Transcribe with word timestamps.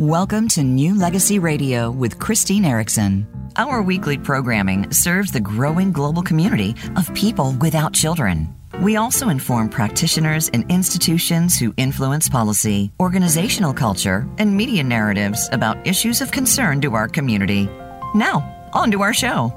Welcome 0.00 0.48
to 0.48 0.62
New 0.62 0.94
Legacy 0.94 1.38
Radio 1.38 1.90
with 1.90 2.18
Christine 2.18 2.64
Erickson. 2.64 3.26
Our 3.56 3.82
weekly 3.82 4.16
programming 4.16 4.90
serves 4.90 5.30
the 5.30 5.40
growing 5.40 5.92
global 5.92 6.22
community 6.22 6.74
of 6.96 7.12
people 7.12 7.52
without 7.60 7.92
children. 7.92 8.48
We 8.80 8.96
also 8.96 9.28
inform 9.28 9.68
practitioners 9.68 10.48
and 10.54 10.64
institutions 10.70 11.58
who 11.58 11.74
influence 11.76 12.30
policy, 12.30 12.90
organizational 12.98 13.74
culture, 13.74 14.26
and 14.38 14.56
media 14.56 14.82
narratives 14.82 15.50
about 15.52 15.86
issues 15.86 16.22
of 16.22 16.30
concern 16.30 16.80
to 16.80 16.94
our 16.94 17.06
community. 17.06 17.68
Now, 18.14 18.70
on 18.72 18.90
to 18.92 19.02
our 19.02 19.12
show. 19.12 19.52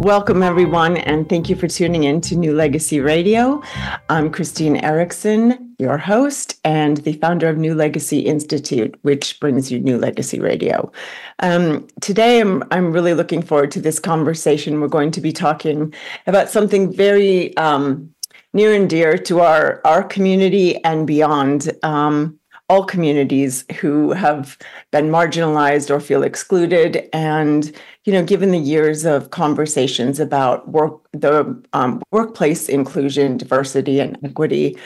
Welcome, 0.00 0.44
everyone, 0.44 0.96
and 0.96 1.28
thank 1.28 1.50
you 1.50 1.56
for 1.56 1.66
tuning 1.66 2.04
in 2.04 2.20
to 2.20 2.36
New 2.36 2.54
Legacy 2.54 3.00
Radio. 3.00 3.60
I'm 4.08 4.30
Christine 4.30 4.76
Erickson, 4.76 5.74
your 5.80 5.98
host 5.98 6.60
and 6.64 6.98
the 6.98 7.14
founder 7.14 7.48
of 7.48 7.58
New 7.58 7.74
Legacy 7.74 8.20
Institute, 8.20 8.96
which 9.02 9.40
brings 9.40 9.72
you 9.72 9.80
New 9.80 9.98
Legacy 9.98 10.38
Radio. 10.38 10.92
Um, 11.40 11.88
today, 12.00 12.40
I'm, 12.40 12.62
I'm 12.70 12.92
really 12.92 13.12
looking 13.12 13.42
forward 13.42 13.72
to 13.72 13.80
this 13.80 13.98
conversation. 13.98 14.80
We're 14.80 14.86
going 14.86 15.10
to 15.10 15.20
be 15.20 15.32
talking 15.32 15.92
about 16.28 16.48
something 16.48 16.92
very 16.92 17.56
um, 17.56 18.14
near 18.52 18.72
and 18.74 18.88
dear 18.88 19.18
to 19.18 19.40
our, 19.40 19.80
our 19.84 20.04
community 20.04 20.82
and 20.84 21.08
beyond. 21.08 21.72
Um, 21.82 22.37
all 22.68 22.84
communities 22.84 23.64
who 23.80 24.12
have 24.12 24.58
been 24.92 25.08
marginalized 25.08 25.90
or 25.90 26.00
feel 26.00 26.22
excluded. 26.22 27.08
And 27.12 27.74
you 28.08 28.14
know 28.14 28.24
given 28.24 28.52
the 28.52 28.58
years 28.58 29.04
of 29.04 29.32
conversations 29.32 30.18
about 30.18 30.66
work 30.66 31.06
the 31.12 31.62
um, 31.74 32.00
workplace 32.10 32.66
inclusion 32.66 33.36
diversity 33.36 34.00
and 34.00 34.16
equity 34.24 34.78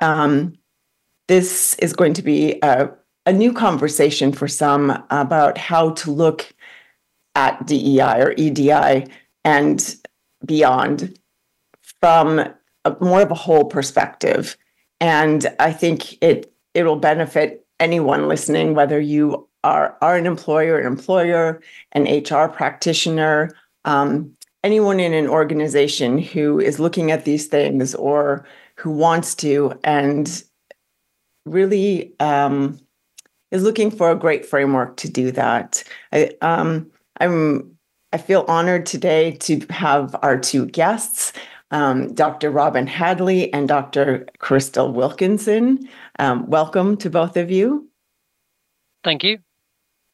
um, 0.00 0.56
this 1.26 1.74
is 1.80 1.92
going 1.92 2.14
to 2.14 2.22
be 2.22 2.60
a, 2.62 2.88
a 3.26 3.32
new 3.32 3.52
conversation 3.52 4.32
for 4.32 4.46
some 4.46 5.02
about 5.10 5.58
how 5.58 5.90
to 5.90 6.12
look 6.12 6.54
at 7.34 7.66
dei 7.66 8.00
or 8.00 8.32
edi 8.36 9.04
and 9.44 9.96
beyond 10.46 11.18
from 12.00 12.38
a, 12.84 12.96
more 13.00 13.22
of 13.22 13.32
a 13.32 13.42
whole 13.46 13.64
perspective. 13.64 14.56
And 15.00 15.52
i 15.58 15.72
think 15.72 16.22
it 16.22 16.52
it'll 16.78 16.96
benefit 16.96 17.66
anyone 17.80 18.28
listening, 18.28 18.74
whether 18.74 19.00
you 19.00 19.48
are, 19.64 19.96
are 20.00 20.16
an 20.16 20.26
employer, 20.26 20.78
an 20.78 20.86
employer, 20.86 21.60
an 21.92 22.04
HR 22.04 22.46
practitioner, 22.48 23.50
um, 23.84 24.32
anyone 24.62 25.00
in 25.00 25.12
an 25.12 25.26
organization 25.26 26.18
who 26.18 26.60
is 26.60 26.78
looking 26.78 27.10
at 27.10 27.24
these 27.24 27.46
things 27.46 27.94
or 27.96 28.46
who 28.76 28.90
wants 28.90 29.34
to 29.34 29.78
and 29.82 30.44
really 31.44 32.12
um, 32.20 32.78
is 33.50 33.64
looking 33.64 33.90
for 33.90 34.10
a 34.10 34.16
great 34.16 34.46
framework 34.46 34.96
to 34.98 35.08
do 35.10 35.32
that. 35.32 35.82
I, 36.12 36.30
um, 36.40 36.90
I'm 37.20 37.74
I 38.12 38.16
feel 38.16 38.46
honored 38.48 38.86
today 38.86 39.32
to 39.32 39.66
have 39.68 40.16
our 40.22 40.38
two 40.38 40.64
guests 40.64 41.32
um, 41.70 42.12
Dr. 42.14 42.50
Robin 42.50 42.86
Hadley 42.86 43.52
and 43.52 43.68
Dr. 43.68 44.26
Krystal 44.38 44.92
Wilkinson. 44.92 45.88
Um, 46.18 46.48
welcome 46.48 46.96
to 46.98 47.10
both 47.10 47.36
of 47.36 47.50
you. 47.50 47.88
Thank 49.04 49.24
you. 49.24 49.38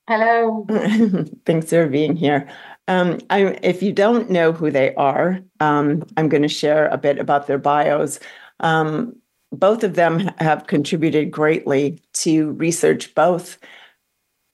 Hello. 0.06 0.66
Thanks 1.46 1.70
for 1.70 1.86
being 1.86 2.16
here. 2.16 2.48
Um, 2.88 3.18
I, 3.30 3.58
if 3.62 3.82
you 3.82 3.92
don't 3.92 4.28
know 4.30 4.52
who 4.52 4.70
they 4.70 4.94
are, 4.96 5.40
um, 5.60 6.04
I'm 6.16 6.28
going 6.28 6.42
to 6.42 6.48
share 6.48 6.88
a 6.88 6.98
bit 6.98 7.18
about 7.18 7.46
their 7.46 7.58
bios. 7.58 8.20
Um, 8.60 9.16
both 9.50 9.84
of 9.84 9.94
them 9.94 10.30
have 10.38 10.66
contributed 10.66 11.30
greatly 11.30 12.00
to 12.14 12.50
research, 12.52 13.14
both 13.14 13.58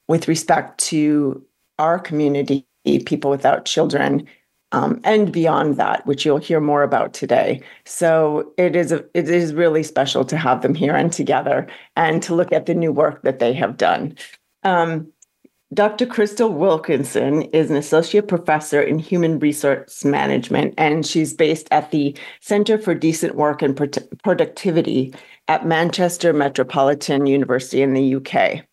with 0.06 0.28
respect 0.28 0.78
to 0.78 1.44
our 1.78 1.98
community, 1.98 2.66
people 3.06 3.30
without 3.30 3.64
children, 3.64 4.26
um, 4.72 5.00
and 5.04 5.32
beyond 5.32 5.76
that, 5.76 6.06
which 6.06 6.24
you'll 6.24 6.38
hear 6.38 6.60
more 6.60 6.82
about 6.82 7.12
today. 7.12 7.60
So 7.84 8.52
it 8.56 8.76
is 8.76 8.92
a, 8.92 9.04
it 9.14 9.28
is 9.28 9.54
really 9.54 9.82
special 9.82 10.24
to 10.26 10.36
have 10.36 10.62
them 10.62 10.74
here 10.74 10.94
and 10.94 11.12
together, 11.12 11.66
and 11.96 12.22
to 12.22 12.34
look 12.34 12.52
at 12.52 12.66
the 12.66 12.74
new 12.74 12.92
work 12.92 13.22
that 13.22 13.38
they 13.38 13.52
have 13.54 13.76
done. 13.76 14.16
Um, 14.62 15.12
Dr. 15.72 16.04
Krystal 16.04 16.52
Wilkinson 16.52 17.42
is 17.42 17.70
an 17.70 17.76
associate 17.76 18.26
professor 18.26 18.82
in 18.82 18.98
human 18.98 19.38
resource 19.38 20.04
management, 20.04 20.74
and 20.76 21.06
she's 21.06 21.32
based 21.32 21.68
at 21.70 21.92
the 21.92 22.16
Center 22.40 22.76
for 22.76 22.92
Decent 22.92 23.36
Work 23.36 23.62
and 23.62 23.76
Productivity 24.24 25.14
at 25.46 25.66
Manchester 25.66 26.32
Metropolitan 26.32 27.26
University 27.26 27.82
in 27.82 27.94
the 27.94 28.16
UK. 28.16 28.64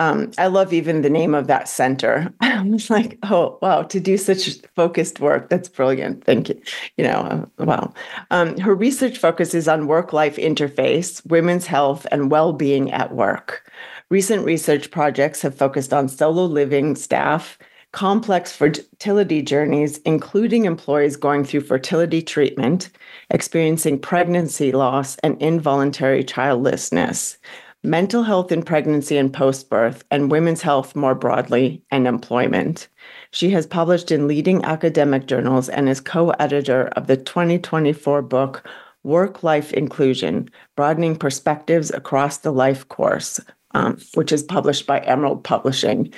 Um, 0.00 0.32
I 0.38 0.48
love 0.48 0.72
even 0.72 1.02
the 1.02 1.10
name 1.10 1.34
of 1.34 1.46
that 1.46 1.68
center. 1.68 2.32
I 2.40 2.62
was 2.62 2.90
like, 2.90 3.18
oh, 3.24 3.58
wow, 3.62 3.82
to 3.82 4.00
do 4.00 4.16
such 4.16 4.60
focused 4.74 5.20
work, 5.20 5.48
that's 5.48 5.68
brilliant. 5.68 6.24
Thank 6.24 6.48
you. 6.48 6.60
You 6.96 7.04
know, 7.04 7.48
uh, 7.58 7.64
wow. 7.64 7.92
Um, 8.30 8.58
her 8.58 8.74
research 8.74 9.18
focuses 9.18 9.68
on 9.68 9.86
work 9.86 10.12
life 10.12 10.36
interface, 10.36 11.24
women's 11.26 11.66
health, 11.66 12.06
and 12.10 12.30
well 12.30 12.52
being 12.52 12.90
at 12.92 13.14
work. 13.14 13.70
Recent 14.10 14.44
research 14.44 14.90
projects 14.90 15.42
have 15.42 15.56
focused 15.56 15.92
on 15.92 16.08
solo 16.08 16.44
living 16.44 16.94
staff, 16.94 17.58
complex 17.92 18.54
fertility 18.54 19.40
journeys, 19.40 19.98
including 19.98 20.64
employees 20.64 21.16
going 21.16 21.44
through 21.44 21.60
fertility 21.60 22.20
treatment, 22.20 22.90
experiencing 23.30 23.98
pregnancy 23.98 24.72
loss, 24.72 25.16
and 25.18 25.40
involuntary 25.40 26.24
childlessness 26.24 27.38
mental 27.84 28.22
health 28.22 28.50
in 28.50 28.62
pregnancy 28.62 29.16
and 29.18 29.32
post 29.32 29.68
birth, 29.68 30.02
and 30.10 30.30
women's 30.30 30.62
health 30.62 30.96
more 30.96 31.14
broadly, 31.14 31.82
and 31.90 32.06
employment. 32.06 32.88
She 33.30 33.50
has 33.50 33.66
published 33.66 34.10
in 34.10 34.26
leading 34.26 34.64
academic 34.64 35.26
journals 35.26 35.68
and 35.68 35.88
is 35.88 36.00
co 36.00 36.30
editor 36.30 36.88
of 36.96 37.06
the 37.06 37.16
2024 37.16 38.22
book 38.22 38.66
Work 39.02 39.42
Life 39.42 39.72
Inclusion 39.74 40.48
Broadening 40.76 41.16
Perspectives 41.16 41.90
Across 41.90 42.38
the 42.38 42.52
Life 42.52 42.88
Course, 42.88 43.38
um, 43.72 43.98
which 44.14 44.32
is 44.32 44.42
published 44.42 44.86
by 44.86 45.00
Emerald 45.00 45.44
Publishing. 45.44 46.12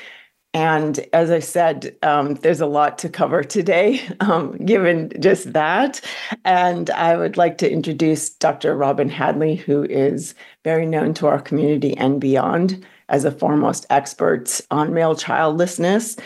And 0.56 1.06
as 1.12 1.30
I 1.30 1.40
said, 1.40 1.94
um, 2.02 2.36
there's 2.36 2.62
a 2.62 2.66
lot 2.66 2.96
to 3.00 3.10
cover 3.10 3.44
today, 3.44 4.00
um, 4.20 4.56
given 4.64 5.12
just 5.20 5.52
that. 5.52 6.00
And 6.46 6.88
I 6.88 7.18
would 7.18 7.36
like 7.36 7.58
to 7.58 7.70
introduce 7.70 8.30
Dr. 8.30 8.74
Robin 8.74 9.10
Hadley, 9.10 9.56
who 9.56 9.84
is 9.84 10.34
very 10.64 10.86
known 10.86 11.12
to 11.14 11.26
our 11.26 11.42
community 11.42 11.94
and 11.98 12.18
beyond 12.18 12.86
as 13.10 13.26
a 13.26 13.30
foremost 13.30 13.84
expert 13.90 14.62
on 14.70 14.94
male 14.94 15.14
childlessness. 15.14 16.16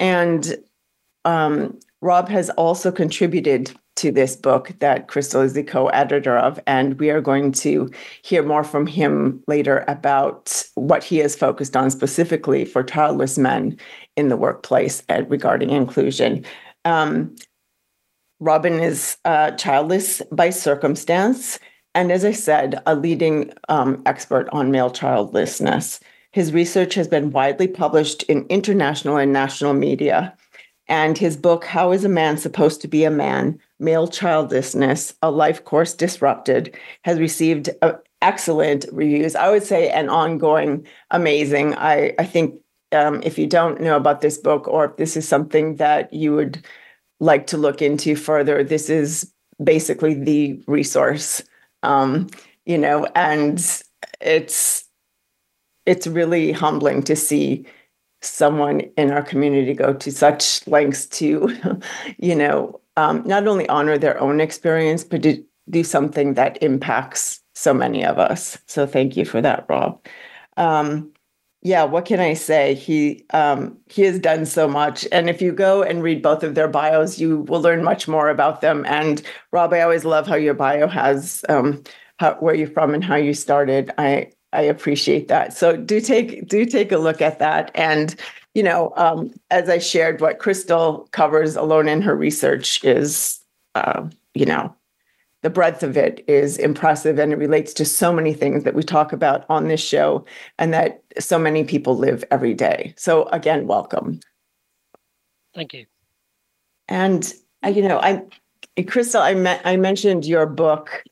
And 0.00 0.56
um, 1.24 1.78
Rob 2.02 2.28
has 2.28 2.50
also 2.50 2.90
contributed 2.90 3.70
to 3.96 4.12
this 4.12 4.36
book 4.36 4.72
that 4.78 5.08
Krystal 5.08 5.44
is 5.44 5.54
the 5.54 5.62
co 5.62 5.88
editor 5.88 6.38
of. 6.38 6.60
And 6.66 6.98
we 6.98 7.10
are 7.10 7.20
going 7.20 7.52
to 7.52 7.90
hear 8.22 8.42
more 8.42 8.64
from 8.64 8.86
him 8.86 9.42
later 9.46 9.84
about 9.88 10.62
what 10.74 11.02
he 11.02 11.18
has 11.18 11.36
focused 11.36 11.76
on 11.76 11.90
specifically 11.90 12.64
for 12.64 12.82
childless 12.82 13.36
men 13.36 13.78
in 14.16 14.28
the 14.28 14.36
workplace 14.36 15.02
and 15.08 15.28
regarding 15.30 15.70
inclusion. 15.70 16.44
Um, 16.84 17.34
Robin 18.38 18.80
is 18.80 19.16
uh, 19.24 19.52
childless 19.52 20.22
by 20.30 20.50
circumstance. 20.50 21.58
And 21.94 22.12
as 22.12 22.24
I 22.24 22.32
said, 22.32 22.82
a 22.84 22.94
leading 22.94 23.52
um, 23.70 24.02
expert 24.04 24.48
on 24.52 24.70
male 24.70 24.90
childlessness. 24.90 25.98
His 26.32 26.52
research 26.52 26.92
has 26.94 27.08
been 27.08 27.30
widely 27.30 27.66
published 27.66 28.22
in 28.24 28.44
international 28.50 29.16
and 29.16 29.32
national 29.32 29.72
media. 29.72 30.36
And 30.88 31.18
his 31.18 31.36
book, 31.36 31.64
How 31.64 31.92
is 31.92 32.04
a 32.04 32.08
Man 32.08 32.36
Supposed 32.38 32.80
to 32.82 32.88
Be 32.88 33.04
a 33.04 33.10
Man? 33.10 33.58
Male 33.78 34.08
Childlessness, 34.08 35.14
A 35.22 35.30
Life 35.30 35.64
Course 35.64 35.94
Disrupted, 35.94 36.76
has 37.02 37.18
received 37.18 37.70
uh, 37.82 37.94
excellent 38.22 38.86
reviews. 38.92 39.34
I 39.34 39.50
would 39.50 39.64
say 39.64 39.90
an 39.90 40.08
ongoing 40.08 40.86
amazing. 41.10 41.74
I, 41.74 42.14
I 42.18 42.24
think 42.24 42.54
um, 42.92 43.20
if 43.24 43.38
you 43.38 43.46
don't 43.46 43.80
know 43.80 43.96
about 43.96 44.20
this 44.20 44.38
book 44.38 44.68
or 44.68 44.86
if 44.86 44.96
this 44.96 45.16
is 45.16 45.28
something 45.28 45.76
that 45.76 46.12
you 46.12 46.34
would 46.34 46.64
like 47.20 47.46
to 47.48 47.56
look 47.56 47.82
into 47.82 48.14
further, 48.14 48.62
this 48.62 48.88
is 48.88 49.32
basically 49.62 50.14
the 50.14 50.62
resource. 50.66 51.42
Um, 51.82 52.28
you 52.64 52.78
know, 52.78 53.06
and 53.14 53.58
it's 54.20 54.84
it's 55.84 56.06
really 56.06 56.52
humbling 56.52 57.02
to 57.04 57.14
see 57.14 57.66
someone 58.26 58.80
in 58.96 59.10
our 59.10 59.22
community 59.22 59.74
go 59.74 59.94
to 59.94 60.12
such 60.12 60.66
lengths 60.66 61.06
to, 61.06 61.56
you 62.18 62.34
know, 62.34 62.80
um, 62.96 63.22
not 63.26 63.46
only 63.46 63.68
honor 63.68 63.98
their 63.98 64.18
own 64.20 64.40
experience, 64.40 65.04
but 65.04 65.22
to 65.22 65.42
do 65.70 65.84
something 65.84 66.34
that 66.34 66.62
impacts 66.62 67.40
so 67.54 67.74
many 67.74 68.04
of 68.04 68.18
us. 68.18 68.58
So 68.66 68.86
thank 68.86 69.16
you 69.16 69.24
for 69.24 69.40
that, 69.40 69.66
Rob. 69.68 70.04
Um, 70.56 71.12
yeah, 71.62 71.84
what 71.84 72.04
can 72.04 72.20
I 72.20 72.34
say? 72.34 72.74
He 72.74 73.24
um, 73.30 73.76
he 73.88 74.02
has 74.02 74.20
done 74.20 74.46
so 74.46 74.68
much, 74.68 75.06
and 75.10 75.28
if 75.28 75.42
you 75.42 75.50
go 75.50 75.82
and 75.82 76.02
read 76.02 76.22
both 76.22 76.44
of 76.44 76.54
their 76.54 76.68
bios, 76.68 77.18
you 77.18 77.40
will 77.40 77.60
learn 77.60 77.82
much 77.82 78.06
more 78.06 78.28
about 78.28 78.60
them. 78.60 78.84
And 78.86 79.20
Rob, 79.50 79.72
I 79.72 79.80
always 79.80 80.04
love 80.04 80.28
how 80.28 80.36
your 80.36 80.54
bio 80.54 80.86
has 80.86 81.44
um, 81.48 81.82
how, 82.18 82.34
where 82.34 82.54
you're 82.54 82.68
from 82.68 82.94
and 82.94 83.02
how 83.02 83.16
you 83.16 83.34
started. 83.34 83.90
I 83.98 84.30
I 84.56 84.62
appreciate 84.62 85.28
that. 85.28 85.52
So 85.52 85.76
do 85.76 86.00
take 86.00 86.48
do 86.48 86.64
take 86.64 86.92
a 86.92 86.98
look 86.98 87.20
at 87.20 87.38
that. 87.38 87.70
And 87.74 88.14
you 88.54 88.62
know, 88.62 88.92
um, 88.96 89.34
as 89.50 89.68
I 89.68 89.78
shared, 89.78 90.20
what 90.20 90.38
Krystal 90.38 91.10
covers 91.10 91.56
alone 91.56 91.88
in 91.88 92.00
her 92.00 92.16
research 92.16 92.82
is, 92.82 93.38
uh, 93.74 94.08
you 94.32 94.46
know, 94.46 94.74
the 95.42 95.50
breadth 95.50 95.82
of 95.82 95.96
it 95.96 96.24
is 96.26 96.56
impressive 96.56 97.18
and 97.18 97.32
it 97.32 97.36
relates 97.36 97.74
to 97.74 97.84
so 97.84 98.12
many 98.12 98.32
things 98.32 98.64
that 98.64 98.74
we 98.74 98.82
talk 98.82 99.12
about 99.12 99.44
on 99.50 99.68
this 99.68 99.80
show 99.80 100.24
and 100.58 100.72
that 100.72 101.02
so 101.18 101.38
many 101.38 101.64
people 101.64 101.98
live 101.98 102.24
every 102.30 102.54
day. 102.54 102.94
So 102.96 103.28
again, 103.28 103.66
welcome. 103.66 104.20
Thank 105.54 105.74
you. 105.74 105.84
And 106.88 107.32
uh, 107.62 107.68
you 107.68 107.82
know, 107.82 107.98
I, 107.98 108.22
Krystal, 108.78 109.20
I 109.20 109.34
me- 109.34 109.60
I 109.64 109.76
mentioned 109.76 110.24
your 110.24 110.46
book 110.46 111.04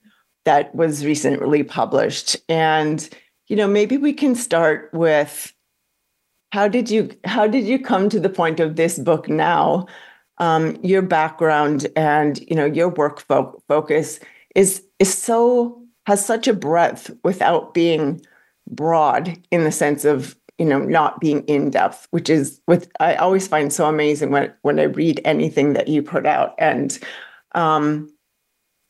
that 0.44 0.75
was 0.75 1.05
recently 1.05 1.62
published, 1.62 2.37
and 2.49 3.08
you 3.49 3.56
know, 3.56 3.69
maybe 3.69 3.96
we 3.96 4.12
can 4.12 4.35
start 4.35 4.91
with 4.93 5.52
how 6.52 6.69
did 6.69 6.88
you 6.91 7.11
how 7.25 7.46
did 7.46 7.64
you 7.67 7.79
come 7.79 8.08
to 8.08 8.20
the 8.20 8.29
point 8.29 8.61
of 8.61 8.76
this 8.76 8.99
book 8.99 9.29
now? 9.29 9.87
Um, 10.38 10.76
your 10.82 11.02
background 11.02 11.87
and 11.96 12.38
you 12.49 12.56
know 12.56 12.64
your 12.64 12.88
work 12.88 13.20
fo- 13.20 13.62
focus 13.69 14.20
is 14.55 14.85
is 14.99 15.12
so 15.17 15.82
has 16.06 16.25
such 16.25 16.49
a 16.49 16.52
breadth 16.52 17.11
without 17.25 17.75
being 17.75 18.20
broad 18.69 19.38
in 19.50 19.64
the 19.64 19.73
sense 19.73 20.05
of 20.05 20.37
you 20.58 20.64
know 20.64 20.79
not 20.79 21.20
being 21.20 21.44
in 21.44 21.70
depth 21.70 22.06
which 22.11 22.31
is 22.31 22.61
with 22.67 22.91
i 23.00 23.14
always 23.17 23.46
find 23.46 23.73
so 23.73 23.87
amazing 23.87 24.31
when 24.31 24.52
when 24.62 24.79
i 24.81 24.85
read 24.85 25.20
anything 25.25 25.73
that 25.75 25.88
you 25.88 26.02
put 26.02 26.26
out 26.26 26.55
and 26.58 26.99
um 27.55 28.08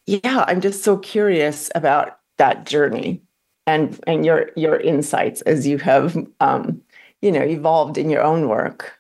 yeah 0.07 0.45
i'm 0.47 0.61
just 0.61 0.85
so 0.85 0.97
curious 0.99 1.71
about 1.75 2.19
that 2.39 2.67
journey 2.67 3.24
and 3.67 4.01
and 4.07 4.25
your 4.25 4.51
your 4.57 4.77
insights 4.77 5.41
as 5.43 5.67
you 5.67 5.79
have 5.79 6.17
um 6.41 6.81
you 7.23 7.33
know 7.33 7.43
evolved 7.43 7.99
in 7.99 8.11
your 8.11 8.23
own 8.23 8.49
work 8.49 8.99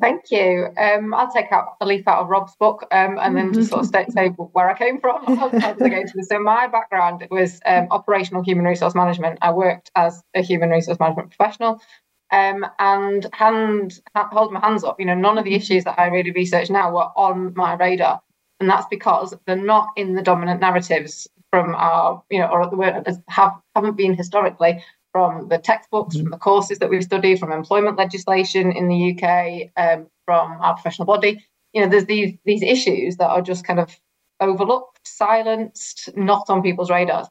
Thank 0.00 0.30
you. 0.30 0.68
Um, 0.78 1.12
I'll 1.12 1.30
take 1.30 1.52
out 1.52 1.76
a 1.80 1.84
leaf 1.86 2.08
out 2.08 2.20
of 2.20 2.28
Rob's 2.28 2.56
book 2.56 2.86
um, 2.90 3.18
and 3.20 3.36
then 3.36 3.52
just 3.52 3.68
sort 3.68 3.82
of 3.82 3.86
state, 3.86 4.10
say 4.12 4.28
where 4.28 4.70
I 4.70 4.78
came 4.78 4.98
from. 4.98 5.22
so 5.26 6.38
my 6.38 6.68
background 6.68 7.26
was 7.30 7.60
um, 7.66 7.88
operational 7.90 8.42
human 8.42 8.64
resource 8.64 8.94
management. 8.94 9.40
I 9.42 9.52
worked 9.52 9.90
as 9.94 10.22
a 10.34 10.40
human 10.40 10.70
resource 10.70 10.98
management 10.98 11.36
professional. 11.36 11.82
Um, 12.30 12.66
and 12.78 13.26
hand 13.34 14.00
hold 14.16 14.52
my 14.52 14.60
hands 14.60 14.84
up. 14.84 14.98
You 14.98 15.06
know, 15.06 15.14
none 15.14 15.36
of 15.36 15.44
the 15.44 15.54
issues 15.54 15.84
that 15.84 16.00
I 16.00 16.06
really 16.06 16.30
research 16.30 16.70
now 16.70 16.90
were 16.90 17.10
on 17.14 17.52
my 17.54 17.74
radar, 17.74 18.22
and 18.58 18.68
that's 18.68 18.86
because 18.86 19.34
they're 19.46 19.54
not 19.54 19.88
in 19.96 20.14
the 20.14 20.22
dominant 20.22 20.60
narratives 20.60 21.28
from 21.54 21.72
our, 21.76 22.20
you 22.30 22.40
know, 22.40 22.48
or 22.48 22.68
the 22.68 23.22
have 23.28 23.52
haven't 23.76 23.96
been 23.96 24.12
historically 24.12 24.82
from 25.12 25.46
the 25.46 25.56
textbooks, 25.56 26.16
from 26.16 26.30
the 26.30 26.36
courses 26.36 26.80
that 26.80 26.90
we've 26.90 27.04
studied, 27.04 27.38
from 27.38 27.52
employment 27.52 27.96
legislation 27.96 28.72
in 28.72 28.88
the 28.88 29.00
UK, 29.12 29.70
um, 29.76 30.08
from 30.24 30.60
our 30.60 30.74
professional 30.74 31.06
body. 31.06 31.46
You 31.72 31.82
know, 31.82 31.88
there's 31.88 32.06
these 32.06 32.36
these 32.44 32.64
issues 32.64 33.18
that 33.18 33.28
are 33.28 33.40
just 33.40 33.64
kind 33.64 33.78
of 33.78 33.96
overlooked, 34.40 34.98
silenced, 35.06 36.10
not 36.16 36.46
on 36.48 36.60
people's 36.60 36.90
radars. 36.90 37.28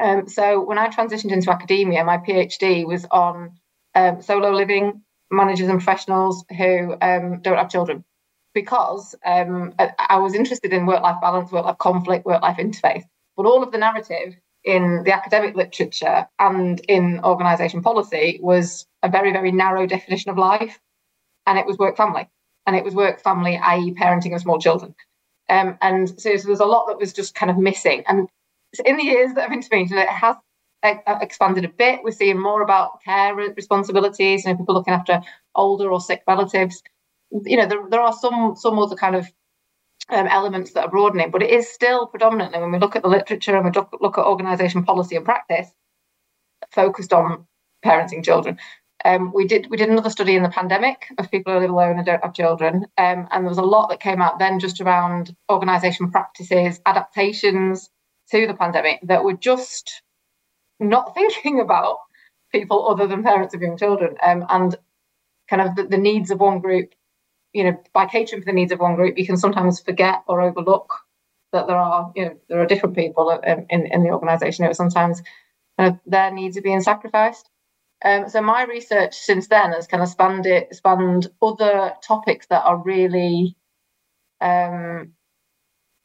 Um, 0.00 0.26
so 0.26 0.60
when 0.60 0.78
I 0.78 0.88
transitioned 0.88 1.30
into 1.30 1.52
academia, 1.52 2.02
my 2.04 2.18
PhD 2.18 2.84
was 2.84 3.06
on 3.12 3.52
um, 3.94 4.22
solo 4.22 4.50
living 4.50 5.02
managers 5.30 5.68
and 5.68 5.78
professionals 5.78 6.44
who 6.58 6.96
um, 7.00 7.42
don't 7.42 7.58
have 7.58 7.70
children, 7.70 8.02
because 8.54 9.14
um, 9.24 9.72
I, 9.78 9.92
I 9.98 10.18
was 10.18 10.34
interested 10.34 10.72
in 10.72 10.84
work 10.84 11.04
life 11.04 11.20
balance, 11.20 11.52
work 11.52 11.66
life 11.66 11.78
conflict, 11.78 12.26
work 12.26 12.42
life 12.42 12.56
interface. 12.56 13.04
But 13.36 13.46
all 13.46 13.62
of 13.62 13.72
the 13.72 13.78
narrative 13.78 14.34
in 14.64 15.02
the 15.04 15.12
academic 15.12 15.56
literature 15.56 16.26
and 16.38 16.80
in 16.88 17.20
organisation 17.24 17.82
policy 17.82 18.38
was 18.42 18.86
a 19.02 19.08
very, 19.08 19.32
very 19.32 19.50
narrow 19.50 19.86
definition 19.86 20.30
of 20.30 20.38
life. 20.38 20.78
And 21.46 21.58
it 21.58 21.66
was 21.66 21.78
work 21.78 21.96
family. 21.96 22.28
And 22.66 22.76
it 22.76 22.84
was 22.84 22.94
work 22.94 23.20
family, 23.20 23.56
i.e., 23.56 23.94
parenting 23.94 24.34
of 24.34 24.40
small 24.40 24.60
children. 24.60 24.94
Um, 25.48 25.76
and 25.82 26.08
so, 26.08 26.36
so, 26.36 26.46
there's 26.46 26.60
a 26.60 26.64
lot 26.64 26.86
that 26.86 26.98
was 26.98 27.12
just 27.12 27.34
kind 27.34 27.50
of 27.50 27.58
missing. 27.58 28.04
And 28.06 28.28
in 28.84 28.96
the 28.96 29.04
years 29.04 29.34
that 29.34 29.42
have 29.42 29.52
intervened, 29.52 29.90
it 29.90 30.08
has 30.08 30.36
uh, 30.82 30.94
expanded 31.20 31.64
a 31.64 31.68
bit. 31.68 32.00
We're 32.02 32.12
seeing 32.12 32.40
more 32.40 32.62
about 32.62 33.02
care 33.04 33.34
responsibilities, 33.34 34.44
you 34.44 34.52
know, 34.52 34.56
people 34.56 34.74
looking 34.74 34.94
after 34.94 35.20
older 35.54 35.90
or 35.90 36.00
sick 36.00 36.22
relatives. 36.26 36.82
You 37.30 37.56
know, 37.56 37.66
there, 37.66 37.80
there 37.90 38.00
are 38.00 38.12
some 38.12 38.54
some 38.56 38.78
other 38.78 38.96
kind 38.96 39.16
of 39.16 39.26
um, 40.08 40.26
elements 40.26 40.72
that 40.72 40.84
are 40.84 40.90
broadening, 40.90 41.30
but 41.30 41.42
it 41.42 41.50
is 41.50 41.68
still 41.68 42.06
predominantly 42.06 42.60
when 42.60 42.72
we 42.72 42.78
look 42.78 42.96
at 42.96 43.02
the 43.02 43.08
literature 43.08 43.56
and 43.56 43.64
we 43.64 43.70
look, 44.00 44.18
at 44.18 44.24
organisation 44.24 44.84
policy 44.84 45.16
and 45.16 45.24
practice 45.24 45.68
focused 46.70 47.12
on 47.12 47.46
parenting 47.84 48.24
children. 48.24 48.58
Um, 49.04 49.32
we 49.34 49.46
did 49.46 49.68
we 49.68 49.76
did 49.76 49.88
another 49.88 50.10
study 50.10 50.36
in 50.36 50.44
the 50.44 50.48
pandemic 50.48 51.06
of 51.18 51.30
people 51.30 51.52
who 51.52 51.58
live 51.58 51.70
alone 51.70 51.96
and 51.96 52.06
don't 52.06 52.22
have 52.22 52.34
children, 52.34 52.86
um, 52.98 53.26
and 53.30 53.44
there 53.44 53.48
was 53.48 53.58
a 53.58 53.62
lot 53.62 53.88
that 53.88 54.00
came 54.00 54.22
out 54.22 54.38
then 54.38 54.60
just 54.60 54.80
around 54.80 55.34
organisation 55.50 56.10
practices, 56.10 56.80
adaptations 56.86 57.90
to 58.30 58.46
the 58.46 58.54
pandemic 58.54 59.00
that 59.02 59.24
were 59.24 59.34
just 59.34 60.02
not 60.78 61.14
thinking 61.14 61.60
about 61.60 61.98
people 62.52 62.88
other 62.88 63.06
than 63.06 63.24
parents 63.24 63.54
of 63.54 63.62
young 63.62 63.76
children, 63.76 64.16
um, 64.22 64.44
and 64.50 64.76
kind 65.48 65.62
of 65.62 65.74
the, 65.74 65.84
the 65.84 65.98
needs 65.98 66.30
of 66.30 66.38
one 66.38 66.60
group 66.60 66.94
you 67.52 67.64
know, 67.64 67.82
by 67.92 68.06
catering 68.06 68.42
for 68.42 68.46
the 68.46 68.52
needs 68.52 68.72
of 68.72 68.80
one 68.80 68.94
group, 68.94 69.18
you 69.18 69.26
can 69.26 69.36
sometimes 69.36 69.80
forget 69.80 70.22
or 70.26 70.40
overlook 70.40 70.92
that 71.52 71.66
there 71.66 71.76
are, 71.76 72.12
you 72.16 72.24
know, 72.24 72.36
there 72.48 72.60
are 72.60 72.66
different 72.66 72.96
people 72.96 73.30
in, 73.30 73.66
in, 73.68 73.86
in 73.86 74.02
the 74.02 74.10
organisation 74.10 74.64
who 74.64 74.74
sometimes 74.74 75.22
uh, 75.78 75.92
their 76.06 76.32
needs 76.32 76.56
are 76.56 76.62
being 76.62 76.80
sacrificed. 76.80 77.48
Um, 78.04 78.28
so 78.28 78.40
my 78.40 78.64
research 78.64 79.14
since 79.14 79.48
then 79.48 79.72
has 79.72 79.86
kind 79.86 80.02
of 80.02 80.08
spanned 80.08 80.46
it, 80.46 80.74
spanned 80.74 81.28
other 81.40 81.92
topics 82.02 82.46
that 82.46 82.64
are 82.64 82.82
really, 82.82 83.56
um, 84.40 85.12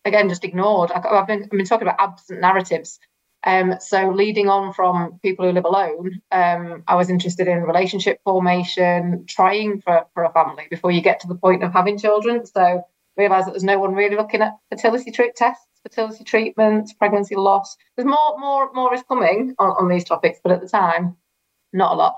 again, 0.06 0.30
just 0.30 0.44
ignored. 0.44 0.92
I've 0.92 1.28
been, 1.28 1.44
I've 1.44 1.50
been 1.50 1.66
talking 1.66 1.88
about 1.88 2.00
absent 2.00 2.42
narratives 2.42 3.00
um, 3.48 3.76
so 3.80 4.10
leading 4.10 4.50
on 4.50 4.74
from 4.74 5.20
people 5.24 5.46
who 5.46 5.54
live 5.54 5.64
alone, 5.64 6.20
um, 6.34 6.84
I 6.86 6.96
was 6.96 7.10
interested 7.10 7.48
in 7.48 7.64
relationship 7.64 8.20
formation, 8.26 9.24
trying 9.26 9.80
for, 9.80 10.06
for 10.14 10.26
a 10.26 10.34
family 10.34 10.68
before 10.70 10.92
you 10.92 11.02
get 11.02 11.22
to 11.22 11.30
the 11.30 11.36
point 11.36 11.64
of 11.64 11.72
having 11.72 11.98
children. 11.98 12.46
So 12.46 12.82
realise 13.16 13.46
that 13.46 13.52
there's 13.52 13.64
no 13.64 13.80
one 13.80 13.94
really 13.94 14.18
looking 14.18 14.42
at 14.42 14.58
fertility 14.70 15.12
treat 15.12 15.38
tests, 15.38 15.66
fertility 15.82 16.26
treatments, 16.26 16.92
pregnancy 16.92 17.38
loss. 17.38 17.78
There's 17.96 18.06
more, 18.06 18.38
more, 18.38 18.70
more 18.74 18.94
is 18.94 19.04
coming 19.08 19.56
on, 19.60 19.70
on 19.70 19.88
these 19.88 20.04
topics, 20.04 20.40
but 20.44 20.52
at 20.52 20.60
the 20.60 20.68
time, 20.68 21.16
not 21.72 21.94
a 21.94 21.96
lot. 21.96 22.16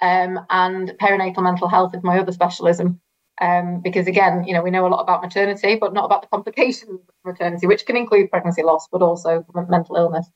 Um, 0.00 0.38
and 0.48 0.90
perinatal 1.02 1.42
mental 1.42 1.66
health 1.66 1.92
is 1.96 2.04
my 2.04 2.20
other 2.20 2.30
specialism. 2.30 3.00
Um, 3.40 3.80
because 3.82 4.06
again, 4.06 4.44
you 4.44 4.54
know, 4.54 4.62
we 4.62 4.70
know 4.70 4.86
a 4.86 4.94
lot 4.94 5.02
about 5.02 5.22
maternity, 5.22 5.74
but 5.74 5.92
not 5.92 6.04
about 6.04 6.22
the 6.22 6.28
complications 6.28 7.00
of 7.00 7.14
maternity, 7.24 7.66
which 7.66 7.84
can 7.84 7.96
include 7.96 8.30
pregnancy 8.30 8.62
loss, 8.62 8.86
but 8.92 9.02
also 9.02 9.44
mental 9.68 9.96
illness. 9.96 10.28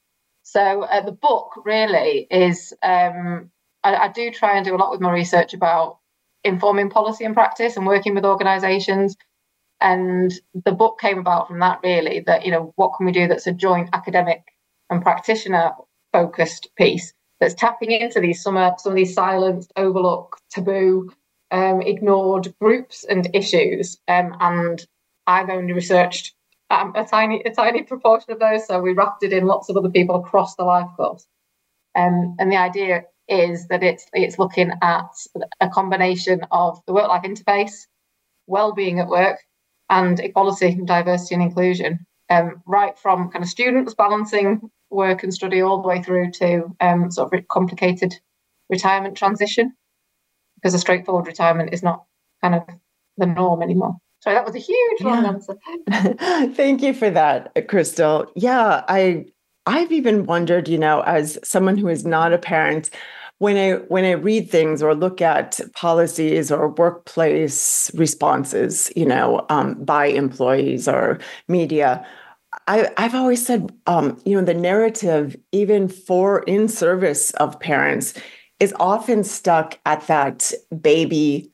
So 0.43 0.83
uh, 0.83 1.05
the 1.05 1.13
book 1.13 1.53
really 1.65 2.27
is, 2.31 2.73
um, 2.83 3.51
I, 3.85 3.95
I, 3.95 4.09
do 4.09 4.31
try 4.31 4.57
and 4.57 4.65
do 4.65 4.75
a 4.75 4.79
lot 4.79 4.91
with 4.91 5.01
my 5.01 5.13
research 5.13 5.55
about 5.55 5.99
informing 6.45 6.91
policy 6.91 7.25
and 7.25 7.35
practice 7.35 7.77
and 7.77 7.87
working 7.87 8.15
with 8.15 8.25
organisations. 8.25 9.17
And 9.81 10.33
the 10.65 10.73
book 10.73 11.01
came 11.01 11.19
about 11.19 11.49
from 11.49 11.61
that 11.61 11.81
really, 11.83 12.21
that, 12.27 12.45
you 12.45 12.51
know, 12.51 12.73
what 12.77 12.93
can 12.97 13.07
we 13.07 13.13
do 13.13 13.29
that's 13.29 13.47
a 13.47 13.53
joint 13.53 13.91
academic 13.93 14.43
and 14.91 15.03
practitioner 15.03 15.73
focused 16.13 16.69
piece 16.77 17.13
that's 17.41 17.55
tapping 17.55 17.91
into 17.91 18.21
these 18.21 18.43
some, 18.43 18.55
some 18.79 18.93
of 18.93 18.97
these 18.97 19.15
silenced, 19.15 19.73
overlooked, 19.77 20.43
taboo, 20.51 21.13
um, 21.51 21.83
ignored 21.83 22.55
groups 22.61 23.05
and 23.05 23.29
issues. 23.35 23.99
Um, 24.09 24.37
and 24.41 24.85
I've 25.27 25.51
only 25.51 25.73
researched 25.73 26.35
um, 26.73 26.93
a 26.97 27.05
tiny 27.05 27.43
a 27.45 27.53
tiny 27.63 27.83
proportion 27.83 28.33
of 28.33 28.41
those. 28.41 28.67
So 28.67 28.81
we 28.81 28.95
wrapped 28.95 29.23
it 29.23 29.33
in 29.33 29.47
lots 29.47 29.69
of 29.69 29.77
other 29.77 29.91
people 29.91 30.17
across 30.17 30.57
the 30.57 30.65
life 30.65 30.91
course. 30.97 31.27
Um, 31.95 32.37
and 32.39 32.51
the 32.51 32.57
idea 32.57 33.05
is 33.29 33.69
that 33.69 33.83
it's 33.83 34.07
it's 34.13 34.39
looking 34.39 34.71
at 34.83 35.11
a 35.61 35.69
combination 35.69 36.41
of 36.51 36.81
the 36.87 36.95
work 36.95 37.09
life 37.09 37.25
interface, 37.25 37.77
well-being 38.47 38.99
at 38.99 39.09
work, 39.09 39.39
and 39.89 40.19
equality, 40.19 40.81
diversity, 40.85 41.35
and 41.35 41.45
inclusion. 41.45 42.07
Um, 42.31 42.63
right 42.67 42.99
from 42.99 43.31
kind 43.31 43.45
of 43.45 43.51
students 43.51 43.95
balancing 43.95 44.71
work 44.89 45.23
and 45.23 45.35
study 45.35 45.61
all 45.61 45.83
the 45.83 45.89
way 45.89 46.03
through 46.03 46.31
to 46.33 46.75
um, 46.81 47.11
sort 47.11 47.35
of 47.35 47.49
complicated 47.49 48.15
retirement 48.71 49.19
transition, 49.19 49.75
because 50.55 50.73
a 50.73 50.79
straightforward 50.79 51.27
retirement 51.27 51.75
is 51.75 51.83
not 51.83 52.05
kind 52.41 52.55
of 52.55 52.63
the 53.19 53.27
norm 53.27 53.61
anymore. 53.63 53.97
Sorry, 54.23 54.37
that 54.37 54.47
was 54.47 54.55
a 54.55 54.61
huge 54.61 55.01
long 55.01 55.27
answer. 55.27 55.57
Thank 56.55 56.81
you 56.81 56.95
for 56.95 57.11
that, 57.11 57.53
Krystal. 57.67 58.31
Yeah, 58.37 58.85
I 58.87 59.27
I've 59.67 59.91
even 59.91 60.27
wondered, 60.27 60.69
you 60.69 60.79
know, 60.79 61.01
as 61.01 61.39
someone 61.43 61.77
who 61.77 61.89
is 61.89 62.05
not 62.05 62.33
a 62.33 62.39
parent, 62.39 62.91
when 63.39 63.57
I 63.57 63.79
when 63.89 64.05
I 64.05 64.13
read 64.13 64.49
things 64.49 64.81
or 64.81 64.95
look 64.95 65.21
at 65.21 65.59
policies 65.75 66.53
or 66.53 66.69
workplace 66.69 67.91
responses, 67.95 68.93
you 68.95 69.07
know, 69.07 69.45
um, 69.49 69.75
by 69.83 70.07
employees 70.07 70.87
or 70.87 71.19
media, 71.49 72.07
I, 72.69 72.91
I've 72.97 73.17
always 73.17 73.45
said, 73.45 73.73
um, 73.89 74.21
you 74.25 74.37
know, 74.37 74.45
the 74.45 74.55
narrative, 74.55 75.35
even 75.51 75.89
for 75.89 76.45
in 76.45 76.69
service 76.69 77.33
of 77.33 77.59
parents, 77.59 78.15
is 78.61 78.73
often 78.79 79.25
stuck 79.25 79.81
at 79.85 80.07
that 80.07 80.53
baby 80.81 81.51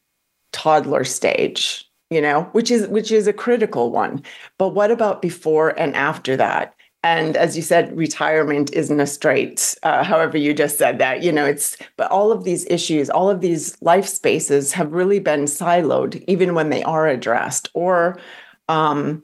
toddler 0.53 1.05
stage 1.05 1.88
you 2.11 2.21
know 2.21 2.43
which 2.53 2.71
is 2.71 2.87
which 2.89 3.13
is 3.13 3.27
a 3.27 3.33
critical 3.33 3.91
one. 3.91 4.23
But 4.59 4.71
what 4.71 4.91
about 4.91 5.23
before 5.23 5.71
and 5.79 5.95
after 5.95 6.37
that? 6.37 6.75
And 7.05 7.37
as 7.37 7.57
you 7.57 7.63
said 7.63 7.97
retirement 7.97 8.73
isn't 8.73 9.01
a 9.01 9.07
straight 9.07 9.75
uh, 9.83 10.03
however 10.03 10.37
you 10.37 10.53
just 10.53 10.79
said 10.79 10.99
that 10.99 11.23
you 11.23 11.31
know 11.31 11.45
it's 11.45 11.77
but 11.97 12.11
all 12.11 12.33
of 12.33 12.45
these 12.45 12.67
issues 12.67 13.09
all 13.09 13.31
of 13.31 13.41
these 13.41 13.81
life 13.83 14.07
spaces 14.07 14.73
have 14.73 14.93
really 14.93 15.21
been 15.21 15.45
siloed 15.45 16.23
even 16.27 16.55
when 16.55 16.71
they 16.71 16.83
are 16.83 17.07
addressed 17.07 17.71
or 17.75 18.19
um, 18.69 19.23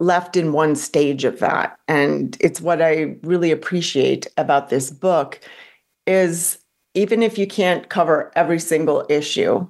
left 0.00 0.36
in 0.36 0.52
one 0.52 0.76
stage 0.76 1.24
of 1.24 1.38
that. 1.40 1.78
And 1.88 2.36
it's 2.40 2.60
what 2.60 2.82
i 2.82 3.16
really 3.22 3.50
appreciate 3.50 4.26
about 4.36 4.68
this 4.68 4.90
book 4.90 5.40
is 6.06 6.58
even 6.94 7.22
if 7.22 7.38
you 7.38 7.46
can't 7.46 7.88
cover 7.88 8.30
every 8.36 8.60
single 8.60 9.06
issue 9.08 9.66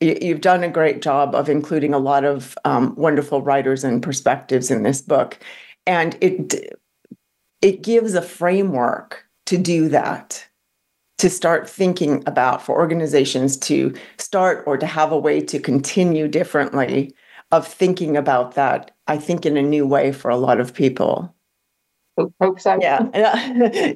you've 0.00 0.40
done 0.40 0.64
a 0.64 0.68
great 0.68 1.02
job 1.02 1.34
of 1.34 1.48
including 1.48 1.94
a 1.94 1.98
lot 1.98 2.24
of 2.24 2.56
um, 2.64 2.94
wonderful 2.96 3.42
writers 3.42 3.84
and 3.84 4.02
perspectives 4.02 4.70
in 4.70 4.82
this 4.82 5.00
book. 5.00 5.38
And 5.86 6.16
it 6.20 6.76
it 7.62 7.82
gives 7.82 8.14
a 8.14 8.22
framework 8.22 9.24
to 9.46 9.56
do 9.56 9.88
that 9.88 10.46
to 11.18 11.30
start 11.30 11.68
thinking 11.68 12.22
about 12.26 12.60
for 12.62 12.74
organizations 12.76 13.56
to 13.56 13.94
start 14.18 14.64
or 14.66 14.76
to 14.76 14.86
have 14.86 15.12
a 15.12 15.18
way 15.18 15.40
to 15.40 15.58
continue 15.58 16.28
differently 16.28 17.14
of 17.52 17.66
thinking 17.66 18.16
about 18.16 18.54
that 18.54 18.90
i 19.06 19.16
think 19.16 19.46
in 19.46 19.56
a 19.56 19.62
new 19.62 19.86
way 19.86 20.12
for 20.12 20.30
a 20.30 20.36
lot 20.36 20.60
of 20.60 20.74
people. 20.74 21.34
Hope 22.40 22.60
so 22.60 22.78
yeah. 22.80 23.06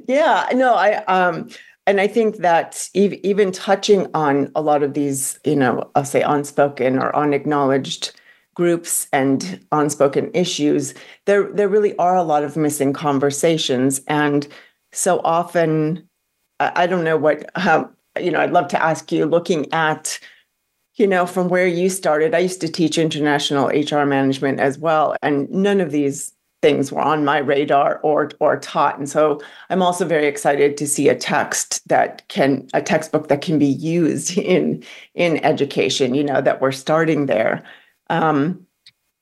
Yeah. 0.08 0.48
No 0.54 0.74
i 0.74 1.04
um 1.04 1.48
and 1.88 2.02
I 2.02 2.06
think 2.06 2.36
that 2.36 2.86
even 2.92 3.50
touching 3.50 4.08
on 4.12 4.52
a 4.54 4.60
lot 4.60 4.82
of 4.82 4.92
these, 4.92 5.40
you 5.42 5.56
know, 5.56 5.90
I'll 5.94 6.04
say 6.04 6.20
unspoken 6.20 6.98
or 6.98 7.16
unacknowledged 7.16 8.12
groups 8.54 9.08
and 9.10 9.64
unspoken 9.72 10.30
issues, 10.34 10.92
there 11.24 11.50
there 11.50 11.66
really 11.66 11.96
are 11.96 12.14
a 12.14 12.22
lot 12.22 12.44
of 12.44 12.58
missing 12.58 12.92
conversations, 12.92 14.02
and 14.06 14.46
so 14.92 15.22
often, 15.24 16.06
I, 16.60 16.86
don't 16.86 17.04
know 17.04 17.16
what, 17.16 17.48
how, 17.54 17.90
you 18.20 18.32
know, 18.32 18.40
I'd 18.40 18.52
love 18.52 18.68
to 18.68 18.82
ask 18.82 19.10
you, 19.10 19.24
looking 19.24 19.72
at, 19.72 20.20
you 20.96 21.06
know, 21.06 21.24
from 21.24 21.48
where 21.48 21.66
you 21.66 21.88
started. 21.88 22.34
I 22.34 22.40
used 22.40 22.60
to 22.60 22.68
teach 22.68 22.98
international 22.98 23.68
HR 23.68 24.04
management 24.04 24.60
as 24.60 24.78
well, 24.78 25.16
and 25.22 25.48
none 25.48 25.80
of 25.80 25.90
these 25.90 26.34
things 26.60 26.90
were 26.90 27.00
on 27.00 27.24
my 27.24 27.38
radar 27.38 28.00
or 28.02 28.30
or 28.40 28.58
taught. 28.58 28.98
And 28.98 29.08
so 29.08 29.40
i'm 29.70 29.82
also 29.82 30.04
very 30.04 30.26
excited 30.26 30.76
to 30.76 30.86
see 30.86 31.08
a 31.08 31.14
text 31.14 31.86
that 31.88 32.26
can 32.28 32.68
a 32.74 32.82
textbook 32.82 33.28
that 33.28 33.42
can 33.42 33.58
be 33.58 33.66
used 33.66 34.36
in 34.54 34.82
in 35.14 35.44
education 35.44 36.14
you 36.14 36.24
know 36.24 36.40
that 36.40 36.60
we're 36.60 36.72
starting 36.72 37.26
there. 37.26 37.62
Um, 38.10 38.66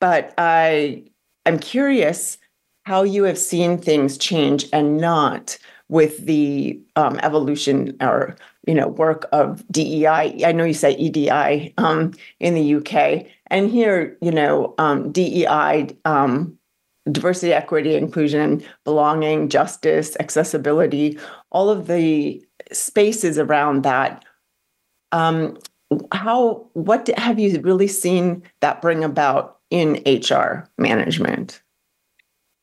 but 0.01 0.35
i 0.39 1.03
i'm 1.45 1.59
curious 1.59 2.39
how 2.85 3.03
you 3.03 3.25
have 3.25 3.39
seen 3.39 3.79
things 3.79 4.17
change 4.17 4.67
and 4.73 4.99
not 4.99 5.59
with 5.89 6.25
the 6.27 6.81
um, 6.97 7.19
evolution 7.23 7.97
or 8.01 8.37
you 8.67 8.75
know 8.75 8.89
work 8.89 9.27
of 9.33 9.67
DEI. 9.71 10.45
I. 10.45 10.53
Know 10.53 10.65
you 10.65 10.75
say 10.75 10.93
EDI 10.93 11.75
um, 11.79 12.13
in 12.41 12.55
the 12.55 12.75
UK, 12.77 13.27
and 13.49 13.71
here 13.71 14.17
you 14.21 14.31
know 14.31 14.75
um, 14.79 15.13
DEI 15.13 15.89
um, 16.05 16.56
diversity, 17.11 17.53
equity, 17.53 17.95
inclusion, 17.95 18.63
belonging, 18.85 19.49
justice, 19.49 20.17
accessibility, 20.21 21.19
all 21.51 21.71
of 21.71 21.87
the 21.87 22.45
spaces 22.73 23.39
around 23.39 23.83
that. 23.83 24.25
Um, 25.13 25.59
how 26.13 26.69
what 26.73 27.09
have 27.17 27.39
you 27.39 27.61
really 27.61 27.87
seen 27.87 28.43
that 28.61 28.83
bring 28.83 29.05
about 29.05 29.59
in 29.71 30.03
HR 30.05 30.69
management? 30.79 31.63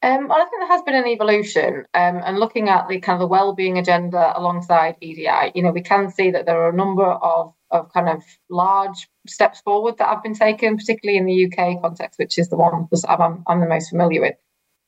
Um, 0.03 0.27
well, 0.27 0.37
I 0.37 0.45
think 0.45 0.59
there 0.59 0.67
has 0.67 0.81
been 0.81 0.95
an 0.95 1.07
evolution, 1.07 1.85
um, 1.93 2.21
and 2.25 2.37
looking 2.37 2.67
at 2.67 2.89
the 2.89 2.99
kind 2.99 3.15
of 3.15 3.21
the 3.21 3.27
well-being 3.27 3.77
agenda 3.77 4.37
alongside 4.37 4.97
EDI, 4.99 5.53
you 5.55 5.63
know, 5.63 5.71
we 5.71 5.81
can 5.81 6.11
see 6.11 6.29
that 6.29 6.45
there 6.45 6.61
are 6.61 6.69
a 6.69 6.75
number 6.75 7.05
of 7.05 7.53
of 7.71 7.91
kind 7.91 8.09
of 8.09 8.21
large 8.49 9.09
steps 9.27 9.61
forward 9.61 9.97
that 9.97 10.07
have 10.09 10.21
been 10.21 10.35
taken, 10.35 10.77
particularly 10.77 11.17
in 11.17 11.25
the 11.25 11.45
UK 11.45 11.81
context, 11.81 12.19
which 12.19 12.37
is 12.37 12.49
the 12.49 12.55
one 12.55 12.87
I'm, 13.07 13.43
I'm 13.47 13.59
the 13.61 13.67
most 13.67 13.89
familiar 13.89 14.21
with. 14.21 14.35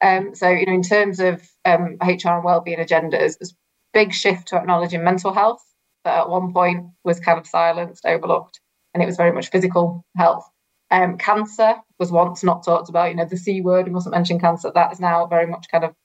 Um, 0.02 0.36
so, 0.36 0.50
you 0.50 0.66
know, 0.68 0.74
in 0.74 0.84
terms 0.84 1.20
of 1.20 1.42
um, 1.66 1.98
HR 2.02 2.30
and 2.30 2.44
wellbeing 2.44 2.78
agendas, 2.78 3.40
there's 3.40 3.54
a 3.54 3.56
big 3.94 4.14
shift 4.14 4.50
to 4.50 4.58
acknowledging 4.58 5.04
mental 5.04 5.34
health 5.34 5.66
that 6.04 6.20
at 6.20 6.30
one 6.30 6.54
point 6.54 6.86
was 7.04 7.20
kind 7.20 7.40
of 7.40 7.48
silenced, 7.48 8.06
overlooked, 8.06 8.60
and 8.94 9.02
it 9.02 9.08
was 9.08 9.18
very 9.18 9.32
much 9.32 9.50
physical 9.50 10.06
health. 10.16 10.48
Um, 10.92 11.18
cancer 11.18 11.76
was 12.00 12.12
once 12.12 12.44
not 12.44 12.64
talked 12.64 12.90
about, 12.90 13.10
you 13.10 13.16
know, 13.16 13.26
the 13.26 13.38
C 13.38 13.62
word, 13.62 13.86
we 13.86 13.92
mustn't 13.92 14.16
mention 14.16 14.40
cancer. 14.40 14.72
That 14.74 14.92
is 14.92 15.00
now 15.00 15.26
very 15.26 15.48
much 15.48 15.68
kind 15.72 15.84
of 15.84 15.96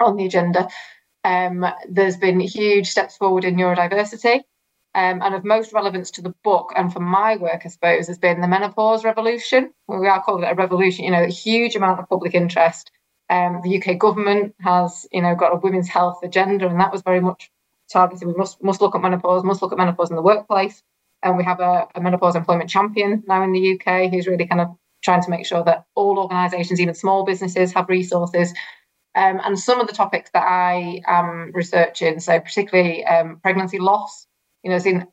on 0.00 0.16
the 0.16 0.26
agenda. 0.26 0.68
Um, 1.24 1.66
there's 1.88 2.16
been 2.16 2.40
huge 2.40 2.88
steps 2.88 3.16
forward 3.16 3.44
in 3.44 3.56
neurodiversity. 3.56 4.42
Um, 4.94 5.20
and 5.22 5.34
of 5.34 5.44
most 5.44 5.74
relevance 5.74 6.10
to 6.12 6.22
the 6.22 6.34
book 6.42 6.72
and 6.74 6.90
for 6.90 7.00
my 7.00 7.36
work, 7.36 7.62
I 7.66 7.68
suppose, 7.68 8.06
has 8.06 8.18
been 8.18 8.40
the 8.40 8.48
menopause 8.48 9.04
revolution. 9.04 9.72
We 9.88 10.08
are 10.08 10.22
calling 10.22 10.44
it 10.44 10.52
a 10.52 10.54
revolution, 10.54 11.04
you 11.04 11.10
know, 11.10 11.24
a 11.24 11.28
huge 11.28 11.76
amount 11.76 12.00
of 12.00 12.08
public 12.08 12.34
interest. 12.34 12.90
Um, 13.28 13.60
the 13.62 13.76
UK 13.76 13.98
government 13.98 14.54
has, 14.60 15.06
you 15.12 15.20
know, 15.20 15.34
got 15.34 15.52
a 15.52 15.56
women's 15.56 15.88
health 15.88 16.20
agenda, 16.22 16.66
and 16.66 16.80
that 16.80 16.92
was 16.92 17.02
very 17.02 17.20
much 17.20 17.50
targeted. 17.92 18.26
We 18.26 18.34
must 18.34 18.62
must 18.62 18.80
look 18.80 18.94
at 18.94 19.02
menopause, 19.02 19.44
must 19.44 19.60
look 19.60 19.72
at 19.72 19.78
menopause 19.78 20.08
in 20.08 20.16
the 20.16 20.22
workplace. 20.22 20.82
And 21.26 21.36
we 21.36 21.42
have 21.42 21.58
a, 21.58 21.88
a 21.96 22.00
menopause 22.00 22.36
employment 22.36 22.70
champion 22.70 23.24
now 23.26 23.42
in 23.42 23.52
the 23.52 23.74
UK 23.74 24.10
who's 24.10 24.28
really 24.28 24.46
kind 24.46 24.60
of 24.60 24.68
trying 25.02 25.22
to 25.22 25.30
make 25.30 25.44
sure 25.44 25.64
that 25.64 25.84
all 25.96 26.20
organisations, 26.20 26.80
even 26.80 26.94
small 26.94 27.24
businesses, 27.24 27.72
have 27.72 27.88
resources. 27.88 28.52
Um, 29.16 29.40
and 29.44 29.58
some 29.58 29.80
of 29.80 29.88
the 29.88 29.92
topics 29.92 30.30
that 30.34 30.44
I 30.44 31.02
am 31.04 31.50
researching, 31.52 32.20
so 32.20 32.38
particularly 32.38 33.04
um, 33.04 33.40
pregnancy 33.42 33.80
loss, 33.80 34.28
you 34.62 34.70
know, 34.70 34.78
seen 34.78 35.08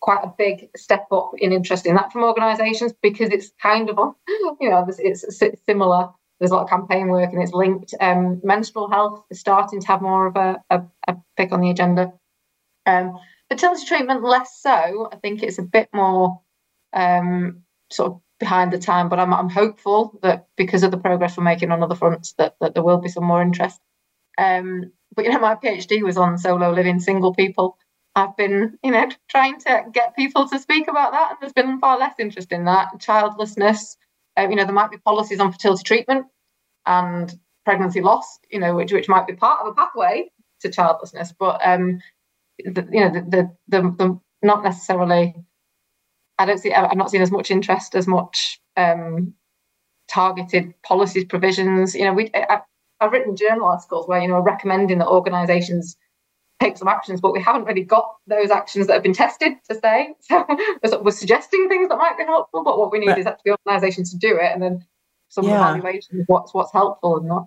quite 0.00 0.22
a 0.22 0.32
big 0.38 0.68
step 0.76 1.08
up 1.10 1.32
in 1.38 1.52
interest 1.52 1.86
in 1.86 1.96
that 1.96 2.12
from 2.12 2.22
organisations 2.22 2.94
because 3.02 3.30
it's 3.30 3.50
kind 3.60 3.90
of, 3.90 4.14
you 4.60 4.70
know, 4.70 4.86
it's, 4.88 5.00
it's 5.00 5.42
similar. 5.66 6.10
There's 6.38 6.52
a 6.52 6.54
lot 6.54 6.62
of 6.62 6.70
campaign 6.70 7.08
work 7.08 7.32
and 7.32 7.42
it's 7.42 7.52
linked. 7.52 7.94
Um, 8.00 8.40
menstrual 8.44 8.88
health 8.88 9.24
is 9.28 9.40
starting 9.40 9.80
to 9.80 9.86
have 9.88 10.02
more 10.02 10.28
of 10.28 10.36
a, 10.36 10.62
a, 10.70 10.82
a 11.08 11.16
pick 11.36 11.50
on 11.50 11.60
the 11.60 11.70
agenda. 11.70 12.12
Um, 12.86 13.18
fertility 13.50 13.86
treatment, 13.86 14.22
less 14.22 14.60
so. 14.60 15.08
I 15.12 15.16
think 15.16 15.42
it's 15.42 15.58
a 15.58 15.62
bit 15.62 15.88
more 15.92 16.40
um, 16.92 17.62
sort 17.90 18.12
of 18.12 18.20
behind 18.38 18.72
the 18.72 18.78
time, 18.78 19.08
but 19.08 19.18
I'm, 19.18 19.32
I'm 19.34 19.48
hopeful 19.48 20.18
that 20.22 20.46
because 20.56 20.82
of 20.82 20.90
the 20.90 20.98
progress 20.98 21.36
we're 21.36 21.44
making 21.44 21.72
on 21.72 21.82
other 21.82 21.94
fronts, 21.94 22.34
that, 22.34 22.56
that 22.60 22.74
there 22.74 22.82
will 22.82 22.98
be 22.98 23.08
some 23.08 23.24
more 23.24 23.42
interest. 23.42 23.80
Um, 24.36 24.92
but 25.14 25.24
you 25.24 25.32
know, 25.32 25.40
my 25.40 25.56
PhD 25.56 26.02
was 26.02 26.16
on 26.16 26.38
solo 26.38 26.72
living 26.72 27.00
single 27.00 27.34
people. 27.34 27.76
I've 28.14 28.36
been, 28.36 28.78
you 28.82 28.90
know, 28.90 29.08
trying 29.28 29.58
to 29.60 29.84
get 29.92 30.16
people 30.16 30.48
to 30.48 30.58
speak 30.58 30.88
about 30.88 31.12
that, 31.12 31.30
and 31.30 31.38
there's 31.40 31.52
been 31.52 31.80
far 31.80 31.98
less 31.98 32.14
interest 32.18 32.52
in 32.52 32.64
that. 32.64 32.88
Childlessness, 33.00 33.96
uh, 34.38 34.46
you 34.48 34.56
know, 34.56 34.64
there 34.64 34.74
might 34.74 34.90
be 34.90 34.98
policies 34.98 35.40
on 35.40 35.52
fertility 35.52 35.82
treatment 35.84 36.26
and 36.86 37.38
pregnancy 37.64 38.00
loss, 38.00 38.38
you 38.50 38.58
know, 38.58 38.74
which 38.74 38.92
which 38.92 39.08
might 39.08 39.26
be 39.26 39.34
part 39.34 39.60
of 39.60 39.68
a 39.68 39.74
pathway 39.74 40.30
to 40.60 40.70
childlessness, 40.70 41.32
but 41.38 41.60
um, 41.64 42.00
the, 42.64 42.88
you 42.92 43.00
know, 43.00 43.12
the, 43.12 43.20
the 43.20 43.56
the, 43.68 43.82
the 43.96 44.20
not 44.42 44.64
necessarily. 44.64 45.34
I 46.40 46.46
don't 46.46 46.58
see. 46.58 46.72
I'm 46.72 46.98
not 46.98 47.10
seeing 47.10 47.22
as 47.22 47.32
much 47.32 47.50
interest, 47.50 47.96
as 47.96 48.06
much 48.06 48.60
um, 48.76 49.34
targeted 50.08 50.72
policies 50.82 51.24
provisions. 51.24 51.94
You 51.94 52.04
know, 52.04 52.12
we. 52.12 52.30
I, 52.34 52.60
I've 53.00 53.12
written 53.12 53.36
journal 53.36 53.66
articles 53.66 54.08
where 54.08 54.20
you 54.20 54.28
know 54.28 54.40
recommending 54.40 54.98
that 54.98 55.08
organisations 55.08 55.96
take 56.60 56.76
some 56.76 56.88
actions, 56.88 57.20
but 57.20 57.32
we 57.32 57.40
haven't 57.40 57.64
really 57.64 57.84
got 57.84 58.16
those 58.26 58.50
actions 58.50 58.86
that 58.86 58.94
have 58.94 59.02
been 59.02 59.12
tested 59.12 59.52
to 59.70 59.78
say. 59.78 60.14
So 60.86 61.02
we're 61.02 61.10
suggesting 61.10 61.68
things 61.68 61.88
that 61.88 61.98
might 61.98 62.16
be 62.16 62.24
helpful, 62.24 62.64
but 62.64 62.78
what 62.78 62.90
we 62.90 62.98
need 62.98 63.08
right. 63.08 63.18
is 63.18 63.26
actually 63.26 63.52
organisations 63.52 64.10
to 64.12 64.16
do 64.16 64.36
it, 64.36 64.52
and 64.52 64.62
then 64.62 64.84
some 65.28 65.44
yeah. 65.44 65.54
evaluation 65.56 66.20
of 66.20 66.26
what's 66.26 66.54
what's 66.54 66.72
helpful 66.72 67.18
and 67.18 67.28
not. 67.28 67.46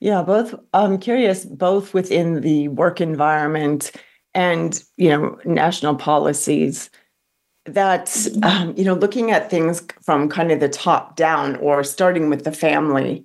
Yeah, 0.00 0.22
both. 0.22 0.54
I'm 0.72 0.98
curious, 0.98 1.44
both 1.44 1.94
within 1.94 2.40
the 2.40 2.68
work 2.68 3.00
environment 3.00 3.92
and 4.36 4.84
you 4.96 5.08
know 5.08 5.36
national 5.44 5.96
policies 5.96 6.90
that 7.64 8.28
um, 8.44 8.72
you 8.76 8.84
know 8.84 8.94
looking 8.94 9.32
at 9.32 9.50
things 9.50 9.82
from 10.02 10.28
kind 10.28 10.52
of 10.52 10.60
the 10.60 10.68
top 10.68 11.16
down 11.16 11.56
or 11.56 11.82
starting 11.82 12.30
with 12.30 12.44
the 12.44 12.52
family 12.52 13.24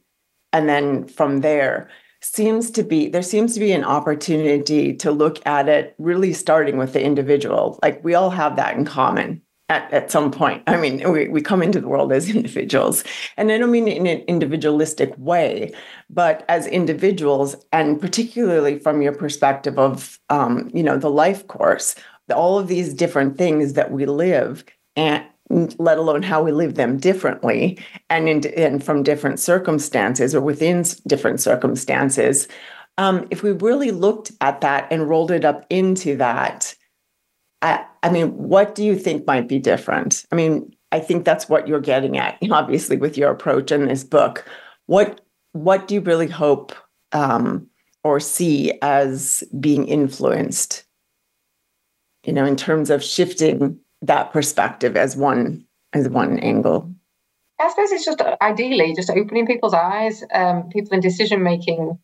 and 0.54 0.68
then 0.68 1.08
from 1.08 1.42
there 1.42 1.90
seems 2.22 2.72
to 2.72 2.84
be 2.84 3.10
there 3.10 3.22
seems 3.22 3.54
to 3.54 3.60
be 3.60 3.72
an 3.72 3.84
opportunity 3.84 4.96
to 4.96 5.12
look 5.12 5.46
at 5.46 5.68
it 5.68 5.96
really 5.98 6.34
starting 6.34 6.78
with 6.78 6.94
the 6.94 7.04
individual. 7.04 7.80
Like 7.84 8.04
we 8.04 8.14
all 8.14 8.30
have 8.30 8.56
that 8.56 8.76
in 8.76 8.86
common 8.86 9.42
at, 9.72 9.92
at 9.94 10.12
some 10.12 10.32
point. 10.32 10.62
I 10.68 10.76
mean, 10.76 11.10
we, 11.10 11.30
we 11.30 11.42
come 11.42 11.64
into 11.64 11.80
the 11.80 11.88
world 11.88 12.12
as 12.12 12.30
individuals. 12.36 13.06
And 13.38 13.52
I 13.52 13.58
don't 13.58 13.72
mean 13.72 13.88
in 13.88 14.06
an 14.06 14.20
individualistic 14.28 15.14
way, 15.18 15.72
but 16.10 16.44
as 16.50 16.68
individuals, 16.68 17.56
and 17.72 18.00
particularly 18.00 18.78
from 18.78 19.02
your 19.02 19.14
perspective 19.14 19.80
of, 19.80 20.20
um, 20.30 20.70
you 20.74 20.84
know, 20.84 20.98
the 20.98 21.10
life 21.10 21.48
course, 21.48 21.96
all 22.30 22.60
of 22.60 22.68
these 22.68 22.94
different 22.94 23.38
things 23.38 23.74
that 23.74 23.92
we 23.92 24.06
live 24.06 24.66
and 24.98 25.24
let 25.80 25.98
alone 25.98 26.22
how 26.22 26.44
we 26.44 26.52
live 26.52 26.76
them 26.76 26.98
differently 26.98 27.80
and 28.10 28.28
in, 28.28 28.46
and 28.58 28.84
from 28.84 29.04
different 29.04 29.40
circumstances 29.40 30.36
or 30.36 30.42
within 30.42 30.84
different 31.08 31.42
circumstances 31.42 32.48
um, 32.98 33.28
if 33.32 33.44
we 33.44 33.52
really 33.52 33.92
looked 33.92 34.32
at 34.42 34.62
that 34.62 34.88
and 34.92 35.10
rolled 35.10 35.32
it 35.32 35.44
up 35.44 35.66
into 35.70 36.16
that 36.18 36.74
I, 37.62 37.86
I 38.04 38.10
mean, 38.10 38.30
what 38.30 38.76
do 38.76 38.84
you 38.84 38.96
think 38.96 39.28
might 39.28 39.48
be 39.48 39.60
different? 39.60 40.26
I 40.32 40.36
mean, 40.36 40.74
I 40.92 41.00
think 41.00 41.26
that's 41.26 41.48
what 41.48 41.68
you're 41.68 41.80
getting 41.80 42.18
at, 42.18 42.38
obviously, 42.52 42.98
with 42.98 43.18
your 43.18 43.32
approach 43.32 43.72
in 43.72 43.88
this 43.88 44.04
book. 44.04 44.46
What 44.88 45.22
what 45.54 45.88
do 45.88 45.96
you 45.96 46.02
really 46.02 46.28
hope 46.28 46.74
um, 47.12 47.68
or 48.04 48.20
see 48.20 48.74
as 48.82 49.44
being 49.60 49.88
influenced? 49.88 50.86
You 52.26 52.34
know, 52.34 52.46
in 52.46 52.56
terms 52.56 52.90
of 52.90 53.04
shifting 53.04 53.80
that 54.02 54.32
perspective 54.32 54.98
as 54.98 55.16
one 55.16 55.66
as 55.94 56.08
one 56.10 56.40
angle. 56.40 56.92
I 57.60 57.70
suppose 57.70 57.92
it's 57.92 58.06
just 58.06 58.22
ideally 58.42 58.96
just 58.96 59.12
opening 59.12 59.46
people's 59.46 59.74
eyes, 59.74 60.24
um, 60.34 60.70
people 60.70 60.94
in 60.94 61.00
decision 61.00 61.44
making 61.44 62.00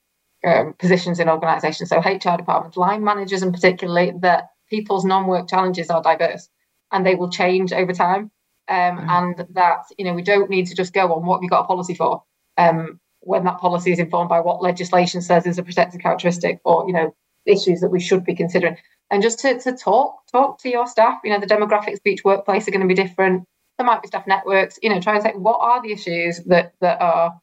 um, 0.45 0.75
positions 0.77 1.19
in 1.19 1.29
organisations, 1.29 1.89
so 1.89 1.97
HR 1.99 2.37
departments, 2.37 2.77
line 2.77 3.03
managers, 3.03 3.41
in 3.41 3.51
particularly 3.51 4.13
that 4.21 4.49
people's 4.69 5.05
non-work 5.05 5.49
challenges 5.49 5.89
are 5.89 6.01
diverse 6.01 6.49
and 6.91 7.05
they 7.05 7.15
will 7.15 7.29
change 7.29 7.73
over 7.73 7.93
time. 7.93 8.31
Um, 8.69 8.97
mm. 8.97 9.07
And 9.09 9.47
that 9.55 9.85
you 9.97 10.05
know 10.05 10.13
we 10.13 10.23
don't 10.23 10.49
need 10.49 10.67
to 10.67 10.75
just 10.75 10.93
go 10.93 11.13
on 11.13 11.25
what 11.25 11.39
we've 11.39 11.49
got 11.49 11.61
a 11.61 11.67
policy 11.67 11.95
for. 11.95 12.23
Um, 12.57 12.99
when 13.27 13.43
that 13.43 13.59
policy 13.59 13.91
is 13.91 13.99
informed 13.99 14.29
by 14.29 14.39
what 14.39 14.61
legislation 14.61 15.21
says 15.21 15.45
is 15.45 15.57
a 15.57 15.63
protected 15.63 16.01
characteristic 16.01 16.59
or 16.63 16.87
you 16.87 16.93
know 16.93 17.13
issues 17.45 17.81
that 17.81 17.89
we 17.89 17.99
should 17.99 18.23
be 18.23 18.35
considering 18.35 18.77
and 19.11 19.21
just 19.21 19.39
to, 19.39 19.59
to 19.59 19.73
talk 19.73 20.15
talk 20.31 20.59
to 20.59 20.69
your 20.69 20.87
staff 20.87 21.19
you 21.23 21.31
know 21.31 21.39
the 21.39 21.45
demographics 21.45 21.95
of 21.95 22.05
each 22.05 22.23
workplace 22.23 22.67
are 22.67 22.71
going 22.71 22.81
to 22.81 22.87
be 22.87 22.93
different 22.93 23.45
there 23.77 23.85
might 23.85 24.01
be 24.01 24.07
staff 24.07 24.27
networks 24.27 24.79
you 24.81 24.89
know 24.89 24.99
try 24.99 25.13
and 25.13 25.23
say 25.23 25.33
what 25.33 25.59
are 25.61 25.81
the 25.81 25.91
issues 25.91 26.41
that 26.45 26.73
that 26.81 27.01
are 27.01 27.39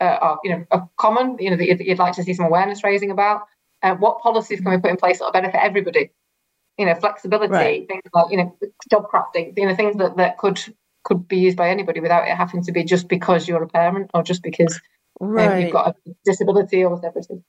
uh, 0.00 0.04
are 0.04 0.38
you 0.44 0.50
know 0.50 0.64
are 0.70 0.88
common 0.96 1.36
you 1.38 1.50
know 1.50 1.56
that 1.56 1.66
you'd, 1.66 1.80
you'd 1.80 1.98
like 1.98 2.14
to 2.14 2.22
see 2.22 2.34
some 2.34 2.46
awareness 2.46 2.84
raising 2.84 3.10
about 3.10 3.42
uh, 3.82 3.94
what 3.94 4.20
policies 4.20 4.60
can 4.60 4.70
we 4.70 4.78
put 4.78 4.90
in 4.90 4.96
place 4.96 5.18
that 5.18 5.24
will 5.24 5.32
benefit 5.32 5.60
everybody 5.62 6.10
you 6.78 6.86
know, 6.86 6.94
flexibility, 6.94 7.52
right. 7.52 7.88
things 7.88 8.02
like, 8.12 8.30
you 8.30 8.36
know, 8.36 8.56
job 8.90 9.10
crafting, 9.10 9.56
you 9.56 9.66
know, 9.66 9.74
things 9.74 9.96
that, 9.96 10.16
that 10.16 10.38
could 10.38 10.60
could 11.04 11.28
be 11.28 11.36
used 11.36 11.56
by 11.56 11.70
anybody 11.70 12.00
without 12.00 12.26
it 12.26 12.36
having 12.36 12.62
to 12.64 12.72
be 12.72 12.82
just 12.82 13.08
because 13.08 13.46
you're 13.46 13.62
a 13.62 13.68
parent 13.68 14.10
or 14.12 14.24
just 14.24 14.42
because 14.42 14.80
right. 15.20 15.52
um, 15.52 15.60
you've 15.60 15.72
got 15.72 15.94
a 16.06 16.10
disability 16.24 16.82
or 16.82 16.94
whatever 16.94 17.20
it 17.20 17.26
is. 17.30 17.40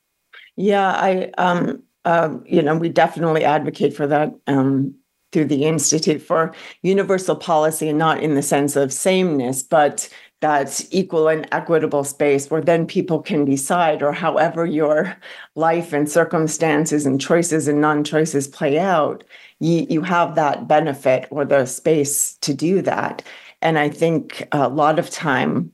Yeah, 0.55 0.91
I 0.91 1.31
um 1.37 1.83
um, 2.07 2.43
you 2.47 2.61
know, 2.61 2.75
we 2.75 2.87
definitely 2.87 3.43
advocate 3.43 3.93
for 3.93 4.07
that 4.07 4.33
um, 4.47 4.95
through 5.33 5.45
the 5.45 5.65
Institute 5.65 6.21
for 6.21 6.53
Universal 6.81 7.35
Policy, 7.35 7.89
and 7.89 7.99
not 7.99 8.23
in 8.23 8.35
the 8.35 8.41
sense 8.41 8.77
of 8.77 8.93
sameness, 8.93 9.61
but 9.61 10.07
that 10.41 10.85
equal 10.91 11.27
and 11.27 11.47
equitable 11.51 12.03
space 12.03 12.49
where 12.49 12.61
then 12.61 12.85
people 12.85 13.19
can 13.21 13.45
decide, 13.45 14.03
or 14.03 14.11
however 14.11 14.65
your 14.65 15.17
life 15.55 15.93
and 15.93 16.09
circumstances 16.09 17.05
and 17.05 17.19
choices 17.19 17.67
and 17.67 17.81
non 17.81 18.03
choices 18.03 18.47
play 18.47 18.77
out, 18.77 19.23
you, 19.59 19.87
you 19.89 20.01
have 20.01 20.35
that 20.35 20.67
benefit 20.67 21.27
or 21.31 21.43
the 21.43 21.65
space 21.65 22.35
to 22.41 22.53
do 22.53 22.81
that. 22.83 23.23
And 23.61 23.79
I 23.79 23.89
think 23.89 24.47
a 24.51 24.69
lot 24.69 24.99
of 24.99 25.09
time 25.09 25.71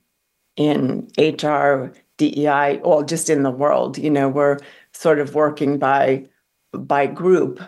in 0.55 1.10
HR, 1.17 1.91
DEI, 2.17 2.79
or 2.84 3.03
just 3.03 3.29
in 3.29 3.43
the 3.43 3.51
world, 3.51 3.98
you 3.98 4.10
know, 4.10 4.29
we're 4.29 4.60
sort 4.93 5.20
of 5.20 5.36
working 5.36 5.77
by 5.77 6.25
by 6.72 7.05
group 7.05 7.62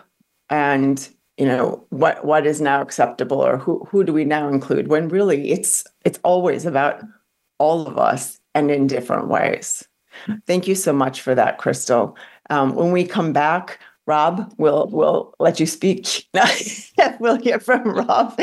and 0.50 1.08
you 1.36 1.46
know 1.46 1.84
what 1.90 2.24
what 2.24 2.46
is 2.46 2.60
now 2.60 2.80
acceptable 2.80 3.44
or 3.44 3.58
who 3.58 3.84
who 3.90 4.04
do 4.04 4.12
we 4.12 4.24
now 4.24 4.48
include 4.48 4.88
when 4.88 5.08
really 5.08 5.50
it's 5.50 5.84
it's 6.04 6.18
always 6.22 6.64
about 6.64 7.02
all 7.58 7.86
of 7.86 7.98
us 7.98 8.38
and 8.54 8.70
in 8.70 8.86
different 8.86 9.28
ways. 9.28 9.86
Thank 10.46 10.66
you 10.66 10.74
so 10.74 10.92
much 10.92 11.20
for 11.20 11.34
that 11.34 11.58
krystal. 11.58 12.16
Um, 12.48 12.74
when 12.74 12.90
we 12.90 13.04
come 13.04 13.32
back 13.32 13.78
rob 14.06 14.52
we'll 14.56 14.86
we'll 14.88 15.34
let 15.38 15.60
you 15.60 15.66
speak. 15.66 16.26
We'll 17.20 17.36
hear 17.36 17.60
from 17.60 17.82
rob. 17.94 18.38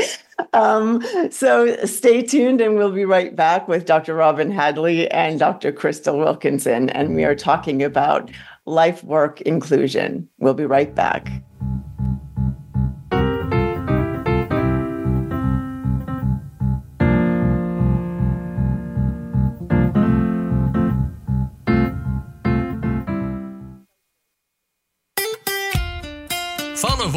Um, 0.53 1.03
so 1.31 1.75
stay 1.85 2.21
tuned 2.21 2.61
and 2.61 2.75
we'll 2.75 2.91
be 2.91 3.05
right 3.05 3.35
back 3.35 3.67
with 3.67 3.85
dr 3.85 4.13
robin 4.13 4.51
hadley 4.51 5.09
and 5.11 5.39
dr 5.39 5.71
krystal 5.73 6.17
wilkinson 6.17 6.89
and 6.89 7.15
we 7.15 7.23
are 7.23 7.35
talking 7.35 7.83
about 7.83 8.31
life 8.65 9.03
work 9.03 9.41
inclusion. 9.41 10.27
We'll 10.39 10.53
be 10.53 10.65
right 10.65 10.93
back 10.93 11.29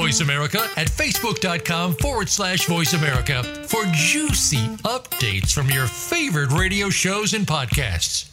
Voice 0.06 0.20
America 0.20 0.60
at 0.76 0.86
facebook.com 0.86 1.94
forward 1.94 2.28
slash 2.28 2.66
voice 2.66 2.92
America 2.92 3.42
for 3.66 3.82
juicy 3.86 4.68
updates 4.84 5.52
from 5.52 5.68
your 5.68 5.88
favorite 5.88 6.52
radio 6.52 6.88
shows 6.88 7.34
and 7.34 7.44
podcasts. 7.44 8.30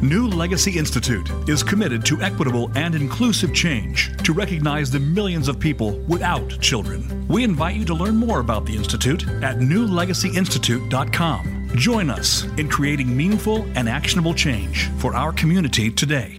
New 0.00 0.28
Legacy 0.28 0.78
Institute 0.78 1.28
is 1.48 1.64
committed 1.64 2.06
to 2.06 2.22
equitable 2.22 2.70
and 2.76 2.94
inclusive 2.94 3.52
change 3.52 4.16
to 4.22 4.32
recognize 4.32 4.88
the 4.88 5.00
millions 5.00 5.48
of 5.48 5.58
people 5.58 5.98
without 6.06 6.48
children. 6.60 7.26
We 7.26 7.42
invite 7.42 7.74
you 7.74 7.84
to 7.86 7.94
learn 7.94 8.14
more 8.14 8.38
about 8.38 8.64
the 8.64 8.76
Institute 8.76 9.26
at 9.42 9.56
newlegacyinstitute.com. 9.56 11.70
Join 11.74 12.10
us 12.10 12.44
in 12.58 12.68
creating 12.68 13.16
meaningful 13.16 13.66
and 13.74 13.88
actionable 13.88 14.34
change 14.34 14.88
for 14.98 15.16
our 15.16 15.32
community 15.32 15.90
today. 15.90 16.38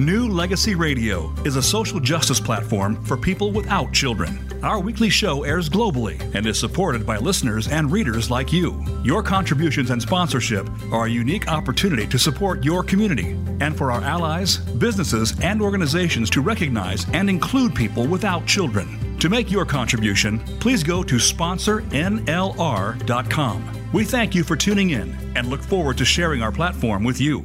New 0.00 0.28
Legacy 0.28 0.74
Radio 0.74 1.32
is 1.44 1.56
a 1.56 1.62
social 1.62 2.00
justice 2.00 2.40
platform 2.40 3.04
for 3.04 3.18
people 3.18 3.52
without 3.52 3.92
children. 3.92 4.50
Our 4.64 4.80
weekly 4.80 5.10
show 5.10 5.42
airs 5.42 5.68
globally 5.68 6.18
and 6.34 6.46
is 6.46 6.58
supported 6.58 7.04
by 7.04 7.18
listeners 7.18 7.68
and 7.68 7.92
readers 7.92 8.30
like 8.30 8.50
you. 8.50 8.82
Your 9.04 9.22
contributions 9.22 9.90
and 9.90 10.00
sponsorship 10.00 10.66
are 10.90 11.04
a 11.04 11.10
unique 11.10 11.48
opportunity 11.48 12.06
to 12.06 12.18
support 12.18 12.64
your 12.64 12.82
community 12.82 13.32
and 13.60 13.76
for 13.76 13.92
our 13.92 14.00
allies, 14.00 14.56
businesses, 14.56 15.38
and 15.42 15.60
organizations 15.60 16.30
to 16.30 16.40
recognize 16.40 17.04
and 17.12 17.28
include 17.28 17.74
people 17.74 18.06
without 18.06 18.46
children. 18.46 19.18
To 19.18 19.28
make 19.28 19.50
your 19.50 19.66
contribution, 19.66 20.38
please 20.60 20.82
go 20.82 21.02
to 21.02 21.16
sponsornlr.com. 21.16 23.92
We 23.92 24.04
thank 24.04 24.34
you 24.34 24.44
for 24.44 24.56
tuning 24.56 24.90
in 24.90 25.14
and 25.36 25.48
look 25.48 25.62
forward 25.62 25.98
to 25.98 26.06
sharing 26.06 26.40
our 26.40 26.52
platform 26.52 27.04
with 27.04 27.20
you. 27.20 27.44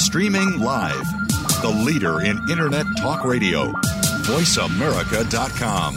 Streaming 0.00 0.58
live. 0.58 1.04
The 1.60 1.68
leader 1.68 2.22
in 2.22 2.38
Internet 2.50 2.86
talk 2.98 3.22
radio. 3.22 3.70
VoiceAmerica.com. 4.24 5.96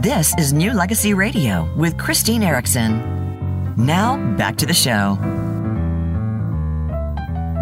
This 0.00 0.34
is 0.38 0.54
New 0.54 0.72
Legacy 0.72 1.12
Radio 1.12 1.70
with 1.76 1.98
Christine 1.98 2.42
Erickson. 2.42 3.74
Now, 3.76 4.16
back 4.36 4.56
to 4.56 4.66
the 4.66 4.72
show. 4.72 5.18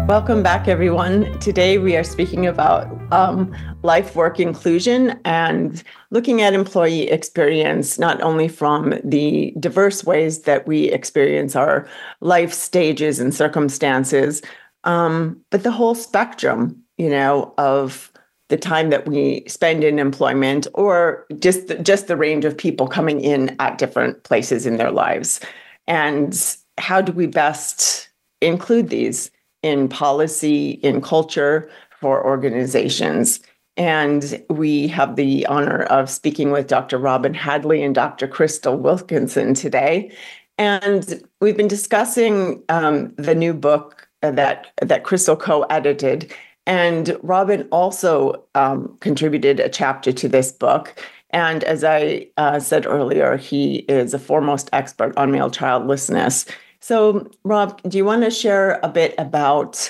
Welcome 0.07 0.43
back, 0.43 0.67
everyone. 0.67 1.39
Today 1.39 1.77
we 1.77 1.95
are 1.95 2.03
speaking 2.03 2.45
about 2.45 2.91
um, 3.13 3.55
life 3.83 4.17
work 4.17 4.37
inclusion 4.37 5.17
and 5.23 5.81
looking 6.11 6.41
at 6.41 6.53
employee 6.53 7.09
experience, 7.09 7.97
not 7.97 8.21
only 8.21 8.49
from 8.49 8.99
the 9.05 9.53
diverse 9.61 10.03
ways 10.03 10.41
that 10.41 10.67
we 10.67 10.91
experience 10.91 11.55
our 11.55 11.87
life 12.19 12.51
stages 12.51 13.19
and 13.19 13.33
circumstances, 13.33 14.41
um, 14.83 15.39
but 15.51 15.63
the 15.63 15.71
whole 15.71 15.95
spectrum, 15.95 16.83
you 16.97 17.09
know, 17.09 17.53
of 17.57 18.11
the 18.49 18.57
time 18.57 18.89
that 18.89 19.07
we 19.07 19.45
spend 19.47 19.85
in 19.85 19.99
employment 19.99 20.67
or 20.73 21.25
just 21.39 21.67
the, 21.69 21.75
just 21.79 22.07
the 22.07 22.17
range 22.17 22.43
of 22.43 22.57
people 22.57 22.87
coming 22.87 23.21
in 23.21 23.55
at 23.59 23.77
different 23.77 24.21
places 24.23 24.65
in 24.65 24.75
their 24.75 24.91
lives. 24.91 25.39
And 25.87 26.37
how 26.77 27.01
do 27.01 27.13
we 27.13 27.25
best 27.25 28.09
include 28.41 28.89
these? 28.89 29.31
In 29.63 29.89
policy, 29.89 30.71
in 30.71 31.01
culture 31.01 31.69
for 31.99 32.23
organizations. 32.23 33.39
And 33.75 34.43
we 34.49 34.87
have 34.89 35.15
the 35.15 35.45
honor 35.47 35.83
of 35.83 36.09
speaking 36.09 36.51
with 36.51 36.67
Dr. 36.67 36.97
Robin 36.99 37.33
Hadley 37.33 37.83
and 37.83 37.95
Dr. 37.95 38.27
Krystal 38.27 38.77
Wilkinson 38.77 39.53
today. 39.53 40.11
And 40.57 41.23
we've 41.41 41.57
been 41.57 41.67
discussing 41.67 42.61
um, 42.69 43.13
the 43.15 43.33
new 43.33 43.53
book 43.53 44.07
that, 44.21 44.67
that 44.81 45.03
Krystal 45.03 45.39
co 45.39 45.63
edited. 45.63 46.31
And 46.65 47.17
Robin 47.23 47.67
also 47.71 48.43
um, 48.53 48.95
contributed 48.99 49.59
a 49.59 49.69
chapter 49.69 50.11
to 50.11 50.27
this 50.27 50.51
book. 50.51 50.95
And 51.31 51.63
as 51.63 51.83
I 51.83 52.27
uh, 52.37 52.59
said 52.59 52.85
earlier, 52.85 53.37
he 53.37 53.77
is 53.89 54.13
a 54.13 54.19
foremost 54.19 54.69
expert 54.71 55.17
on 55.17 55.31
male 55.31 55.49
childlessness. 55.49 56.45
So, 56.83 57.31
Rob, 57.45 57.81
do 57.83 57.97
you 57.97 58.03
want 58.03 58.25
to 58.25 58.29
share 58.29 58.81
a 58.83 58.89
bit 58.89 59.15
about, 59.17 59.89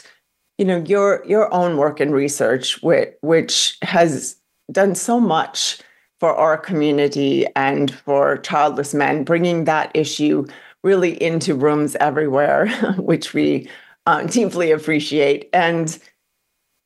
you 0.60 0.66
know, 0.66 0.84
your 0.86 1.26
your 1.26 1.52
own 1.52 1.78
work 1.78 2.00
and 2.00 2.14
research, 2.14 2.84
which, 2.84 3.16
which 3.22 3.80
has 3.82 4.36
done 4.72 4.94
so 4.94 5.20
much 5.20 5.80
for 6.20 6.36
our 6.36 6.56
community 6.56 7.48
and 7.56 7.92
for 7.92 8.38
childless 8.38 8.94
men, 8.94 9.24
bringing 9.24 9.64
that 9.64 9.90
issue 9.96 10.46
really 10.84 11.20
into 11.20 11.56
rooms 11.56 11.96
everywhere, 11.96 12.70
which 12.98 13.34
we 13.34 13.68
uh, 14.06 14.28
deeply 14.28 14.70
appreciate. 14.70 15.50
And 15.52 15.98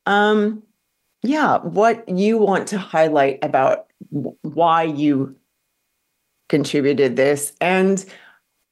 um, 0.06 0.64
yeah, 1.22 1.58
what 1.58 2.08
you 2.08 2.38
want 2.38 2.70
to 2.70 2.78
highlight 2.78 3.44
about 3.44 3.88
why 4.44 4.84
you 4.84 5.36
contributed 6.48 7.18
this 7.18 7.52
and 7.60 8.06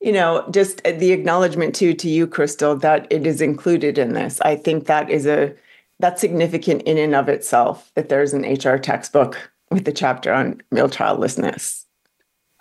you 0.01 0.11
know, 0.11 0.47
just 0.51 0.83
the 0.83 1.11
acknowledgement 1.11 1.75
too 1.75 1.93
to 1.93 2.09
you, 2.09 2.27
Krystal, 2.27 2.79
that 2.81 3.07
it 3.09 3.25
is 3.25 3.41
included 3.41 3.97
in 3.97 4.13
this. 4.13 4.39
I 4.41 4.55
think 4.55 4.85
that 4.85 5.09
is 5.09 5.25
a 5.25 5.53
that's 5.99 6.21
significant 6.21 6.81
in 6.83 6.97
and 6.97 7.15
of 7.15 7.29
itself 7.29 7.91
that 7.95 8.09
there's 8.09 8.33
an 8.33 8.43
HR 8.43 8.77
textbook 8.77 9.51
with 9.71 9.85
the 9.85 9.93
chapter 9.93 10.33
on 10.33 10.61
male 10.71 10.89
childlessness. 10.89 11.85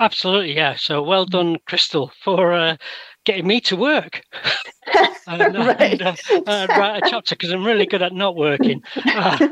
Absolutely, 0.00 0.54
yeah. 0.54 0.74
So 0.76 1.02
well 1.02 1.26
done, 1.26 1.58
Krystal, 1.68 2.10
for 2.22 2.52
uh, 2.52 2.76
getting 3.24 3.46
me 3.46 3.60
to 3.62 3.76
work 3.76 4.22
and, 5.26 5.56
uh, 5.56 5.74
right. 5.78 6.00
and 6.00 6.02
uh, 6.02 6.14
uh, 6.46 6.66
write 6.70 7.02
a 7.02 7.10
chapter 7.10 7.34
because 7.34 7.50
I'm 7.50 7.64
really 7.64 7.86
good 7.86 8.02
at 8.02 8.12
not 8.12 8.36
working 8.36 8.82
uh, 9.04 9.38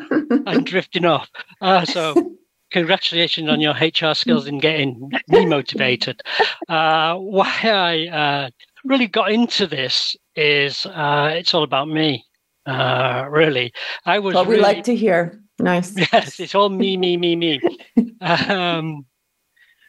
and 0.47 0.67
drifting 0.67 1.05
off. 1.05 1.29
Uh, 1.61 1.85
so 1.85 2.37
congratulations 2.73 3.49
on 3.49 3.61
your 3.61 3.75
HR 3.75 4.15
skills 4.15 4.47
in 4.47 4.59
getting 4.59 5.11
me 5.29 5.47
motivated. 5.47 6.23
Uh, 6.69 7.17
why 7.17 7.53
I 7.65 8.07
uh, 8.07 8.51
really 8.85 9.07
got 9.07 9.31
into 9.31 9.67
this 9.67 10.17
is 10.37 10.87
uh, 10.87 11.31
it's 11.35 11.53
all 11.53 11.65
about 11.65 11.89
me. 11.89 12.25
Uh, 12.65 13.27
really, 13.29 13.73
I 14.07 14.19
was. 14.21 14.35
What 14.35 14.47
really, 14.47 14.59
we 14.59 14.63
like 14.63 14.85
to 14.85 14.97
hear. 14.97 15.43
Nice. 15.59 15.95
Yes, 16.13 16.41
it's 16.41 16.55
all 16.55 16.71
me, 16.71 16.97
me, 16.97 17.17
me, 17.17 17.37
me. 17.37 17.61
um, 18.21 19.05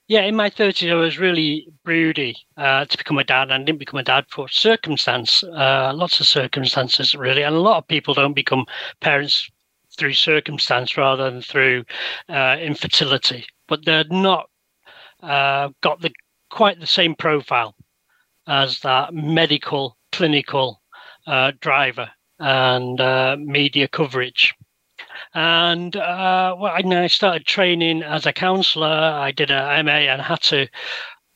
yeah, 0.07 0.21
in 0.21 0.35
my 0.35 0.49
30s, 0.49 0.91
I 0.91 0.95
was 0.95 1.17
really 1.17 1.67
broody 1.85 2.35
uh, 2.57 2.85
to 2.85 2.97
become 2.97 3.17
a 3.17 3.23
dad, 3.23 3.43
and 3.43 3.53
I 3.53 3.57
didn't 3.59 3.79
become 3.79 3.99
a 3.99 4.03
dad 4.03 4.25
for 4.29 4.49
circumstance. 4.49 5.43
Uh, 5.43 5.93
lots 5.95 6.19
of 6.19 6.27
circumstances, 6.27 7.15
really, 7.15 7.43
and 7.43 7.55
a 7.55 7.59
lot 7.59 7.77
of 7.77 7.87
people 7.87 8.13
don't 8.13 8.33
become 8.33 8.65
parents 8.99 9.49
through 9.97 10.13
circumstance 10.13 10.97
rather 10.97 11.29
than 11.29 11.41
through 11.41 11.85
uh, 12.29 12.57
infertility. 12.59 13.45
But 13.67 13.85
they're 13.85 14.05
not 14.09 14.49
uh, 15.21 15.69
got 15.81 16.01
the 16.01 16.11
quite 16.49 16.79
the 16.79 16.87
same 16.87 17.15
profile 17.15 17.75
as 18.47 18.79
that 18.81 19.13
medical 19.13 19.97
clinical 20.11 20.81
uh, 21.25 21.51
driver 21.61 22.09
and 22.39 22.99
uh, 22.99 23.37
media 23.39 23.87
coverage. 23.87 24.53
And 25.33 25.95
uh, 25.95 26.55
I, 26.61 26.81
I 26.85 27.07
started 27.07 27.45
training 27.45 28.03
as 28.03 28.25
a 28.25 28.33
counsellor. 28.33 28.87
I 28.87 29.31
did 29.31 29.49
a 29.49 29.81
MA 29.83 29.91
and 29.91 30.21
had 30.21 30.41
to 30.43 30.67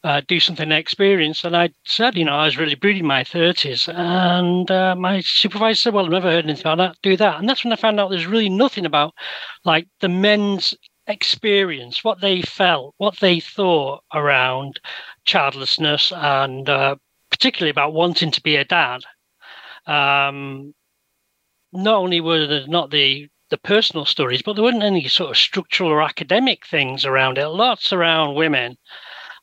uh, 0.08 0.22
do 0.26 0.40
something 0.40 0.72
experience. 0.72 1.44
And 1.44 1.54
I 1.54 1.70
said, 1.86 2.16
you 2.16 2.24
know, 2.24 2.38
I 2.38 2.46
was 2.46 2.58
really 2.58 2.76
broody 2.76 3.00
in 3.00 3.06
my 3.06 3.26
30s. 3.26 3.94
And 3.94 4.72
uh, 4.72 4.96
my 4.96 5.20
supervisor 5.20 5.76
said, 5.76 5.94
well, 5.94 6.06
I've 6.06 6.12
never 6.12 6.32
heard 6.32 6.46
anything 6.46 6.62
about 6.62 6.78
that. 6.78 6.96
Do 7.04 7.18
that. 7.18 7.40
And 7.40 7.50
that's 7.50 7.66
when 7.66 7.74
I 7.74 7.76
found 7.76 8.00
out 8.00 8.10
there's 8.10 8.26
really 8.26 8.48
nothing 8.48 8.86
about 8.86 9.14
like 9.66 9.86
the 10.00 10.08
men's 10.08 10.74
experience, 11.08 12.06
what 12.06 12.22
they 12.22 12.42
felt, 12.42 12.96
what 12.98 13.20
they 13.20 13.42
thought 13.42 14.02
around 14.14 14.80
childlessness, 15.26 16.14
and 16.16 16.70
uh, 16.70 16.96
particularly 17.30 17.72
about 17.72 17.94
wanting 17.94 18.32
to 18.32 18.42
be 18.42 18.56
a 18.56 18.64
dad. 18.64 19.02
Um, 19.88 20.74
not 21.74 21.96
only 21.96 22.22
were 22.22 22.48
there 22.48 22.66
not 22.66 22.92
the 22.92 23.28
the 23.50 23.58
personal 23.58 24.06
stories, 24.06 24.42
but 24.42 24.54
there 24.54 24.64
weren't 24.64 24.84
any 24.84 25.08
sort 25.08 25.32
of 25.32 25.38
structural 25.38 25.90
or 25.90 26.02
academic 26.02 26.66
things 26.66 27.06
around 27.06 27.38
it. 27.38 27.48
Lots 27.48 27.94
around 27.94 28.36
women 28.36 28.78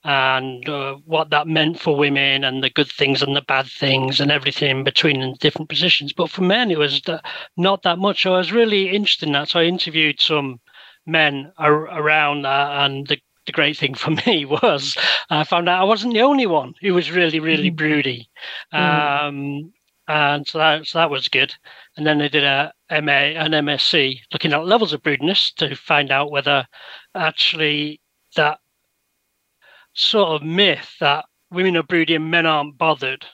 and 0.05 0.69
uh, 0.69 0.97
what 1.07 1.31
that 1.31 1.47
meant 1.47 1.81
for 1.81 1.97
women 1.97 2.45
and 2.45 2.63
the 2.63 2.69
good 2.69 2.93
things 2.93 3.23
and 3.23 3.35
the 3.35 3.43
bad 3.43 3.67
things 3.67 4.21
and 4.21 4.31
everything 4.31 4.71
in 4.71 4.85
between 4.85 5.23
in 5.23 5.35
different 5.41 5.71
positions. 5.71 6.13
But 6.13 6.31
for 6.31 6.43
men, 6.43 6.71
it 6.71 6.79
was 6.79 7.01
not 7.57 7.83
that 7.83 7.99
much. 7.99 8.23
So 8.23 8.35
I 8.35 8.39
was 8.39 8.53
really 8.53 8.91
interested 8.91 9.27
in 9.27 9.33
that. 9.33 9.49
So 9.49 9.61
I 9.61 9.65
interviewed 9.65 10.21
some 10.21 10.61
men 11.07 11.53
ar- 11.57 11.99
around 11.99 12.43
that. 12.43 12.85
And 12.85 13.07
the, 13.07 13.19
the 13.47 13.53
great 13.53 13.79
thing 13.79 13.95
for 13.95 14.11
me 14.27 14.45
was 14.45 14.97
I 15.31 15.45
found 15.45 15.71
out 15.71 15.81
I 15.81 15.85
wasn't 15.85 16.13
the 16.13 16.23
only 16.23 16.47
one 16.47 16.75
who 16.83 16.93
was 16.93 17.11
really, 17.11 17.41
really 17.41 17.71
mm. 17.71 17.77
broody. 17.77 18.29
Mm. 18.75 19.29
Um, 19.29 19.73
and 20.07 20.47
so 20.47 20.59
that, 20.59 20.87
so 20.87 20.99
that 20.99 21.09
was 21.09 21.29
good. 21.29 21.55
And 21.97 22.07
then 22.07 22.21
I 22.21 22.29
did 22.29 22.45
a 22.45 22.75
MA, 22.91 23.33
an 23.41 23.53
MSc, 23.53 24.19
looking 24.35 24.53
at 24.53 24.67
levels 24.67 24.93
of 24.93 25.03
broodiness 25.03 25.55
to 25.55 25.75
find 25.75 26.11
out 26.11 26.31
whether 26.31 26.67
actually 27.15 28.03
that 28.37 28.59
sort 29.95 30.31
of 30.31 30.47
myth 30.47 30.95
that 31.01 31.25
women 31.51 31.77
are 31.77 31.83
broody 31.83 32.15
and 32.15 32.31
men 32.31 32.47
aren't 32.47 32.77
bothered 32.77 33.25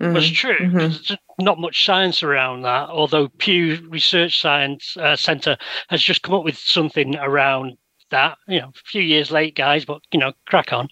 mm-hmm. 0.00 0.14
was 0.14 0.30
true. 0.30 0.56
Mm-hmm. 0.58 0.78
There's 0.78 1.16
not 1.40 1.58
much 1.58 1.84
science 1.84 2.22
around 2.22 2.62
that, 2.62 2.88
although 2.88 3.28
Pew 3.28 3.86
Research 3.88 4.40
Science 4.40 4.96
uh, 4.96 5.16
Center 5.16 5.56
has 5.88 6.02
just 6.02 6.22
come 6.22 6.34
up 6.34 6.44
with 6.44 6.58
something 6.58 7.16
around 7.16 7.76
that. 8.10 8.38
You 8.46 8.60
know, 8.60 8.68
a 8.68 8.88
few 8.88 9.02
years 9.02 9.30
late, 9.30 9.56
guys, 9.56 9.84
but 9.84 10.00
you 10.12 10.20
know, 10.20 10.32
crack 10.46 10.72
on. 10.72 10.88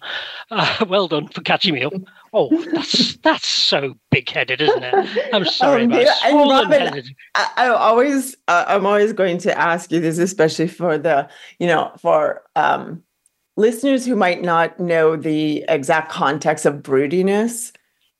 Uh, 0.51 0.85
well 0.89 1.07
done 1.07 1.27
for 1.29 1.41
catching 1.41 1.73
me 1.73 1.83
up. 1.83 1.93
Oh, 2.33 2.49
that's 2.73 3.15
that's 3.23 3.47
so 3.47 3.95
big-headed, 4.11 4.61
isn't 4.61 4.83
it? 4.83 5.29
I'm 5.33 5.45
sorry, 5.45 5.87
but 5.87 6.07
Robin, 6.23 7.03
I, 7.35 7.51
I 7.57 7.67
always, 7.69 8.35
uh, 8.47 8.65
I'm 8.67 8.85
always 8.85 9.13
going 9.13 9.37
to 9.39 9.57
ask 9.57 9.91
you 9.91 9.99
this, 9.99 10.17
especially 10.17 10.67
for 10.67 10.97
the, 10.97 11.29
you 11.59 11.67
know, 11.67 11.91
for 12.01 12.43
um, 12.55 13.03
listeners 13.57 14.05
who 14.05 14.15
might 14.15 14.41
not 14.41 14.79
know 14.79 15.15
the 15.15 15.63
exact 15.67 16.11
context 16.11 16.65
of 16.65 16.75
broodiness, 16.75 17.71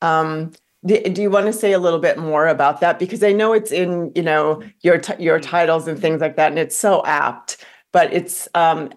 um, 0.02 0.52
do, 0.84 1.02
do, 1.02 1.22
you 1.22 1.30
want 1.30 1.46
to 1.46 1.52
say 1.52 1.72
a 1.72 1.78
little 1.78 1.98
bit 1.98 2.18
more 2.18 2.46
about 2.46 2.80
that? 2.80 2.98
Because 2.98 3.22
I 3.22 3.32
know 3.32 3.52
it's 3.52 3.72
in 3.72 4.12
you 4.14 4.22
know 4.22 4.62
your 4.82 4.98
t- 4.98 5.22
your 5.22 5.40
titles 5.40 5.88
and 5.88 5.98
things 5.98 6.20
like 6.20 6.36
that, 6.36 6.50
and 6.52 6.58
it's 6.58 6.76
so 6.76 7.04
apt. 7.04 7.64
But 7.92 8.12
it's 8.12 8.48
um, 8.54 8.90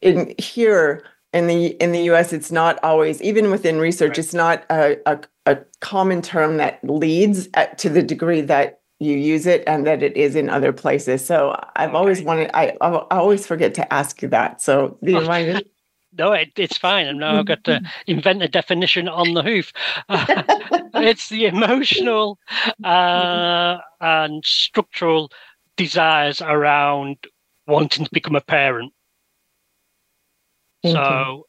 in 0.00 0.34
here 0.38 1.04
in 1.32 1.48
the 1.48 1.66
in 1.82 1.92
the 1.92 2.02
U.S. 2.04 2.32
It's 2.32 2.52
not 2.52 2.78
always 2.82 3.20
even 3.20 3.50
within 3.50 3.78
research. 3.78 4.10
Right. 4.10 4.18
It's 4.18 4.34
not 4.34 4.64
a, 4.70 4.96
a, 5.06 5.20
a 5.46 5.56
common 5.80 6.22
term 6.22 6.56
that 6.58 6.78
leads 6.82 7.48
at, 7.54 7.76
to 7.78 7.90
the 7.90 8.02
degree 8.02 8.40
that 8.42 8.80
you 9.00 9.16
use 9.16 9.46
it 9.46 9.64
and 9.66 9.86
that 9.86 10.02
it 10.02 10.16
is 10.16 10.36
in 10.36 10.48
other 10.48 10.72
places. 10.72 11.24
So 11.24 11.60
I've 11.76 11.90
okay. 11.90 11.98
always 11.98 12.22
wanted, 12.22 12.50
I, 12.54 12.76
I 12.80 12.90
always 13.10 13.46
forget 13.46 13.74
to 13.74 13.92
ask 13.92 14.22
you 14.22 14.28
that. 14.28 14.62
So 14.62 14.98
do 15.02 15.12
you 15.12 15.20
mind? 15.20 15.64
No, 16.16 16.32
it, 16.32 16.52
it's 16.56 16.78
fine. 16.78 17.06
And 17.06 17.20
now 17.20 17.38
I've 17.38 17.46
got 17.46 17.64
to 17.64 17.80
invent 18.06 18.42
a 18.42 18.48
definition 18.48 19.08
on 19.08 19.34
the 19.34 19.42
hoof. 19.42 19.72
Uh, 20.08 20.42
it's 20.94 21.28
the 21.28 21.46
emotional 21.46 22.38
uh, 22.82 23.78
and 24.00 24.44
structural 24.44 25.30
desires 25.76 26.40
around 26.40 27.16
wanting 27.66 28.04
to 28.04 28.10
become 28.12 28.36
a 28.36 28.40
parent. 28.40 28.92
Thank 30.82 30.96
so, 30.96 31.46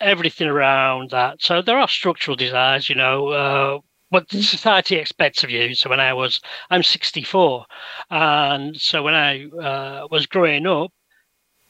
everything 0.00 0.48
around 0.48 1.10
that. 1.10 1.40
So 1.40 1.62
there 1.62 1.78
are 1.78 1.88
structural 1.88 2.36
desires, 2.36 2.88
you 2.88 2.96
know, 2.96 3.28
uh, 3.28 3.78
what 4.08 4.28
mm. 4.28 4.42
society 4.42 4.96
expects 4.96 5.44
of 5.44 5.50
you. 5.50 5.74
So 5.74 5.88
when 5.88 6.00
I 6.00 6.12
was, 6.12 6.40
I'm 6.70 6.82
64, 6.82 7.64
and 8.10 8.76
so 8.76 9.02
when 9.02 9.14
I 9.14 9.46
uh, 9.46 10.08
was 10.10 10.26
growing 10.26 10.66
up, 10.66 10.92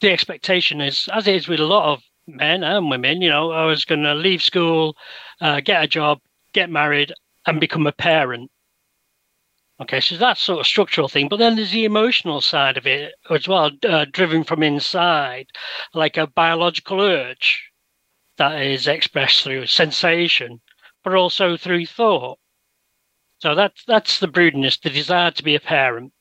the 0.01 0.11
expectation 0.11 0.81
is, 0.81 1.07
as 1.13 1.27
it 1.27 1.35
is 1.35 1.47
with 1.47 1.61
a 1.61 1.65
lot 1.65 1.93
of 1.93 2.03
men 2.27 2.63
and 2.63 2.89
women, 2.89 3.21
you 3.21 3.29
know, 3.29 3.51
I 3.51 3.65
was 3.65 3.85
going 3.85 4.03
to 4.03 4.15
leave 4.15 4.41
school, 4.41 4.95
uh, 5.41 5.59
get 5.61 5.83
a 5.83 5.87
job, 5.87 6.19
get 6.53 6.69
married, 6.69 7.13
and 7.45 7.59
become 7.59 7.87
a 7.87 7.91
parent. 7.91 8.49
Okay, 9.81 9.99
so 9.99 10.15
that's 10.15 10.39
sort 10.39 10.59
of 10.59 10.67
structural 10.67 11.09
thing, 11.09 11.27
but 11.27 11.37
then 11.37 11.55
there's 11.55 11.71
the 11.71 11.83
emotional 11.83 12.41
side 12.41 12.77
of 12.77 12.85
it 12.85 13.15
as 13.29 13.47
well, 13.47 13.71
uh, 13.87 14.05
driven 14.11 14.43
from 14.43 14.63
inside, 14.63 15.47
like 15.93 16.15
a 16.15 16.27
biological 16.27 17.01
urge 17.01 17.69
that 18.37 18.61
is 18.61 18.87
expressed 18.87 19.43
through 19.43 19.65
sensation, 19.65 20.61
but 21.03 21.15
also 21.15 21.57
through 21.57 21.85
thought. 21.85 22.39
So 23.39 23.55
that's 23.55 23.83
that's 23.85 24.19
the 24.19 24.27
broodiness, 24.27 24.79
the 24.79 24.89
desire 24.89 25.31
to 25.31 25.43
be 25.43 25.55
a 25.55 25.59
parent, 25.59 26.13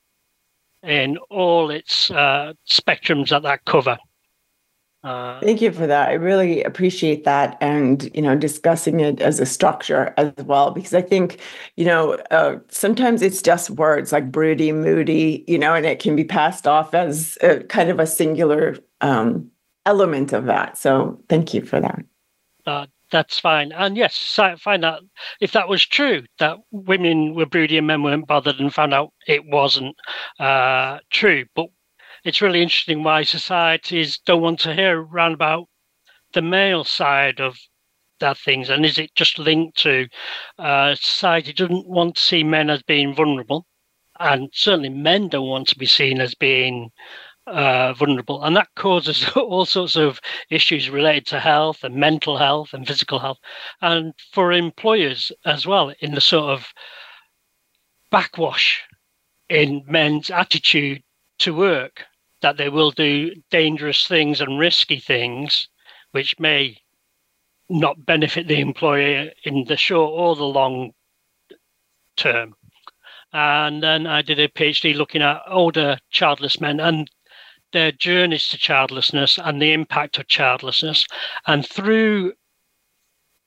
in 0.83 1.19
all 1.31 1.71
its 1.71 2.11
uh, 2.11 2.55
spectrums 2.69 3.29
that 3.29 3.43
that 3.43 3.65
cover. 3.65 3.99
Uh, 5.05 5.41
Thank 5.41 5.61
you 5.61 5.73
for 5.73 5.85
that. 5.89 6.11
I 6.11 6.13
really 6.13 6.63
appreciate 6.63 7.25
that, 7.25 7.59
and 7.61 8.09
you 8.15 8.23
know, 8.23 8.37
discussing 8.37 9.01
it 9.01 9.21
as 9.21 9.41
a 9.41 9.47
structure 9.47 10.15
as 10.17 10.33
well, 10.45 10.71
because 10.71 10.95
I 10.95 11.03
think, 11.03 11.41
you 11.77 11.85
know, 11.85 12.13
uh, 12.31 12.59
sometimes 12.69 13.21
it's 13.21 13.43
just 13.43 13.71
words 13.71 14.13
like 14.13 14.31
broody, 14.31 14.71
moody, 14.71 15.45
you 15.49 15.59
know, 15.59 15.75
and 15.75 15.85
it 15.85 15.99
can 15.99 16.15
be 16.15 16.23
passed 16.23 16.69
off 16.69 16.95
as 16.95 17.37
a, 17.41 17.65
kind 17.65 17.91
of 17.91 17.99
a 17.99 18.07
singular 18.07 18.77
um, 19.01 19.51
element 19.87 20.33
of 20.33 20.45
that. 20.45 20.79
So, 20.79 21.21
thank 21.29 21.53
you 21.53 21.63
for 21.63 21.81
that. 21.81 22.05
Uh, 22.65 22.87
that's 23.11 23.41
fine. 23.41 23.73
And 23.73 23.97
yes, 23.97 24.39
I 24.39 24.55
find 24.55 24.85
that 24.85 25.01
if 25.41 25.51
that 25.51 25.69
was 25.69 25.85
true, 25.85 26.23
that 26.39 26.59
women 26.71 27.35
were 27.35 27.47
broody 27.47 27.77
and 27.77 27.89
men 27.89 28.05
weren't 28.05 28.29
bothered, 28.29 28.61
and 28.61 28.73
found 28.73 28.95
out 28.95 29.13
it 29.27 29.45
wasn't 29.47 29.97
uh, 30.39 30.99
true. 31.11 31.45
But 31.57 31.67
it's 32.25 32.41
really 32.41 32.63
interesting 32.63 33.03
why 33.03 33.23
societies 33.23 34.19
don't 34.25 34.43
want 34.43 34.61
to 34.61 34.75
hear 34.75 35.03
around 35.03 35.35
about 35.35 35.69
the 36.33 36.43
male 36.43 36.85
side 36.85 37.41
of 37.41 37.59
that 38.21 38.39
things. 38.39 38.71
And 38.71 38.87
is 38.87 38.99
it 38.99 39.15
just 39.15 39.39
linked 39.39 39.79
to 39.79 40.09
uh, 40.59 40.95
society 40.95 41.53
doesn't 41.53 41.89
want 41.89 42.17
to 42.17 42.23
see 42.23 42.45
men 42.45 42.71
as 42.71 42.83
being 42.83 43.15
vulnerable? 43.15 43.67
And 44.21 44.51
certainly 44.53 44.89
men 44.89 45.29
don't 45.29 45.49
want 45.49 45.69
to 45.69 45.79
be 45.79 45.87
seen 45.87 46.21
as 46.21 46.35
being 46.35 46.91
uh, 47.47 47.93
vulnerable. 47.95 48.43
And 48.45 48.57
that 48.57 48.69
causes 48.77 49.29
all 49.37 49.65
sorts 49.65 49.97
of 49.97 50.21
issues 50.49 50.89
related 50.89 51.27
to 51.27 51.41
health 51.41 51.83
and 51.83 51.97
mental 51.97 52.39
health 52.39 52.73
and 52.73 52.87
physical 52.87 53.19
health 53.19 53.39
and 53.81 54.15
for 54.33 54.53
employers 54.53 55.33
as 55.45 55.67
well 55.67 55.93
in 56.01 56.15
the 56.15 56.21
sort 56.21 56.51
of 56.51 56.69
backwash 58.11 58.83
in 59.49 59.83
men's 59.87 60.31
attitude 60.31 61.03
to 61.39 61.55
work 61.55 62.05
that 62.43 62.57
they 62.57 62.69
will 62.69 62.91
do 62.91 63.35
dangerous 63.51 64.07
things 64.07 64.41
and 64.41 64.59
risky 64.59 64.99
things, 64.99 65.69
which 66.11 66.39
may 66.39 66.77
not 67.69 68.05
benefit 68.05 68.49
the 68.49 68.61
employer 68.61 69.31
in 69.45 69.65
the 69.65 69.77
short 69.77 70.13
or 70.13 70.37
the 70.37 70.45
long 70.45 70.93
term. 72.17 72.55
And 73.33 73.83
then 73.83 74.07
I 74.07 74.21
did 74.21 74.39
a 74.39 74.49
PhD 74.49 74.95
looking 74.95 75.23
at 75.23 75.41
older 75.49 75.97
childless 76.11 76.61
men 76.61 76.81
and 76.81 77.11
their 77.73 77.93
journeys 77.93 78.49
to 78.49 78.59
childlessness 78.59 79.39
and 79.43 79.61
the 79.61 79.73
impact 79.73 80.19
of 80.19 80.29
childlessness. 80.29 81.07
And 81.47 81.67
through 81.67 82.35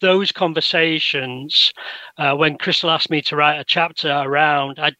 those 0.01 0.31
conversations, 0.31 1.71
uh, 2.17 2.33
when 2.35 2.57
Krystal 2.57 2.91
asked 2.91 3.11
me 3.11 3.21
to 3.23 3.35
write 3.35 3.59
a 3.59 3.63
chapter 3.63 4.09
around, 4.11 4.79
I 4.79 4.93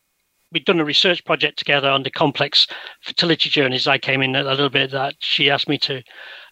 we'd 0.56 0.64
done 0.64 0.80
a 0.80 0.86
research 0.86 1.26
project 1.26 1.60
together 1.60 1.90
on 1.90 2.04
the 2.04 2.10
complex 2.10 2.66
fertility 3.02 3.50
journeys. 3.50 3.88
I 3.88 3.98
came 3.98 4.22
in 4.22 4.38
a 4.38 4.44
little 4.44 4.70
bit 4.70 4.92
that 4.92 5.16
she 5.20 5.50
asked 5.50 5.68
me 5.68 5.78
to 5.80 6.02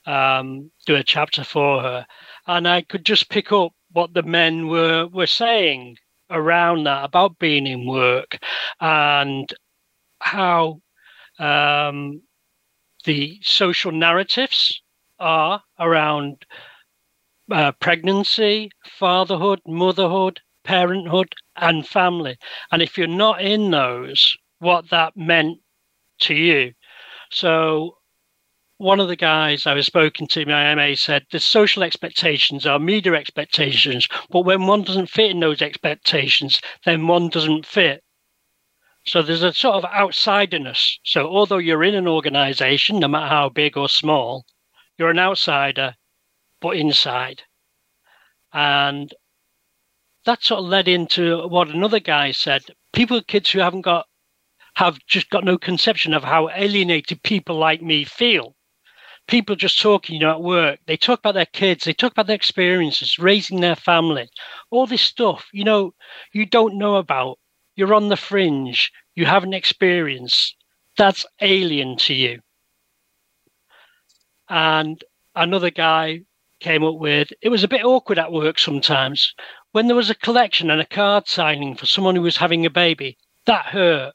um, 0.06 0.70
do 0.86 0.96
a 0.98 1.04
chapter 1.04 1.46
for 1.46 1.82
her, 1.82 2.06
and 2.46 2.68
I 2.68 2.82
could 2.82 3.06
just 3.06 3.30
pick 3.30 3.54
up 3.54 3.72
what 3.94 4.13
the 4.13 4.22
men 4.24 4.68
were 4.68 5.08
were 5.08 5.26
saying 5.26 5.96
around 6.30 6.84
that 6.84 7.06
about 7.06 7.39
being 7.39 7.66
in 7.66 7.88
work 7.88 8.39
and 8.82 9.50
how 10.20 10.82
um, 11.39 12.22
the 13.06 13.39
social 13.42 13.94
narratives 13.94 14.82
are 15.18 15.63
around 15.80 16.46
uh, 17.50 17.72
pregnancy, 17.80 18.70
fatherhood, 19.00 19.62
motherhood, 19.66 20.42
parenthood, 20.63 21.34
and 21.56 21.88
family. 21.88 22.38
And 22.71 22.82
if 22.82 22.97
you're 22.97 23.08
not 23.08 23.41
in 23.41 23.71
those, 23.71 24.36
what 24.60 24.89
that 24.89 25.15
meant 25.15 25.60
to 26.21 26.34
you. 26.34 26.73
So 27.32 27.97
one 28.78 28.99
of 28.99 29.08
the 29.08 29.15
guys 29.15 29.65
I 29.65 29.73
was 29.73 29.86
spoken 29.86 30.28
to 30.28 30.45
my 30.45 30.73
MA 30.76 30.95
said 30.95 31.26
the 31.32 31.39
social 31.39 31.84
expectations 31.84 32.65
are 32.65 32.80
media 32.80 33.13
expectations, 33.13 34.08
but 34.30 34.41
when 34.41 34.65
one 34.65 34.84
doesn't 34.84 35.10
fit 35.10 35.32
in 35.32 35.39
those 35.39 35.62
expectations, 35.62 36.62
then 36.86 37.08
one 37.08 37.30
doesn't 37.30 37.65
fit. 37.65 38.04
So 39.06 39.21
there's 39.21 39.43
a 39.43 39.54
sort 39.54 39.84
of 39.84 39.89
outsiderness. 39.89 40.97
So 41.04 41.28
although 41.28 41.58
you're 41.58 41.84
in 41.84 41.95
an 41.95 42.08
organization, 42.08 42.99
no 42.99 43.08
matter 43.08 43.28
how 43.28 43.49
big 43.49 43.78
or 43.78 43.89
small, 43.89 44.45
you're 44.97 45.10
an 45.10 45.19
outsider, 45.19 45.95
but 46.62 46.78
inside. 46.78 47.43
And 48.54 49.13
that 50.26 50.44
sort 50.44 50.60
of 50.60 50.66
led 50.66 50.88
into 50.88 51.48
what 51.48 51.70
another 51.70 52.00
guy 52.00 52.32
said. 52.32 52.64
People, 52.94 53.22
kids 53.22 53.52
who 53.52 53.60
haven't 53.60 53.82
got, 53.82 54.08
have 54.76 54.98
just 55.08 55.30
got 55.30 55.44
no 55.44 55.58
conception 55.58 56.14
of 56.14 56.24
how 56.24 56.50
alienated 56.50 57.22
people 57.24 57.58
like 57.58 57.82
me 57.82 58.04
feel. 58.04 58.56
People 59.28 59.56
just 59.56 59.82
talking, 59.82 60.16
you 60.16 60.22
know, 60.22 60.32
at 60.32 60.42
work, 60.42 60.80
they 60.86 60.98
talk 60.98 61.20
about 61.20 61.34
their 61.34 61.46
kids, 61.46 61.86
they 61.86 61.94
talk 61.94 62.12
about 62.12 62.28
their 62.28 62.36
experiences, 62.36 63.18
raising 63.18 63.62
their 63.62 63.76
family, 63.76 64.30
all 64.70 64.86
this 64.86 65.02
stuff, 65.02 65.48
you 65.54 65.64
know, 65.64 65.94
you 66.34 66.46
don't 66.46 66.78
know 66.78 66.98
about. 66.98 67.40
You're 67.76 67.94
on 67.94 68.10
the 68.10 68.18
fringe, 68.18 68.92
you 69.16 69.26
haven't 69.26 69.54
experienced. 69.54 70.56
That's 70.98 71.26
alien 71.42 71.98
to 71.98 72.14
you. 72.14 72.42
And 74.50 75.04
another 75.36 75.70
guy 75.70 76.22
came 76.63 76.84
up 76.84 76.95
with 76.95 77.28
it 77.41 77.49
was 77.49 77.63
a 77.63 77.67
bit 77.67 77.86
awkward 77.86 78.17
at 78.17 78.32
work 78.32 78.58
sometimes 78.58 79.36
when 79.73 79.88
there 79.88 79.95
was 79.95 80.10
a 80.12 80.15
collection 80.15 80.69
and 80.69 80.80
a 80.80 80.86
card 80.86 81.28
signing 81.28 81.76
for 81.76 81.88
someone 81.88 82.15
who 82.15 82.21
was 82.21 82.38
having 82.38 82.63
a 82.63 82.69
baby, 82.69 83.17
that 83.47 83.65
hurt. 83.65 84.13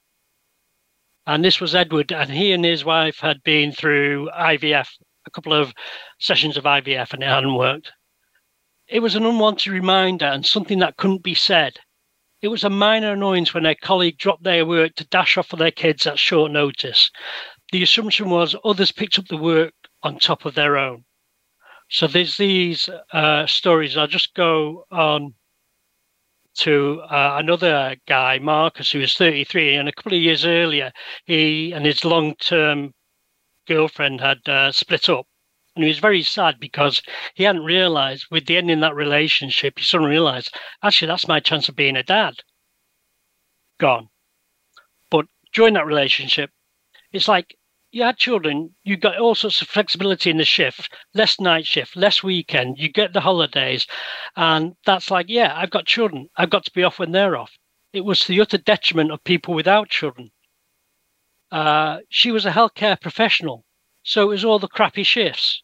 And 1.27 1.45
this 1.45 1.61
was 1.61 1.75
Edward, 1.75 2.13
and 2.13 2.31
he 2.31 2.53
and 2.53 2.65
his 2.65 2.85
wife 2.85 3.19
had 3.19 3.43
been 3.43 3.73
through 3.73 4.31
IVF, 4.31 4.89
a 5.27 5.31
couple 5.31 5.53
of 5.53 5.75
sessions 6.21 6.57
of 6.57 6.63
IVF, 6.63 7.13
and 7.13 7.25
it 7.25 7.27
hadn't 7.27 7.57
worked. 7.57 7.91
It 8.87 9.01
was 9.01 9.17
an 9.17 9.27
unwanted 9.27 9.73
reminder 9.73 10.27
and 10.27 10.47
something 10.47 10.79
that 10.79 10.97
couldn't 10.97 11.25
be 11.25 11.35
said. 11.35 11.81
It 12.41 12.49
was 12.49 12.63
a 12.63 12.71
minor 12.71 13.13
annoyance 13.13 13.53
when 13.53 13.67
a 13.67 13.75
colleague 13.75 14.17
dropped 14.17 14.45
their 14.45 14.65
work 14.65 14.95
to 14.95 15.05
dash 15.09 15.37
off 15.37 15.49
for 15.49 15.57
their 15.57 15.73
kids 15.73 16.07
at 16.07 16.21
short 16.21 16.53
notice. 16.53 17.11
The 17.73 17.83
assumption 17.83 18.31
was 18.31 18.55
others 18.65 18.93
picked 18.93 19.19
up 19.19 19.27
the 19.27 19.37
work 19.37 19.75
on 20.05 20.21
top 20.21 20.45
of 20.45 20.55
their 20.55 20.79
own. 20.79 21.05
So 21.89 22.07
there's 22.07 22.37
these 22.37 22.89
uh, 23.13 23.47
stories. 23.47 23.97
I'll 23.97 24.07
just 24.07 24.35
go 24.35 24.85
on 24.91 25.35
to 26.59 27.01
uh, 27.03 27.37
another 27.39 27.97
guy, 28.07 28.39
Marcus, 28.39 28.91
who 28.91 28.99
was 28.99 29.15
33, 29.15 29.77
and 29.77 29.89
a 29.89 29.93
couple 29.93 30.13
of 30.13 30.21
years 30.21 30.45
earlier, 30.45 30.93
he 31.25 31.73
and 31.73 31.87
his 31.87 32.05
long-term 32.05 32.93
girlfriend 33.67 34.21
had 34.21 34.47
uh, 34.49 34.73
split 34.73 35.09
up. 35.09 35.27
And 35.77 35.85
he 35.85 35.89
was 35.89 36.01
very 36.01 36.23
sad 36.23 36.59
because 36.59 37.01
he 37.35 37.45
hadn't 37.45 37.65
realized 37.65 38.27
with 38.31 38.47
the 38.47 38.57
end 38.57 38.71
in 38.71 38.81
that 38.81 38.97
relationship, 38.97 39.79
he 39.79 39.85
suddenly 39.85 40.11
realized, 40.11 40.53
actually, 40.83 41.07
that's 41.07 41.29
my 41.29 41.39
chance 41.39 41.69
of 41.69 41.77
being 41.77 41.97
a 41.97 42.03
dad. 42.03 42.35
Gone. 43.79 44.09
But 45.11 45.27
during 45.53 45.75
that 45.75 45.87
relationship, 45.87 46.51
it's 47.13 47.29
like 47.29 47.57
you 47.91 48.03
had 48.03 48.19
children, 48.19 48.75
you 48.83 48.97
got 48.99 49.19
all 49.19 49.35
sorts 49.35 49.63
of 49.63 49.69
flexibility 49.69 50.29
in 50.29 50.37
the 50.37 50.45
shift, 50.45 50.93
less 51.15 51.41
night 51.41 51.67
shift, 51.67 51.97
less 51.97 52.23
weekend, 52.23 52.79
you 52.79 52.89
get 52.91 53.15
the 53.15 53.21
holidays. 53.21 53.87
And 54.37 54.75
that's 54.85 55.11
like, 55.11 55.27
yeah, 55.29 55.55
I've 55.57 55.71
got 55.71 55.87
children. 55.87 56.29
I've 56.37 56.51
got 56.51 56.65
to 56.67 56.73
be 56.73 56.83
off 56.83 56.99
when 56.99 57.13
they're 57.13 57.37
off. 57.37 57.57
It 57.95 58.05
was 58.05 58.27
the 58.27 58.41
utter 58.41 58.59
detriment 58.59 59.11
of 59.11 59.25
people 59.25 59.55
without 59.55 59.89
children. 59.89 60.31
Uh, 61.51 62.01
she 62.11 62.31
was 62.31 62.45
a 62.45 62.51
healthcare 62.51 63.01
professional. 63.01 63.65
So 64.03 64.25
it 64.25 64.35
was 64.35 64.45
all 64.45 64.59
the 64.59 64.69
crappy 64.69 65.03
shifts. 65.03 65.63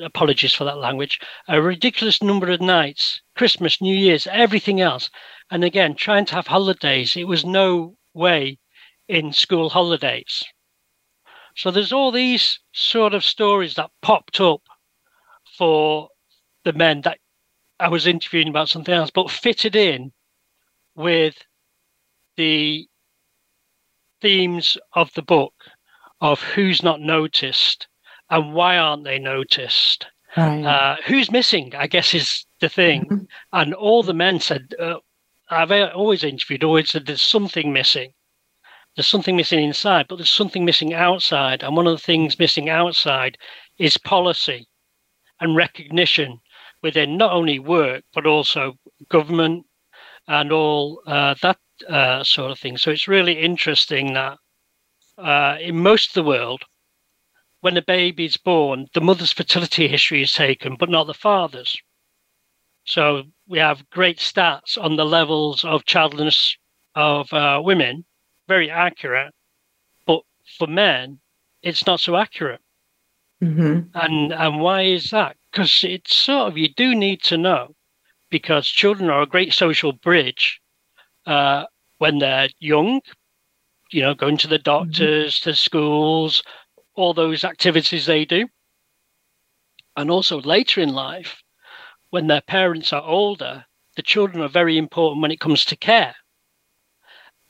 Apologies 0.00 0.54
for 0.54 0.64
that 0.64 0.78
language. 0.78 1.18
A 1.48 1.60
ridiculous 1.60 2.22
number 2.22 2.50
of 2.50 2.60
nights, 2.60 3.20
Christmas, 3.36 3.80
New 3.80 3.96
Year's, 3.96 4.28
everything 4.28 4.80
else. 4.80 5.10
And 5.50 5.64
again, 5.64 5.96
trying 5.96 6.24
to 6.26 6.36
have 6.36 6.46
holidays, 6.46 7.16
it 7.16 7.26
was 7.26 7.44
no 7.44 7.96
way 8.12 8.58
in 9.08 9.32
school 9.32 9.70
holidays 9.70 10.44
so 11.54 11.70
there's 11.70 11.92
all 11.92 12.10
these 12.10 12.58
sort 12.72 13.14
of 13.14 13.24
stories 13.24 13.74
that 13.74 13.90
popped 14.02 14.40
up 14.40 14.62
for 15.56 16.08
the 16.64 16.72
men 16.72 17.02
that 17.02 17.18
I 17.78 17.88
was 17.88 18.06
interviewing 18.06 18.48
about 18.48 18.68
something 18.68 18.94
else, 18.94 19.10
but 19.10 19.30
fitted 19.30 19.76
in 19.76 20.12
with 20.94 21.36
the 22.36 22.88
themes 24.20 24.76
of 24.94 25.12
the 25.14 25.22
book 25.22 25.54
of 26.20 26.40
who's 26.40 26.82
not 26.82 27.00
noticed 27.00 27.86
and 28.30 28.54
why 28.54 28.78
aren't 28.78 29.04
they 29.04 29.18
noticed. 29.18 30.06
Right. 30.36 30.64
Uh, 30.64 30.96
who's 31.06 31.30
missing? 31.30 31.72
I 31.76 31.86
guess 31.86 32.14
is 32.14 32.46
the 32.60 32.68
thing. 32.68 33.04
Mm-hmm. 33.04 33.24
And 33.52 33.74
all 33.74 34.02
the 34.02 34.14
men 34.14 34.40
said, 34.40 34.74
uh, 34.80 34.96
I've 35.50 35.70
always 35.94 36.24
interviewed, 36.24 36.64
always 36.64 36.90
said 36.90 37.06
there's 37.06 37.20
something 37.22 37.72
missing. 37.72 38.12
There's 38.96 39.06
something 39.06 39.36
missing 39.36 39.64
inside, 39.64 40.06
but 40.08 40.16
there's 40.16 40.30
something 40.30 40.64
missing 40.64 40.94
outside. 40.94 41.62
And 41.62 41.76
one 41.76 41.86
of 41.86 41.96
the 41.96 42.02
things 42.02 42.38
missing 42.38 42.68
outside 42.68 43.36
is 43.78 43.98
policy 43.98 44.68
and 45.40 45.56
recognition 45.56 46.40
within 46.82 47.16
not 47.16 47.32
only 47.32 47.58
work, 47.58 48.04
but 48.14 48.26
also 48.26 48.74
government 49.08 49.66
and 50.28 50.52
all 50.52 51.02
uh, 51.06 51.34
that 51.42 51.58
uh, 51.88 52.22
sort 52.22 52.50
of 52.50 52.58
thing. 52.58 52.76
So 52.76 52.90
it's 52.90 53.08
really 53.08 53.40
interesting 53.40 54.14
that 54.14 54.38
uh, 55.18 55.56
in 55.60 55.82
most 55.82 56.08
of 56.08 56.14
the 56.14 56.28
world, 56.28 56.62
when 57.60 57.76
a 57.76 57.82
baby 57.82 58.26
is 58.26 58.36
born, 58.36 58.86
the 58.94 59.00
mother's 59.00 59.32
fertility 59.32 59.88
history 59.94 60.22
is 60.22 60.32
taken, 60.32 60.76
but 60.76 60.90
not 60.90 61.06
the 61.06 61.14
father's. 61.14 61.76
So 62.84 63.24
we 63.48 63.58
have 63.58 63.88
great 63.90 64.18
stats 64.18 64.76
on 64.78 64.96
the 64.96 65.06
levels 65.06 65.64
of 65.64 65.86
childlessness 65.86 66.56
of 66.94 67.32
uh, 67.32 67.60
women, 67.64 68.04
very 68.48 68.70
accurate. 68.70 69.32
But 70.06 70.22
for 70.58 70.66
men, 70.66 71.20
it's 71.62 71.86
not 71.86 72.00
so 72.00 72.16
accurate. 72.16 72.60
Mm-hmm. 73.42 73.88
And 73.94 74.32
and 74.32 74.60
why 74.60 74.82
is 74.82 75.10
that? 75.10 75.36
Because 75.50 75.84
it's 75.84 76.14
sort 76.14 76.52
of 76.52 76.58
you 76.58 76.68
do 76.68 76.94
need 76.94 77.22
to 77.24 77.36
know, 77.36 77.74
because 78.30 78.66
children 78.68 79.10
are 79.10 79.22
a 79.22 79.26
great 79.26 79.52
social 79.52 79.92
bridge 79.92 80.60
uh, 81.26 81.64
when 81.98 82.18
they're 82.18 82.48
young. 82.58 83.00
You 83.90 84.02
know, 84.02 84.14
going 84.14 84.38
to 84.38 84.48
the 84.48 84.56
mm-hmm. 84.56 84.62
doctors, 84.62 85.38
mm-hmm. 85.38 85.50
to 85.50 85.56
schools, 85.56 86.42
all 86.94 87.14
those 87.14 87.44
activities 87.44 88.06
they 88.06 88.24
do, 88.24 88.48
and 89.96 90.10
also 90.10 90.40
later 90.40 90.80
in 90.80 90.90
life 90.94 91.42
when 92.10 92.28
their 92.28 92.42
parents 92.42 92.92
are 92.92 93.02
older, 93.02 93.64
the 93.96 94.02
children 94.02 94.42
are 94.42 94.48
very 94.48 94.78
important 94.78 95.20
when 95.20 95.32
it 95.32 95.40
comes 95.40 95.64
to 95.64 95.76
care. 95.76 96.14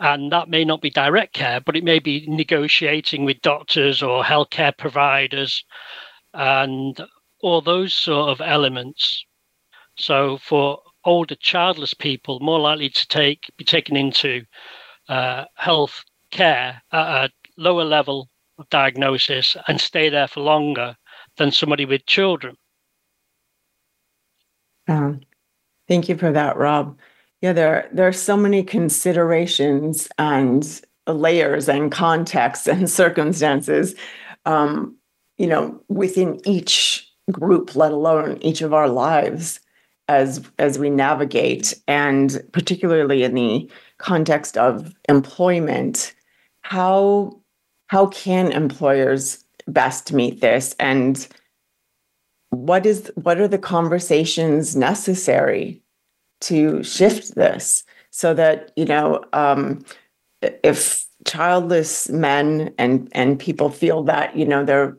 And 0.01 0.33
that 0.33 0.49
may 0.49 0.65
not 0.65 0.81
be 0.81 0.91
direct 0.91 1.35
care, 1.35 1.61
but 1.61 1.77
it 1.77 1.85
may 1.85 1.99
be 1.99 2.27
negotiating 2.27 3.25
with 3.25 3.41
doctors 3.43 4.03
or 4.03 4.25
healthcare 4.25 4.77
providers 4.77 5.65
and 6.33 7.01
all 7.41 7.61
those 7.61 7.95
sort 7.95 8.31
of 8.31 8.41
elements. 8.41 9.25
So 9.97 10.39
for 10.39 10.81
older 11.05 11.37
childless 11.37 11.95
people, 11.95 12.41
more 12.41 12.59
likely 12.59 12.89
to 12.89 13.09
take 13.09 13.51
be 13.57 13.65
taken 13.65 13.97
into 13.97 14.45
uh, 15.09 15.45
health 15.55 16.03
care 16.31 16.83
at 16.93 17.27
a 17.27 17.31
lower 17.57 17.85
level 17.85 18.29
of 18.59 18.69
diagnosis 18.71 19.57
and 19.69 19.81
stay 19.81 20.09
there 20.09 20.29
for 20.29 20.41
longer 20.41 20.97
than 21.37 21.53
somebody 21.53 21.85
with 21.85 22.07
children. 22.07 22.57
Um, 24.89 25.21
thank 25.89 26.09
you 26.09 26.17
for 26.17 26.33
that, 26.33 26.57
Rob. 26.57 26.99
Yeah, 27.45 27.53
there 27.53 27.91
there 27.93 28.09
are 28.09 28.13
so 28.31 28.39
many 28.39 28.63
considerations 28.63 30.09
and 30.17 30.81
layers 31.07 31.69
and 31.69 31.93
contexts 31.93 32.67
and 32.75 32.89
circumstances, 32.89 33.95
um, 34.47 34.97
you 35.37 35.47
know, 35.47 35.79
within 35.91 36.41
each 36.49 37.07
group, 37.31 37.77
let 37.77 37.93
alone 37.93 38.39
each 38.41 38.63
of 38.63 38.73
our 38.73 38.89
lives 38.89 39.61
as 40.09 40.43
as 40.59 40.79
we 40.79 40.89
navigate, 40.89 41.75
and 41.87 42.41
particularly 42.53 43.25
in 43.25 43.35
the 43.35 43.71
context 43.99 44.57
of 44.57 44.95
employment, 45.11 46.15
how 46.63 47.43
how 47.89 48.07
can 48.07 48.53
employers 48.53 49.45
best 49.69 50.15
meet 50.15 50.41
this? 50.41 50.75
And 50.81 51.29
what 52.49 52.87
is 52.87 53.13
what 53.17 53.39
are 53.39 53.49
the 53.49 53.59
conversations 53.59 54.77
necessary 54.77 55.84
to 56.45 56.83
shift 56.83 57.35
this 57.35 57.85
so 58.11 58.35
that 58.35 58.73
you 58.77 58.85
know 58.85 59.25
um, 59.33 59.85
if 60.63 61.07
childless 61.27 62.09
men 62.11 62.73
and 62.79 63.09
and 63.13 63.39
people 63.39 63.71
feel 63.71 64.03
that 64.05 64.37
you 64.37 64.45
know 64.45 64.65
they're 64.65 64.97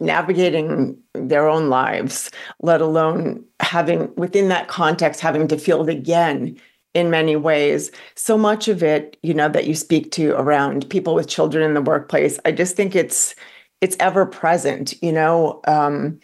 navigating 0.00 0.98
their 1.14 1.48
own 1.48 1.68
lives 1.68 2.30
let 2.60 2.80
alone 2.80 3.42
having 3.60 4.12
within 4.16 4.48
that 4.48 4.68
context 4.68 5.20
having 5.20 5.46
to 5.48 5.56
feel 5.56 5.82
it 5.82 5.88
again 5.88 6.56
in 6.94 7.10
many 7.10 7.36
ways 7.36 7.90
so 8.14 8.36
much 8.36 8.66
of 8.68 8.82
it 8.82 9.16
you 9.22 9.32
know 9.32 9.48
that 9.48 9.66
you 9.66 9.74
speak 9.74 10.10
to 10.10 10.32
around 10.32 10.88
people 10.90 11.14
with 11.14 11.28
children 11.28 11.64
in 11.64 11.74
the 11.74 11.82
workplace 11.82 12.38
i 12.44 12.52
just 12.52 12.76
think 12.76 12.96
it's 12.96 13.34
it's 13.80 13.96
ever 14.00 14.26
present 14.26 14.94
you 15.02 15.12
know 15.12 15.60
um, 15.66 16.18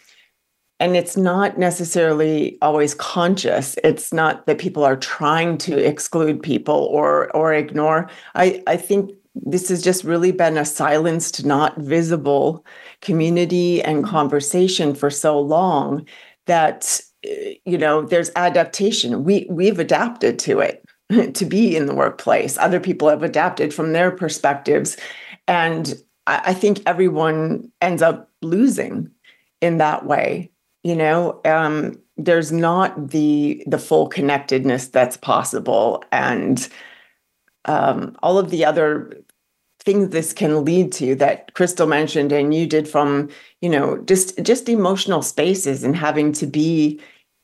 and 0.79 0.95
it's 0.95 1.17
not 1.17 1.57
necessarily 1.57 2.57
always 2.61 2.93
conscious. 2.93 3.75
It's 3.83 4.13
not 4.13 4.45
that 4.45 4.59
people 4.59 4.83
are 4.83 4.95
trying 4.95 5.57
to 5.59 5.77
exclude 5.77 6.41
people 6.41 6.87
or 6.91 7.35
or 7.35 7.53
ignore. 7.53 8.09
I 8.35 8.63
i 8.67 8.77
think 8.77 9.11
this 9.35 9.69
has 9.69 9.81
just 9.81 10.03
really 10.03 10.31
been 10.31 10.57
a 10.57 10.65
silenced 10.65 11.45
not 11.45 11.77
visible 11.77 12.65
community 13.01 13.81
and 13.83 14.03
conversation 14.03 14.95
for 14.95 15.09
so 15.09 15.39
long 15.39 16.05
that 16.47 16.99
you 17.65 17.77
know 17.77 18.01
there's 18.01 18.31
adaptation. 18.35 19.23
We 19.23 19.47
we've 19.49 19.79
adapted 19.79 20.39
to 20.39 20.59
it 20.59 20.85
to 21.33 21.45
be 21.45 21.75
in 21.75 21.87
the 21.87 21.95
workplace. 21.95 22.57
Other 22.57 22.79
people 22.79 23.09
have 23.09 23.23
adapted 23.23 23.73
from 23.73 23.91
their 23.91 24.11
perspectives. 24.11 24.97
And 25.47 25.93
I, 26.25 26.41
I 26.47 26.53
think 26.53 26.81
everyone 26.85 27.71
ends 27.81 28.01
up 28.01 28.29
losing 28.41 29.11
in 29.61 29.77
that 29.79 30.05
way 30.05 30.51
you 30.83 30.95
know 30.95 31.41
um, 31.45 31.99
there's 32.19 32.51
not 32.51 33.09
the 33.09 33.63
the 33.65 33.79
full 33.79 34.07
connectedness 34.07 34.87
that's 34.87 35.17
possible. 35.17 36.03
And 36.11 36.67
um, 37.65 38.15
all 38.21 38.37
of 38.37 38.49
the 38.49 38.65
other 38.65 39.23
things 39.81 40.09
this 40.09 40.33
can 40.33 40.65
lead 40.65 40.91
to 40.91 41.15
that 41.15 41.53
krystal 41.53 41.87
mentioned 41.87 42.33
and 42.33 42.53
you 42.53 42.67
did 42.67 42.85
from 42.87 43.29
you 43.61 43.69
know 43.69 43.97
just 43.99 44.37
just 44.43 44.67
emotional 44.67 45.21
spaces 45.21 45.85
and 45.85 45.95
having 45.95 46.33
to 46.33 46.45
be 46.45 46.99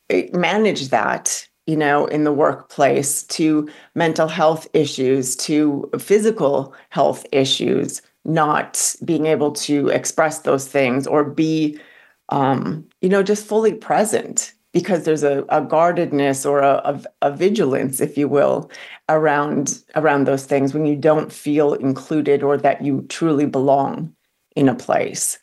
eh, 0.10 0.28
manage 0.34 0.89
that 0.89 1.48
you 1.65 1.78
know 1.78 2.06
in 2.08 2.26
the 2.26 2.34
workplace 2.34 3.24
to 3.24 3.69
mental 3.95 4.28
health 4.28 4.67
issues 4.74 5.34
to 5.38 5.89
physical 5.98 6.74
health 6.89 7.26
issues 7.32 8.02
not 8.26 8.93
being 9.06 9.28
able 9.28 9.52
to 9.54 9.88
express 9.88 10.39
those 10.39 10.67
things 10.67 11.08
or 11.08 11.24
be 11.24 11.80
um, 12.29 12.88
you 13.01 13.09
know, 13.09 13.23
just 13.23 13.45
fully 13.45 13.73
present 13.73 14.53
because 14.73 15.05
there's 15.05 15.23
a, 15.23 15.45
a 15.49 15.61
guardedness 15.61 16.45
or 16.45 16.59
a, 16.59 16.81
a, 16.83 17.03
a, 17.29 17.31
vigilance, 17.31 18.01
if 18.01 18.17
you 18.17 18.27
will, 18.27 18.69
around 19.07 19.81
around 19.95 20.25
those 20.25 20.45
things 20.45 20.73
when 20.73 20.85
you 20.85 20.97
don't 20.97 21.31
feel 21.31 21.73
included 21.75 22.43
or 22.43 22.57
that 22.57 22.83
you 22.83 23.05
truly 23.07 23.45
belong 23.45 24.13
in 24.55 24.67
a 24.67 24.75
place. 24.75 25.39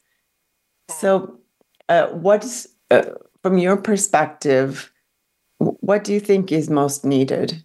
So, 0.91 1.39
uh, 1.89 2.09
what's 2.09 2.67
uh, 2.91 3.05
from 3.43 3.59
your 3.59 3.77
perspective? 3.77 4.93
What 5.59 6.05
do 6.05 6.13
you 6.13 6.21
think 6.21 6.53
is 6.53 6.69
most 6.69 7.05
needed? 7.05 7.65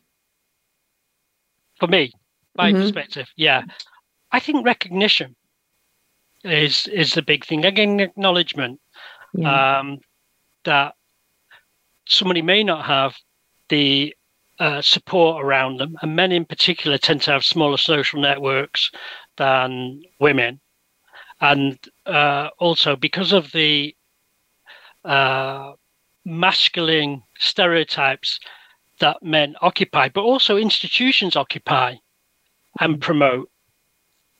For 1.79 1.87
me, 1.87 2.13
my 2.55 2.71
mm-hmm. 2.71 2.81
perspective, 2.81 3.27
yeah, 3.35 3.63
I 4.31 4.39
think 4.39 4.65
recognition 4.65 5.35
is 6.43 6.87
is 6.87 7.13
the 7.13 7.21
big 7.21 7.45
thing. 7.45 7.65
Again, 7.65 7.99
acknowledgement 7.99 8.79
yeah. 9.37 9.79
um, 9.79 9.99
that 10.65 10.95
somebody 12.07 12.41
may 12.41 12.63
not 12.63 12.85
have 12.85 13.15
the 13.69 14.13
uh, 14.59 14.81
support 14.81 15.43
around 15.43 15.77
them, 15.77 15.95
and 16.01 16.15
men 16.15 16.31
in 16.31 16.45
particular 16.45 16.97
tend 16.97 17.21
to 17.21 17.31
have 17.31 17.45
smaller 17.45 17.77
social 17.77 18.19
networks 18.19 18.91
than 19.37 20.01
women, 20.19 20.59
and 21.39 21.77
uh, 22.05 22.49
also 22.59 22.95
because 22.95 23.33
of 23.33 23.51
the 23.51 23.95
uh, 25.05 25.73
masculine 26.25 27.21
stereotypes 27.37 28.39
that 28.99 29.21
men 29.21 29.55
occupy, 29.61 30.09
but 30.09 30.21
also 30.21 30.57
institutions 30.57 31.35
occupy 31.35 31.95
and 32.79 32.97
mm. 32.97 33.01
promote 33.01 33.49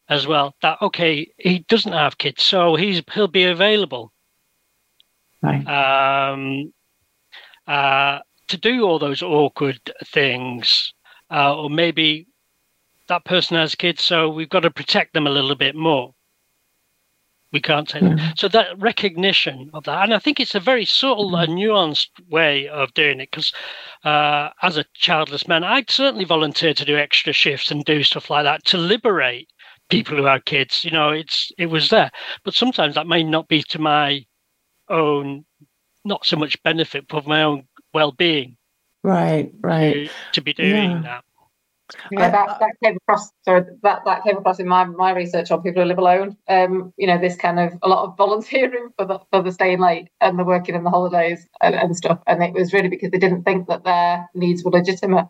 as 0.09 0.25
well. 0.25 0.55
That 0.61 0.81
okay, 0.81 1.31
he 1.37 1.59
doesn't 1.69 1.93
have 1.93 2.17
kids, 2.17 2.43
so 2.43 2.75
he's 2.75 3.01
he'll 3.13 3.27
be 3.27 3.43
available. 3.43 4.11
Right. 5.41 5.65
Um, 5.67 6.73
uh, 7.67 8.19
to 8.47 8.57
do 8.57 8.83
all 8.83 8.99
those 8.99 9.21
awkward 9.21 9.79
things, 10.05 10.93
uh, 11.29 11.55
or 11.55 11.69
maybe 11.69 12.27
that 13.07 13.25
person 13.25 13.57
has 13.57 13.75
kids, 13.75 14.03
so 14.03 14.29
we've 14.29 14.49
got 14.49 14.61
to 14.61 14.71
protect 14.71 15.13
them 15.13 15.27
a 15.27 15.31
little 15.31 15.55
bit 15.55 15.75
more. 15.75 16.13
We 17.53 17.61
can't 17.61 17.87
take 17.87 18.03
mm-hmm. 18.03 18.17
that. 18.17 18.39
So 18.39 18.49
that 18.49 18.77
recognition 18.77 19.69
of 19.73 19.85
that, 19.85 20.03
and 20.03 20.13
I 20.13 20.19
think 20.19 20.39
it's 20.39 20.55
a 20.55 20.59
very 20.59 20.83
subtle 20.83 21.35
and 21.37 21.53
nuanced 21.53 22.09
way 22.29 22.67
of 22.67 22.93
doing 22.93 23.21
it. 23.21 23.31
Because 23.31 23.53
uh, 24.03 24.49
as 24.61 24.77
a 24.77 24.85
childless 24.93 25.47
man, 25.47 25.63
I'd 25.63 25.89
certainly 25.89 26.25
volunteer 26.25 26.73
to 26.73 26.85
do 26.85 26.97
extra 26.97 27.31
shifts 27.31 27.71
and 27.71 27.85
do 27.85 28.03
stuff 28.03 28.29
like 28.29 28.43
that 28.43 28.65
to 28.65 28.77
liberate 28.77 29.49
people 29.89 30.17
who 30.17 30.25
have 30.25 30.43
kids. 30.43 30.83
You 30.83 30.91
know, 30.91 31.11
it's 31.11 31.51
it 31.57 31.67
was 31.67 31.89
there, 31.89 32.11
but 32.43 32.53
sometimes 32.53 32.95
that 32.95 33.07
may 33.07 33.23
not 33.23 33.47
be 33.47 33.63
to 33.63 33.79
my 33.79 34.25
own, 34.89 35.45
not 36.05 36.25
so 36.25 36.37
much 36.37 36.61
benefit, 36.63 37.05
but 37.07 37.27
my 37.27 37.43
own 37.43 37.67
well-being. 37.93 38.57
Right, 39.03 39.51
right. 39.61 39.93
To, 39.93 40.09
to 40.33 40.41
be 40.41 40.53
doing 40.53 40.91
yeah. 40.91 41.01
that. 41.01 41.23
Yeah, 42.11 42.29
that, 42.31 42.59
that 42.59 42.71
came 42.83 42.97
across. 42.97 43.31
Sorry, 43.45 43.63
that 43.83 44.01
that 44.03 44.23
came 44.23 44.35
across 44.35 44.59
in 44.59 44.67
my, 44.67 44.83
my 44.83 45.11
research 45.11 45.51
on 45.51 45.61
people 45.61 45.81
who 45.81 45.87
live 45.87 45.97
alone. 45.97 46.35
Um, 46.49 46.93
you 46.97 47.07
know, 47.07 47.17
this 47.17 47.37
kind 47.37 47.59
of 47.59 47.73
a 47.81 47.87
lot 47.87 48.03
of 48.03 48.17
volunteering 48.17 48.89
for 48.97 49.05
the 49.05 49.19
for 49.31 49.41
the 49.41 49.53
staying 49.53 49.79
late 49.79 50.09
and 50.19 50.37
the 50.37 50.43
working 50.43 50.75
in 50.75 50.83
the 50.83 50.89
holidays 50.89 51.47
and, 51.61 51.75
and 51.75 51.95
stuff. 51.95 52.19
And 52.27 52.43
it 52.43 52.53
was 52.53 52.73
really 52.73 52.89
because 52.89 53.11
they 53.11 53.17
didn't 53.17 53.43
think 53.43 53.69
that 53.69 53.85
their 53.85 54.27
needs 54.33 54.65
were 54.65 54.71
legitimate. 54.71 55.29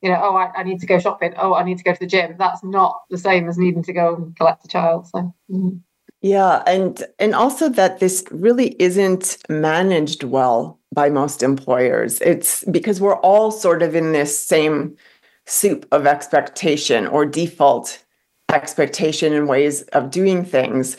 You 0.00 0.10
know, 0.10 0.20
oh, 0.22 0.36
I, 0.36 0.52
I 0.58 0.62
need 0.62 0.78
to 0.78 0.86
go 0.86 1.00
shopping. 1.00 1.34
Oh, 1.36 1.54
I 1.54 1.64
need 1.64 1.78
to 1.78 1.84
go 1.84 1.92
to 1.92 1.98
the 1.98 2.06
gym. 2.06 2.36
That's 2.38 2.62
not 2.62 3.00
the 3.10 3.18
same 3.18 3.48
as 3.48 3.58
needing 3.58 3.82
to 3.82 3.92
go 3.92 4.14
and 4.14 4.36
collect 4.36 4.64
a 4.64 4.68
child. 4.68 5.08
So. 5.08 5.34
Mm-hmm. 5.50 5.78
Yeah, 6.22 6.62
and 6.66 7.02
and 7.18 7.34
also 7.34 7.68
that 7.70 7.98
this 7.98 8.24
really 8.30 8.76
isn't 8.78 9.38
managed 9.48 10.22
well 10.22 10.78
by 10.92 11.08
most 11.08 11.42
employers. 11.42 12.20
It's 12.20 12.64
because 12.64 13.00
we're 13.00 13.16
all 13.20 13.50
sort 13.50 13.82
of 13.82 13.94
in 13.94 14.12
this 14.12 14.38
same 14.38 14.96
soup 15.46 15.86
of 15.92 16.06
expectation 16.06 17.06
or 17.06 17.24
default 17.24 18.04
expectation 18.52 19.32
and 19.32 19.48
ways 19.48 19.82
of 19.94 20.10
doing 20.10 20.44
things. 20.44 20.96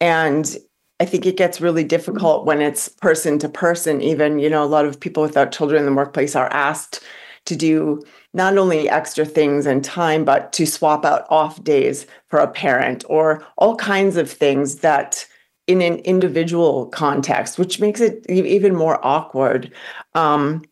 And 0.00 0.56
I 0.98 1.04
think 1.04 1.26
it 1.26 1.36
gets 1.36 1.60
really 1.60 1.84
difficult 1.84 2.46
when 2.46 2.60
it's 2.60 2.88
person 2.88 3.38
to 3.40 3.48
person. 3.48 4.00
Even, 4.00 4.38
you 4.38 4.50
know, 4.50 4.64
a 4.64 4.66
lot 4.66 4.86
of 4.86 4.98
people 4.98 5.22
without 5.22 5.52
children 5.52 5.80
in 5.80 5.86
the 5.86 5.94
workplace 5.94 6.34
are 6.34 6.52
asked 6.52 7.02
to 7.46 7.56
do 7.56 8.02
not 8.34 8.58
only 8.58 8.88
extra 8.88 9.24
things 9.24 9.66
and 9.66 9.82
time, 9.82 10.24
but 10.24 10.52
to 10.52 10.66
swap 10.66 11.04
out 11.04 11.26
off 11.30 11.62
days 11.64 12.06
for 12.28 12.38
a 12.38 12.48
parent 12.48 13.04
or 13.08 13.44
all 13.56 13.76
kinds 13.76 14.16
of 14.16 14.30
things 14.30 14.76
that 14.76 15.26
in 15.66 15.82
an 15.82 15.96
individual 16.00 16.86
context, 16.86 17.58
which 17.58 17.80
makes 17.80 18.00
it 18.00 18.24
even 18.28 18.74
more 18.74 19.04
awkward. 19.04 19.72
Um, 20.14 20.62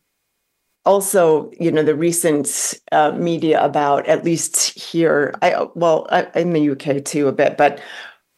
also, 0.85 1.51
you 1.59 1.71
know, 1.71 1.83
the 1.83 1.95
recent 1.95 2.75
uh, 2.91 3.11
media 3.11 3.63
about, 3.63 4.05
at 4.07 4.23
least 4.23 4.77
here, 4.77 5.33
I 5.41 5.67
well, 5.73 6.07
I, 6.11 6.27
in 6.35 6.53
the 6.53 6.69
UK 6.69 7.03
too 7.03 7.27
a 7.27 7.33
bit, 7.33 7.57
but 7.57 7.81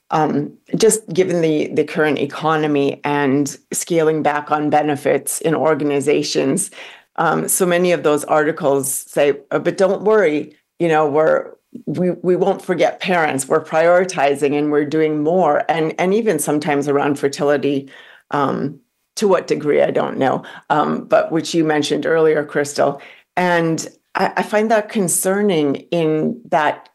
um, 0.09 0.57
just 0.75 1.07
given 1.09 1.41
the 1.41 1.67
the 1.73 1.83
current 1.83 2.19
economy 2.19 3.01
and 3.03 3.57
scaling 3.73 4.23
back 4.23 4.49
on 4.51 4.69
benefits 4.69 5.41
in 5.41 5.53
organizations, 5.53 6.71
um, 7.17 7.47
so 7.47 7.65
many 7.65 7.91
of 7.91 8.03
those 8.03 8.23
articles 8.25 8.91
say, 8.91 9.39
oh, 9.51 9.59
"But 9.59 9.77
don't 9.77 10.03
worry, 10.03 10.55
you 10.79 10.87
know, 10.87 11.07
we're 11.09 11.53
we 11.85 12.11
we 12.11 12.35
won't 12.35 12.61
forget 12.61 12.99
parents. 12.99 13.47
We're 13.47 13.63
prioritizing 13.63 14.57
and 14.57 14.71
we're 14.71 14.85
doing 14.85 15.23
more, 15.23 15.63
and 15.69 15.93
and 15.99 16.13
even 16.13 16.39
sometimes 16.39 16.87
around 16.87 17.19
fertility." 17.19 17.89
Um, 18.31 18.81
to 19.17 19.27
what 19.27 19.47
degree, 19.47 19.81
I 19.81 19.91
don't 19.91 20.17
know, 20.17 20.43
um, 20.69 21.05
but 21.05 21.31
which 21.31 21.53
you 21.53 21.63
mentioned 21.63 22.05
earlier, 22.05 22.45
Krystal. 22.45 23.01
And 23.35 23.87
I, 24.15 24.31
I 24.37 24.43
find 24.43 24.71
that 24.71 24.89
concerning 24.89 25.75
in 25.91 26.39
that, 26.45 26.89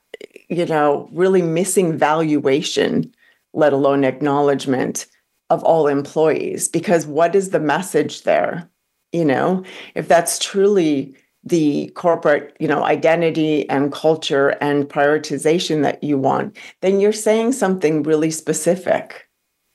you 0.48 0.64
know, 0.66 1.08
really 1.12 1.42
missing 1.42 1.98
valuation, 1.98 3.12
let 3.52 3.72
alone 3.72 4.04
acknowledgement 4.04 5.06
of 5.50 5.62
all 5.64 5.88
employees. 5.88 6.68
Because 6.68 7.06
what 7.06 7.34
is 7.34 7.50
the 7.50 7.60
message 7.60 8.22
there? 8.22 8.70
You 9.12 9.24
know, 9.24 9.64
if 9.94 10.08
that's 10.08 10.38
truly 10.38 11.14
the 11.44 11.88
corporate 11.94 12.56
you 12.60 12.68
know 12.68 12.84
identity 12.84 13.68
and 13.68 13.92
culture 13.92 14.50
and 14.60 14.88
prioritization 14.88 15.82
that 15.82 16.00
you 16.00 16.16
want 16.16 16.56
then 16.82 17.00
you're 17.00 17.12
saying 17.12 17.50
something 17.50 18.04
really 18.04 18.30
specific 18.30 19.28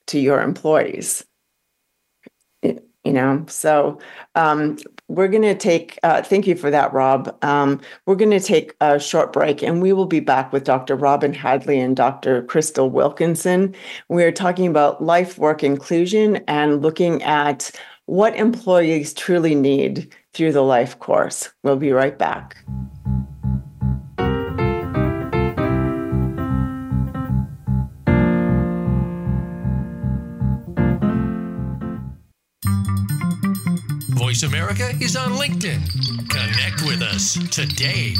to 0.05 0.17
your 0.17 0.41
employees 0.41 1.25
you 3.07 3.13
know? 3.13 3.45
So 3.47 3.99
um, 4.35 4.77
we're 5.07 5.29
going 5.29 5.43
to 5.43 5.55
take 5.55 5.97
uh, 6.03 6.21
thank 6.21 6.45
you 6.45 6.57
for 6.57 6.69
that 6.69 6.91
rob. 6.91 7.33
Um, 7.41 7.79
we're 8.05 8.17
going 8.17 8.31
to 8.31 8.41
take 8.41 8.75
a 8.81 8.99
short 8.99 9.31
break 9.31 9.63
and 9.63 9.81
we 9.81 9.93
will 9.93 10.05
be 10.05 10.19
back 10.19 10.51
with 10.51 10.65
dr 10.65 10.93
robin 10.93 11.33
hadley 11.33 11.79
and 11.79 11.95
dr 11.95 12.43
krystal 12.43 12.91
wilkinson. 12.91 13.73
We're 14.09 14.33
talking 14.33 14.67
about 14.67 15.01
life 15.01 15.37
work 15.37 15.63
inclusion 15.63 16.43
and 16.49 16.81
looking 16.81 17.23
at 17.23 17.71
what 18.07 18.35
employees 18.35 19.13
truly 19.13 19.53
need 19.53 20.15
through 20.33 20.51
the 20.51 20.61
life 20.61 20.97
course 20.97 21.51
we'll 21.63 21.75
be 21.75 21.91
right 21.91 22.17
back 22.17 22.57
Voice 34.17 34.43
America 34.43 34.89
is 35.01 35.15
on 35.15 35.31
LinkedIn. 35.31 35.81
Connect 36.29 36.81
with 36.81 37.01
us 37.01 37.33
today. 37.49 38.13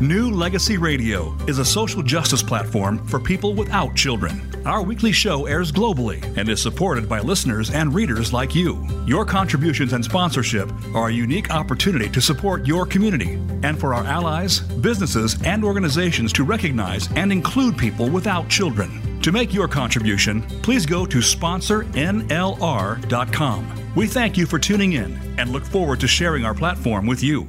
New 0.00 0.32
Legacy 0.32 0.76
Radio 0.76 1.36
is 1.46 1.60
a 1.60 1.64
social 1.64 2.02
justice 2.02 2.42
platform 2.42 2.98
for 3.06 3.20
people 3.20 3.54
without 3.54 3.94
children. 3.94 4.52
Our 4.66 4.82
weekly 4.82 5.12
show 5.12 5.46
airs 5.46 5.70
globally 5.70 6.20
and 6.36 6.48
is 6.48 6.60
supported 6.60 7.08
by 7.08 7.20
listeners 7.20 7.70
and 7.70 7.94
readers 7.94 8.32
like 8.32 8.56
you. 8.56 8.84
Your 9.06 9.24
contributions 9.24 9.92
and 9.92 10.04
sponsorship 10.04 10.68
are 10.94 11.06
a 11.08 11.12
unique 11.12 11.54
opportunity 11.54 12.08
to 12.08 12.20
support 12.20 12.66
your 12.66 12.86
community 12.86 13.34
and 13.62 13.78
for 13.78 13.94
our 13.94 14.02
allies, 14.04 14.58
businesses, 14.60 15.40
and 15.44 15.64
organizations 15.64 16.32
to 16.32 16.42
recognize 16.42 17.08
and 17.12 17.30
include 17.30 17.78
people 17.78 18.10
without 18.10 18.48
children. 18.48 19.20
To 19.22 19.30
make 19.30 19.54
your 19.54 19.68
contribution, 19.68 20.42
please 20.62 20.86
go 20.86 21.06
to 21.06 21.18
sponsornlr.com. 21.18 23.92
We 23.94 24.08
thank 24.08 24.36
you 24.36 24.46
for 24.46 24.58
tuning 24.58 24.94
in 24.94 25.16
and 25.38 25.50
look 25.50 25.64
forward 25.64 26.00
to 26.00 26.08
sharing 26.08 26.44
our 26.44 26.54
platform 26.54 27.06
with 27.06 27.22
you. 27.22 27.48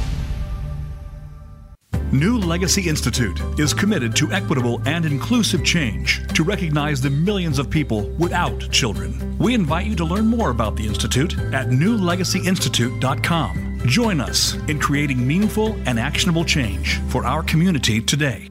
New 2.11 2.37
Legacy 2.37 2.89
Institute 2.89 3.39
is 3.57 3.73
committed 3.73 4.13
to 4.17 4.33
equitable 4.33 4.81
and 4.85 5.05
inclusive 5.05 5.63
change 5.63 6.27
to 6.33 6.43
recognize 6.43 6.99
the 6.99 7.09
millions 7.09 7.57
of 7.57 7.69
people 7.69 8.09
without 8.19 8.69
children. 8.69 9.37
We 9.37 9.53
invite 9.53 9.85
you 9.85 9.95
to 9.95 10.03
learn 10.03 10.27
more 10.27 10.49
about 10.49 10.75
the 10.75 10.85
Institute 10.85 11.37
at 11.53 11.69
newlegacyinstitute.com. 11.69 13.83
Join 13.85 14.19
us 14.19 14.55
in 14.67 14.77
creating 14.77 15.25
meaningful 15.25 15.73
and 15.85 15.97
actionable 15.97 16.43
change 16.43 16.99
for 17.07 17.25
our 17.25 17.43
community 17.43 18.01
today. 18.01 18.50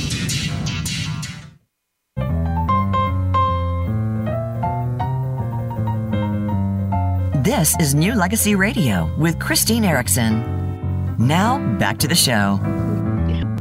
This 7.51 7.75
is 7.81 7.93
New 7.93 8.15
Legacy 8.15 8.55
Radio 8.55 9.11
with 9.17 9.37
Christine 9.37 9.83
Erickson. 9.83 11.17
Now, 11.17 11.59
back 11.77 11.97
to 11.97 12.07
the 12.07 12.15
show. 12.15 12.61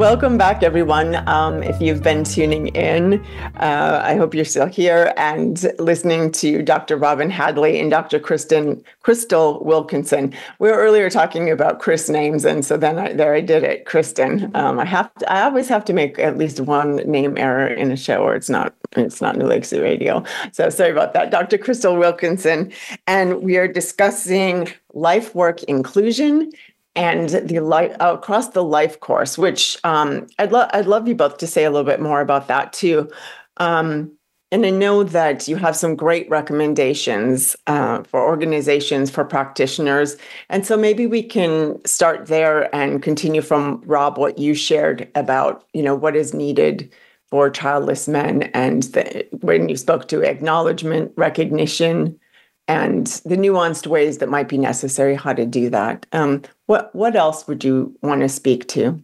Welcome 0.01 0.39
back, 0.39 0.63
everyone. 0.63 1.29
Um, 1.29 1.63
if 1.63 1.79
you've 1.79 2.03
been 2.03 2.25
tuning 2.25 2.69
in, 2.69 3.23
uh, 3.57 4.01
I 4.03 4.17
hope 4.17 4.33
you're 4.33 4.47
still 4.47 4.65
here 4.65 5.13
and 5.19 5.63
listening 5.79 6.33
to 6.33 6.63
Dr. 6.63 6.97
Robin 6.97 7.29
Hadley 7.29 7.79
and 7.79 7.91
Dr. 7.91 8.19
Kristen 8.19 8.83
Krystal 9.05 9.63
Wilkinson. 9.63 10.33
We 10.59 10.71
were 10.71 10.79
earlier 10.79 11.11
talking 11.11 11.51
about 11.51 11.81
Chris 11.81 12.09
names, 12.09 12.47
and 12.47 12.65
so 12.65 12.79
then 12.79 12.99
I, 12.99 13.13
there 13.13 13.35
I 13.35 13.43
did 13.43 13.63
it, 13.63 13.85
Kristen. 13.85 14.51
Um, 14.57 14.81
I 14.81 14.87
have 14.87 15.13
to, 15.17 15.31
I 15.31 15.43
always 15.43 15.69
have 15.69 15.85
to 15.85 15.93
make 15.93 16.19
at 16.19 16.39
least 16.39 16.61
one 16.61 16.97
name 16.97 17.37
error 17.37 17.67
in 17.67 17.93
a 17.93 17.97
show, 17.97 18.23
or 18.23 18.35
it's 18.35 18.49
not 18.49 18.75
it's 18.97 19.21
not 19.21 19.37
New 19.37 19.45
Legacy 19.45 19.81
Radio. 19.81 20.25
So 20.53 20.71
sorry 20.71 20.93
about 20.93 21.13
that, 21.13 21.31
Dr. 21.31 21.59
Krystal 21.59 21.99
Wilkinson, 21.99 22.73
and 23.07 23.43
we 23.43 23.59
are 23.59 23.69
discussing 23.69 24.73
life 24.95 25.35
work 25.35 25.63
inclusion 25.65 26.51
and 27.01 27.31
the 27.31 27.61
life 27.61 27.97
across 27.99 28.49
the 28.49 28.63
life 28.63 29.01
course, 29.01 29.39
which 29.39 29.79
um, 29.85 30.27
I'd 30.39 30.53
love 30.53 30.69
I'd 30.75 30.87
love 30.87 31.09
you 31.09 31.15
both 31.15 31.39
to 31.39 31.47
say 31.47 31.65
a 31.65 31.71
little 31.71 31.87
bit 31.87 32.01
more 32.01 32.21
about 32.21 32.47
that 32.49 32.75
too. 32.75 33.11
Um, 33.57 34.13
and 34.53 34.67
I 34.67 34.71
know 34.71 35.05
that 35.05 35.49
you 35.49 35.57
have 35.57 35.77
some 35.77 35.97
great 35.97 36.29
recommendations 36.29 37.57
uh, 37.69 38.03
for 38.03 38.21
organizations, 38.21 39.09
for 39.09 39.25
practitioners. 39.25 40.17
And 40.51 40.67
so 40.67 40.77
maybe 40.77 41.07
we 41.07 41.23
can 41.23 41.83
start 41.87 42.27
there 42.27 42.75
and 42.75 43.03
continue 43.03 43.43
from 43.43 43.81
Rob 43.87 44.19
what 44.19 44.39
you 44.39 44.55
shared 44.55 45.09
about, 45.15 45.65
you 45.73 45.83
know, 45.83 45.95
what 45.95 46.17
is 46.17 46.35
needed 46.35 46.93
for 47.31 47.49
childless 47.49 48.09
men 48.09 48.43
and 48.53 48.83
the, 48.95 49.25
when 49.41 49.69
you 49.69 49.77
spoke 49.77 50.09
to 50.09 50.21
acknowledgement, 50.21 51.13
recognition, 51.17 52.19
and 52.71 53.07
the 53.25 53.37
nuanced 53.37 53.89
ways 53.89 54.19
that 54.19 54.29
might 54.29 54.49
be 54.49 54.57
necessary 54.57 55.17
how 55.17 55.33
to 55.33 55.45
do 55.45 55.71
that. 55.71 56.07
Um, 56.13 56.43
what 56.67 56.95
what 56.95 57.17
else 57.17 57.49
would 57.49 57.65
you 57.65 57.97
want 58.01 58.21
to 58.21 58.29
speak 58.29 58.69
to? 58.69 59.03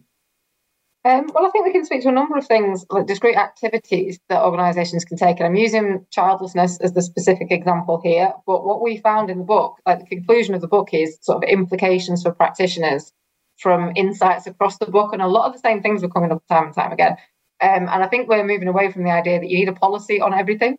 Um, 1.03 1.29
well, 1.33 1.45
I 1.45 1.49
think 1.51 1.65
we 1.65 1.71
can 1.71 1.85
speak 1.85 2.01
to 2.03 2.09
a 2.09 2.13
number 2.13 2.37
of 2.37 2.47
things, 2.47 2.85
like 2.89 3.07
discrete 3.07 3.37
activities 3.37 4.19
that 4.29 4.41
organisations 4.41 5.05
can 5.05 5.17
take. 5.17 5.37
And 5.37 5.47
I'm 5.47 5.55
using 5.55 6.05
childlessness 6.11 6.79
as 6.79 6.93
the 6.93 7.01
specific 7.01 7.51
example 7.51 8.01
here. 8.03 8.33
But 8.45 8.65
what 8.65 8.81
we 8.81 8.97
found 8.97 9.29
in 9.29 9.37
the 9.37 9.43
book, 9.43 9.75
like 9.85 9.99
the 9.99 10.05
conclusion 10.05 10.53
of 10.53 10.61
the 10.61 10.67
book, 10.67 10.93
is 10.93 11.17
sort 11.21 11.43
of 11.43 11.49
implications 11.49 12.23
for 12.23 12.31
practitioners 12.31 13.13
from 13.57 13.93
insights 13.95 14.47
across 14.47 14.77
the 14.79 14.85
book. 14.85 15.13
And 15.13 15.21
a 15.21 15.27
lot 15.27 15.47
of 15.47 15.53
the 15.53 15.59
same 15.59 15.81
things 15.81 16.01
were 16.01 16.09
coming 16.09 16.31
up 16.31 16.43
time 16.47 16.65
and 16.65 16.75
time 16.75 16.91
again. 16.91 17.15
Um, 17.61 17.87
and 17.89 18.03
I 18.03 18.07
think 18.07 18.27
we're 18.27 18.45
moving 18.45 18.67
away 18.67 18.91
from 18.91 19.03
the 19.03 19.11
idea 19.11 19.39
that 19.39 19.49
you 19.49 19.59
need 19.59 19.69
a 19.69 19.73
policy 19.73 20.19
on 20.19 20.33
everything. 20.33 20.77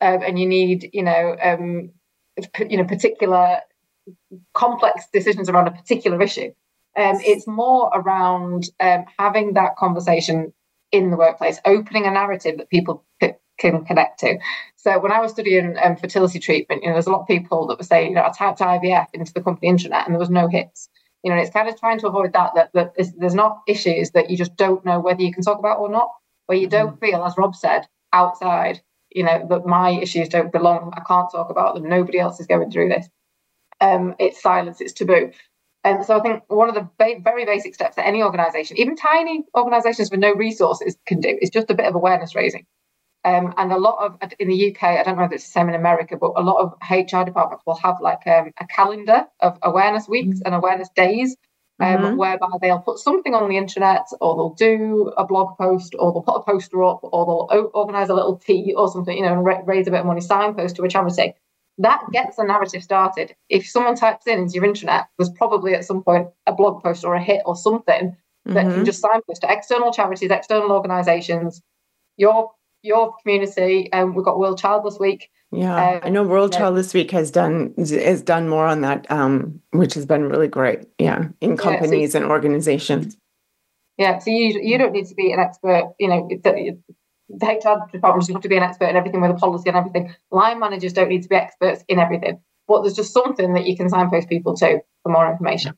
Um, 0.00 0.22
and 0.22 0.38
you 0.38 0.46
need, 0.46 0.90
you 0.92 1.02
know, 1.02 1.36
um, 1.42 1.90
you 2.68 2.76
know 2.76 2.84
particular 2.84 3.60
complex 4.54 5.06
decisions 5.12 5.48
around 5.48 5.68
a 5.68 5.72
particular 5.72 6.20
issue. 6.22 6.52
Um, 6.96 7.18
it's 7.20 7.46
more 7.46 7.90
around 7.94 8.70
um, 8.80 9.04
having 9.18 9.54
that 9.54 9.76
conversation 9.76 10.52
in 10.92 11.10
the 11.10 11.16
workplace, 11.16 11.58
opening 11.64 12.06
a 12.06 12.10
narrative 12.10 12.56
that 12.58 12.70
people 12.70 13.04
c- 13.22 13.34
can 13.58 13.84
connect 13.84 14.20
to. 14.20 14.38
So 14.76 14.98
when 14.98 15.12
I 15.12 15.20
was 15.20 15.32
studying 15.32 15.76
um, 15.82 15.96
fertility 15.96 16.38
treatment, 16.38 16.82
you 16.82 16.88
know, 16.88 16.94
there's 16.94 17.06
a 17.06 17.10
lot 17.10 17.22
of 17.22 17.26
people 17.26 17.66
that 17.66 17.78
were 17.78 17.84
saying, 17.84 18.10
you 18.10 18.14
know, 18.14 18.22
I 18.22 18.30
typed 18.30 18.60
IVF 18.60 19.08
into 19.12 19.32
the 19.32 19.42
company 19.42 19.70
intranet 19.70 20.06
and 20.06 20.14
there 20.14 20.20
was 20.20 20.30
no 20.30 20.48
hits. 20.48 20.88
You 21.22 21.30
know, 21.34 21.38
it's 21.38 21.50
kind 21.50 21.68
of 21.68 21.78
trying 21.78 21.98
to 22.00 22.06
avoid 22.06 22.32
that, 22.34 22.52
that, 22.54 22.70
that 22.72 22.94
there's 23.18 23.34
not 23.34 23.62
issues 23.66 24.12
that 24.12 24.30
you 24.30 24.36
just 24.36 24.56
don't 24.56 24.84
know 24.84 25.00
whether 25.00 25.22
you 25.22 25.34
can 25.34 25.42
talk 25.42 25.58
about 25.58 25.80
or 25.80 25.90
not, 25.90 26.08
where 26.46 26.56
you 26.56 26.68
don't 26.68 27.00
mm-hmm. 27.00 27.04
feel, 27.04 27.24
as 27.24 27.34
Rob 27.36 27.56
said, 27.56 27.86
outside 28.12 28.80
you 29.16 29.24
know 29.24 29.46
that 29.48 29.66
my 29.66 29.90
issues 29.90 30.28
don't 30.28 30.52
belong. 30.52 30.92
I 30.94 31.00
can't 31.00 31.30
talk 31.32 31.50
about 31.50 31.74
them. 31.74 31.88
Nobody 31.88 32.18
else 32.18 32.38
is 32.38 32.46
going 32.46 32.70
through 32.70 32.90
this. 32.90 33.08
Um, 33.80 34.14
it's 34.18 34.40
silence. 34.42 34.80
It's 34.80 34.92
taboo. 34.92 35.32
And 35.84 36.04
so 36.04 36.18
i 36.18 36.20
think 36.20 36.42
one 36.48 36.68
of 36.68 36.74
the 36.74 36.88
ba- 36.98 37.20
very 37.22 37.44
basic 37.44 37.72
steps 37.74 37.94
that 37.94 38.06
any 38.06 38.20
organization 38.22 38.76
even 38.76 38.96
tiny 38.96 39.44
organizations 39.56 40.10
with 40.10 40.18
no 40.18 40.34
resources 40.34 40.96
can 41.06 41.20
do 41.20 41.38
is 41.40 41.48
just 41.48 41.70
a 41.70 41.74
bit 41.74 41.86
of 41.86 41.94
awareness 41.94 42.34
raising. 42.34 42.66
Um, 43.24 43.54
and 43.56 43.72
a 43.72 43.78
lot 43.78 43.98
of 44.04 44.32
in 44.38 44.48
the 44.48 44.70
uk 44.70 44.82
i 44.82 45.02
don't 45.02 45.16
know 45.16 45.24
if 45.24 45.32
it's 45.32 45.44
the 45.44 45.50
same 45.50 45.68
in 45.68 45.74
america 45.74 46.16
but 46.16 46.32
a 46.36 46.42
lot 46.42 46.60
of 46.62 46.74
hr 46.90 47.24
departments 47.24 47.64
will 47.66 47.80
have 47.86 47.96
like 48.00 48.24
um, 48.26 48.52
a 48.60 48.66
calendar 48.66 49.24
of 49.40 49.58
awareness 49.62 50.08
weeks 50.08 50.38
mm-hmm. 50.38 50.46
and 50.46 50.54
awareness 50.54 50.88
days 50.94 51.36
um, 51.78 51.86
mm-hmm. 51.86 52.16
whereby 52.16 52.48
they'll 52.60 52.78
put 52.78 52.98
something 52.98 53.34
on 53.34 53.48
the 53.48 53.56
intranet 53.56 54.04
or 54.20 54.34
they'll 54.34 54.54
do 54.54 55.12
a 55.16 55.26
blog 55.26 55.56
post 55.58 55.94
or 55.98 56.12
they'll 56.12 56.22
put 56.22 56.36
a 56.36 56.42
poster 56.42 56.82
up 56.82 57.00
or 57.02 57.48
they'll 57.50 57.70
organize 57.74 58.08
a 58.08 58.14
little 58.14 58.36
tea 58.36 58.72
or 58.74 58.90
something, 58.90 59.16
you 59.16 59.22
know, 59.22 59.32
and 59.32 59.66
raise 59.66 59.86
a 59.86 59.90
bit 59.90 60.00
of 60.00 60.06
money, 60.06 60.20
signpost 60.20 60.76
to 60.76 60.82
a 60.84 60.88
charity. 60.88 61.34
That 61.78 62.02
gets 62.12 62.36
the 62.36 62.44
narrative 62.44 62.82
started. 62.82 63.34
If 63.50 63.68
someone 63.68 63.96
types 63.96 64.26
in 64.26 64.38
into 64.38 64.54
your 64.54 64.64
intranet, 64.64 65.06
there's 65.18 65.30
probably 65.30 65.74
at 65.74 65.84
some 65.84 66.02
point 66.02 66.28
a 66.46 66.54
blog 66.54 66.82
post 66.82 67.04
or 67.04 67.14
a 67.14 67.22
hit 67.22 67.42
or 67.44 67.54
something 67.54 68.16
that 68.46 68.64
mm-hmm. 68.64 68.74
can 68.76 68.84
just 68.84 69.00
signpost 69.00 69.42
to 69.42 69.52
external 69.52 69.92
charities, 69.92 70.30
external 70.30 70.72
organizations, 70.72 71.60
your 72.16 72.52
your 72.82 73.14
community. 73.22 73.92
Um, 73.92 74.14
we've 74.14 74.24
got 74.24 74.38
World 74.38 74.58
Childless 74.58 74.98
Week. 74.98 75.28
Yeah, 75.52 75.94
um, 75.94 76.00
I 76.02 76.08
know 76.08 76.24
World 76.24 76.52
know, 76.52 76.58
Childless 76.58 76.92
Week 76.92 77.10
has 77.12 77.30
done 77.30 77.72
has 77.78 78.22
done 78.22 78.48
more 78.48 78.66
on 78.66 78.80
that, 78.80 79.10
um, 79.10 79.60
which 79.70 79.94
has 79.94 80.04
been 80.04 80.24
really 80.28 80.48
great. 80.48 80.86
Yeah, 80.98 81.28
in 81.40 81.56
companies 81.56 82.14
yeah, 82.14 82.20
so, 82.20 82.22
and 82.22 82.30
organizations. 82.30 83.16
Yeah, 83.96 84.18
so 84.18 84.30
you 84.30 84.60
you 84.60 84.76
don't 84.76 84.92
need 84.92 85.06
to 85.06 85.14
be 85.14 85.32
an 85.32 85.38
expert. 85.38 85.94
You 85.98 86.08
know, 86.08 86.28
the, 86.28 86.78
the 87.28 87.46
HR 87.46 87.90
department 87.90 88.22
doesn't 88.22 88.34
have 88.34 88.42
to 88.42 88.48
be 88.48 88.56
an 88.56 88.62
expert 88.62 88.88
in 88.88 88.96
everything 88.96 89.20
with 89.20 89.30
a 89.30 89.34
policy 89.34 89.68
and 89.68 89.76
everything. 89.76 90.14
Line 90.30 90.58
managers 90.58 90.92
don't 90.92 91.08
need 91.08 91.22
to 91.22 91.28
be 91.28 91.36
experts 91.36 91.84
in 91.88 91.98
everything. 91.98 92.40
But 92.68 92.82
there's 92.82 92.94
just 92.94 93.12
something 93.12 93.54
that 93.54 93.66
you 93.66 93.76
can 93.76 93.88
signpost 93.88 94.28
people 94.28 94.56
to 94.56 94.80
for 95.02 95.12
more 95.12 95.30
information. 95.30 95.76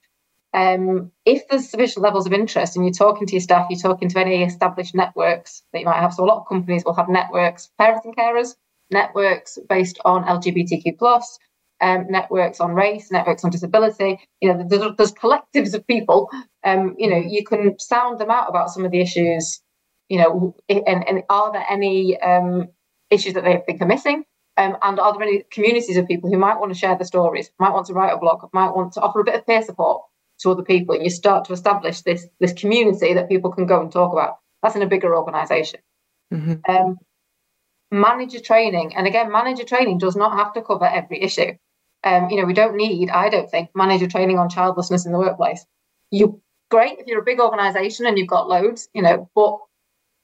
Um, 0.55 1.13
if 1.27 1.47
there's 1.49 1.69
sufficient 1.69 2.03
levels 2.03 2.27
of 2.27 2.33
interest 2.33 2.75
and 2.75 2.85
you're 2.85 2.95
talking 2.95 3.27
to 3.27 3.35
your 3.35 3.43
staff, 3.43 3.67
you're 3.69 3.79
talking 3.79 4.09
to 4.09 4.19
any 4.19 4.43
established 4.43 4.95
networks 4.95 5.63
that 5.73 5.81
you 5.81 5.85
might 5.85 6.01
have. 6.01 6.15
So 6.15 6.25
a 6.25 6.27
lot 6.27 6.39
of 6.39 6.49
companies 6.49 6.85
will 6.85 6.95
have 6.95 7.09
networks, 7.09 7.71
parents 7.79 8.07
and 8.07 8.17
carers, 8.17 8.55
networks 8.91 9.59
based 9.69 9.99
on 10.05 10.25
LGBTQ 10.25 10.99
plus, 10.99 11.39
um, 11.81 12.07
networks 12.09 12.61
on 12.61 12.75
race, 12.75 13.11
networks 13.11 13.45
on 13.45 13.51
disability. 13.51 14.19
You 14.41 14.53
know, 14.53 14.67
there's, 14.69 14.97
there's 14.97 15.13
collectives 15.13 15.75
of 15.75 15.87
people. 15.87 16.31
Um, 16.65 16.95
you 16.99 17.09
know, 17.09 17.17
you 17.17 17.45
can 17.45 17.79
sound 17.79 18.19
them 18.19 18.31
out 18.31 18.49
about 18.49 18.71
some 18.71 18.85
of 18.85 18.91
the 18.91 19.01
issues. 19.01 19.61
You 20.09 20.19
know, 20.19 20.57
and, 20.69 21.07
and 21.07 21.23
are 21.29 21.53
there 21.53 21.67
any 21.69 22.19
um, 22.21 22.69
issues 23.11 23.35
that 23.35 23.45
they 23.45 23.63
think 23.67 23.83
are 23.83 23.87
missing? 23.87 24.25
Um, 24.57 24.77
and 24.83 24.99
are 24.99 25.13
there 25.13 25.23
any 25.23 25.45
communities 25.53 25.97
of 25.97 26.09
people 26.09 26.31
who 26.31 26.39
might 26.39 26.59
want 26.59 26.73
to 26.73 26.79
share 26.79 26.97
the 26.97 27.05
stories, 27.05 27.51
might 27.61 27.73
want 27.73 27.87
to 27.87 27.93
write 27.93 28.13
a 28.13 28.19
blog, 28.19 28.49
might 28.53 28.75
want 28.75 28.93
to 28.95 29.01
offer 29.01 29.21
a 29.21 29.25
bit 29.25 29.37
of 29.37 29.47
peer 29.47 29.63
support 29.63 30.03
to 30.41 30.51
other 30.51 30.65
people? 30.65 30.97
And 30.97 31.05
you 31.05 31.11
start 31.11 31.45
to 31.45 31.53
establish 31.53 32.01
this 32.01 32.27
this 32.41 32.53
community 32.55 33.15
that 33.15 33.29
people 33.29 33.53
can 33.53 33.67
go 33.67 33.81
and 33.81 33.93
talk 33.93 34.13
about. 34.13 34.39
That's 34.63 34.75
in 34.75 34.83
a 34.83 34.89
bigger 34.89 35.15
organisation. 35.15 35.81
Mm-hmm. 36.35 36.71
Um, 36.71 36.99
manager 37.91 38.41
training, 38.41 38.95
and 38.97 39.07
again, 39.07 39.33
manager 39.33 39.65
training 39.65 39.99
does 39.99 40.17
not 40.17 40.37
have 40.37 40.53
to 40.55 40.63
cover 40.63 40.85
every 40.85 41.23
issue. 41.23 41.53
Um, 42.05 42.31
you 42.31 42.37
know, 42.37 42.45
we 42.45 42.55
don't 42.55 42.77
need, 42.77 43.11
I 43.11 43.29
don't 43.29 43.51
think, 43.51 43.71
manager 43.75 44.07
training 44.07 44.39
on 44.39 44.49
childlessness 44.49 45.07
in 45.07 45.13
the 45.13 45.19
workplace. 45.19 45.65
You 46.11 46.41
great 46.71 46.99
if 46.99 47.07
you're 47.07 47.21
a 47.21 47.25
big 47.25 47.41
organization 47.41 48.07
and 48.07 48.19
you've 48.19 48.29
got 48.29 48.49
loads, 48.49 48.89
you 48.95 49.03
know, 49.03 49.29
but 49.35 49.59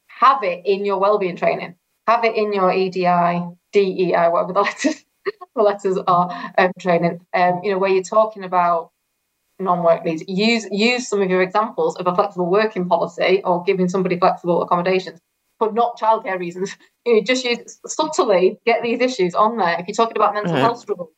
have 0.06 0.42
it 0.42 0.64
in 0.66 0.84
your 0.84 0.98
wellbeing 0.98 1.36
training. 1.36 1.74
Have 2.06 2.24
it 2.24 2.36
in 2.36 2.52
your 2.52 2.70
EDI, 2.70 3.42
DEI, 3.72 4.28
whatever 4.28 4.52
the 4.52 4.60
letters 4.62 5.04
the 5.56 5.62
letters 5.62 5.98
are 6.06 6.52
um, 6.58 6.72
training. 6.78 7.20
Um, 7.32 7.60
you 7.62 7.72
know, 7.72 7.78
where 7.78 7.90
you're 7.90 8.02
talking 8.02 8.44
about 8.44 8.90
non-work 9.58 10.04
needs. 10.04 10.22
Use 10.28 10.66
use 10.70 11.08
some 11.08 11.22
of 11.22 11.30
your 11.30 11.42
examples 11.42 11.96
of 11.96 12.06
a 12.06 12.14
flexible 12.14 12.50
working 12.50 12.88
policy 12.88 13.40
or 13.44 13.62
giving 13.64 13.88
somebody 13.88 14.18
flexible 14.18 14.62
accommodations 14.62 15.20
for 15.66 15.72
not 15.72 15.98
childcare 15.98 16.38
reasons. 16.38 16.76
You 17.06 17.16
know, 17.16 17.22
just 17.22 17.44
use 17.44 17.78
subtly 17.86 18.58
get 18.64 18.82
these 18.82 18.98
issues 18.98 19.34
on 19.34 19.58
there. 19.58 19.78
If 19.78 19.86
you're 19.86 19.94
talking 19.94 20.16
about 20.16 20.32
mental 20.32 20.56
health 20.56 20.78
struggles, 20.78 21.10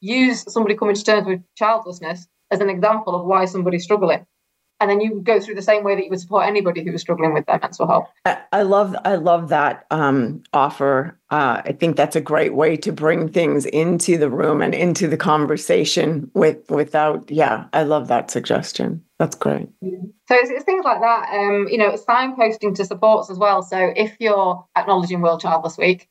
use 0.00 0.50
somebody 0.50 0.74
coming 0.74 0.94
to 0.94 1.04
terms 1.04 1.26
with 1.26 1.42
childlessness 1.54 2.26
as 2.50 2.60
an 2.60 2.70
example 2.70 3.14
of 3.14 3.26
why 3.26 3.44
somebody's 3.44 3.84
struggling 3.84 4.24
and 4.80 4.90
then 4.90 5.00
you 5.00 5.20
go 5.22 5.40
through 5.40 5.54
the 5.54 5.62
same 5.62 5.82
way 5.82 5.94
that 5.96 6.04
you 6.04 6.10
would 6.10 6.20
support 6.20 6.46
anybody 6.46 6.84
who 6.84 6.92
was 6.92 7.00
struggling 7.00 7.34
with 7.34 7.46
their 7.46 7.58
mental 7.58 7.86
health. 7.86 8.08
I 8.52 8.62
love 8.62 8.94
I 9.04 9.16
love 9.16 9.48
that 9.48 9.86
um, 9.90 10.42
offer. 10.52 11.18
Uh, 11.30 11.62
I 11.64 11.72
think 11.72 11.96
that's 11.96 12.16
a 12.16 12.20
great 12.20 12.54
way 12.54 12.76
to 12.78 12.92
bring 12.92 13.28
things 13.28 13.66
into 13.66 14.16
the 14.16 14.30
room 14.30 14.62
and 14.62 14.74
into 14.74 15.08
the 15.08 15.16
conversation 15.16 16.30
with 16.34 16.70
without. 16.70 17.30
Yeah, 17.30 17.66
I 17.72 17.82
love 17.82 18.08
that 18.08 18.30
suggestion. 18.30 19.04
That's 19.18 19.34
great. 19.34 19.68
So 19.82 20.34
it's, 20.36 20.50
it's 20.50 20.64
things 20.64 20.84
like 20.84 21.00
that. 21.00 21.34
Um, 21.34 21.66
you 21.68 21.78
know, 21.78 21.92
signposting 21.92 22.74
to 22.76 22.84
supports 22.84 23.30
as 23.30 23.38
well. 23.38 23.62
So 23.62 23.92
if 23.96 24.16
you're 24.20 24.64
acknowledging 24.76 25.20
World 25.20 25.40
Childless 25.40 25.76
Week, 25.76 26.08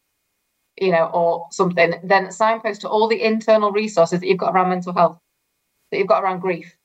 you 0.79 0.91
know, 0.91 1.09
or 1.13 1.47
something, 1.51 1.93
then 2.03 2.31
signpost 2.31 2.81
to 2.81 2.89
all 2.89 3.07
the 3.07 3.21
internal 3.21 3.71
resources 3.71 4.19
that 4.19 4.27
you've 4.27 4.37
got 4.37 4.53
around 4.53 4.69
mental 4.69 4.93
health, 4.93 5.19
that 5.91 5.97
you've 5.99 6.07
got 6.07 6.23
around 6.23 6.41
grief, 6.41 6.75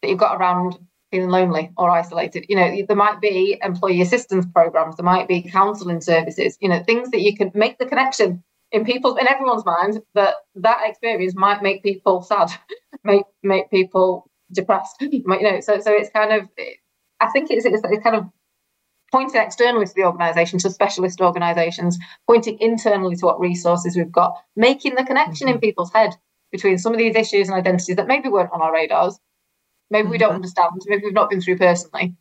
that 0.00 0.08
you've 0.08 0.18
got 0.18 0.40
around 0.40 0.78
feeling 1.10 1.30
lonely 1.30 1.72
or 1.76 1.90
isolated. 1.90 2.46
You 2.48 2.56
know, 2.56 2.76
there 2.86 2.96
might 2.96 3.20
be 3.20 3.58
employee 3.62 4.00
assistance 4.00 4.46
programs, 4.54 4.96
there 4.96 5.04
might 5.04 5.28
be 5.28 5.42
counselling 5.42 6.00
services, 6.00 6.56
you 6.60 6.68
know, 6.68 6.82
things 6.82 7.10
that 7.10 7.20
you 7.20 7.36
can 7.36 7.50
make 7.54 7.78
the 7.78 7.86
connection 7.86 8.42
in 8.72 8.84
people's 8.84 9.18
in 9.18 9.28
everyone's 9.28 9.64
mind 9.64 10.00
that 10.14 10.34
that 10.56 10.80
experience 10.88 11.34
might 11.34 11.62
make 11.62 11.82
people 11.82 12.22
sad, 12.22 12.50
make 13.04 13.24
make 13.42 13.70
people 13.70 14.30
depressed. 14.52 14.96
you 15.00 15.22
know, 15.26 15.60
so 15.60 15.80
so 15.80 15.92
it's 15.92 16.10
kind 16.10 16.32
of 16.32 16.48
I 17.20 17.28
think 17.30 17.50
it's 17.50 17.64
it's, 17.64 17.82
it's 17.84 18.02
kind 18.02 18.16
of 18.16 18.26
pointing 19.12 19.40
externally 19.40 19.86
to 19.86 19.92
the 19.94 20.04
organisation, 20.04 20.58
to 20.60 20.70
specialist 20.70 21.20
organisations, 21.20 21.98
pointing 22.28 22.56
internally 22.60 23.16
to 23.16 23.26
what 23.26 23.40
resources 23.40 23.96
we've 23.96 24.12
got, 24.12 24.36
making 24.54 24.94
the 24.94 25.04
connection 25.04 25.48
mm-hmm. 25.48 25.56
in 25.56 25.60
people's 25.60 25.92
head 25.92 26.14
between 26.52 26.78
some 26.78 26.92
of 26.92 26.98
these 26.98 27.16
issues 27.16 27.48
and 27.48 27.56
identities 27.56 27.96
that 27.96 28.06
maybe 28.06 28.28
weren't 28.28 28.52
on 28.52 28.62
our 28.62 28.72
radars, 28.72 29.18
maybe 29.90 30.08
we 30.08 30.18
don't 30.18 30.30
mm-hmm. 30.30 30.36
understand, 30.36 30.80
maybe 30.86 31.02
we've 31.04 31.14
not 31.14 31.30
been 31.30 31.40
through 31.40 31.58
personally, 31.58 32.14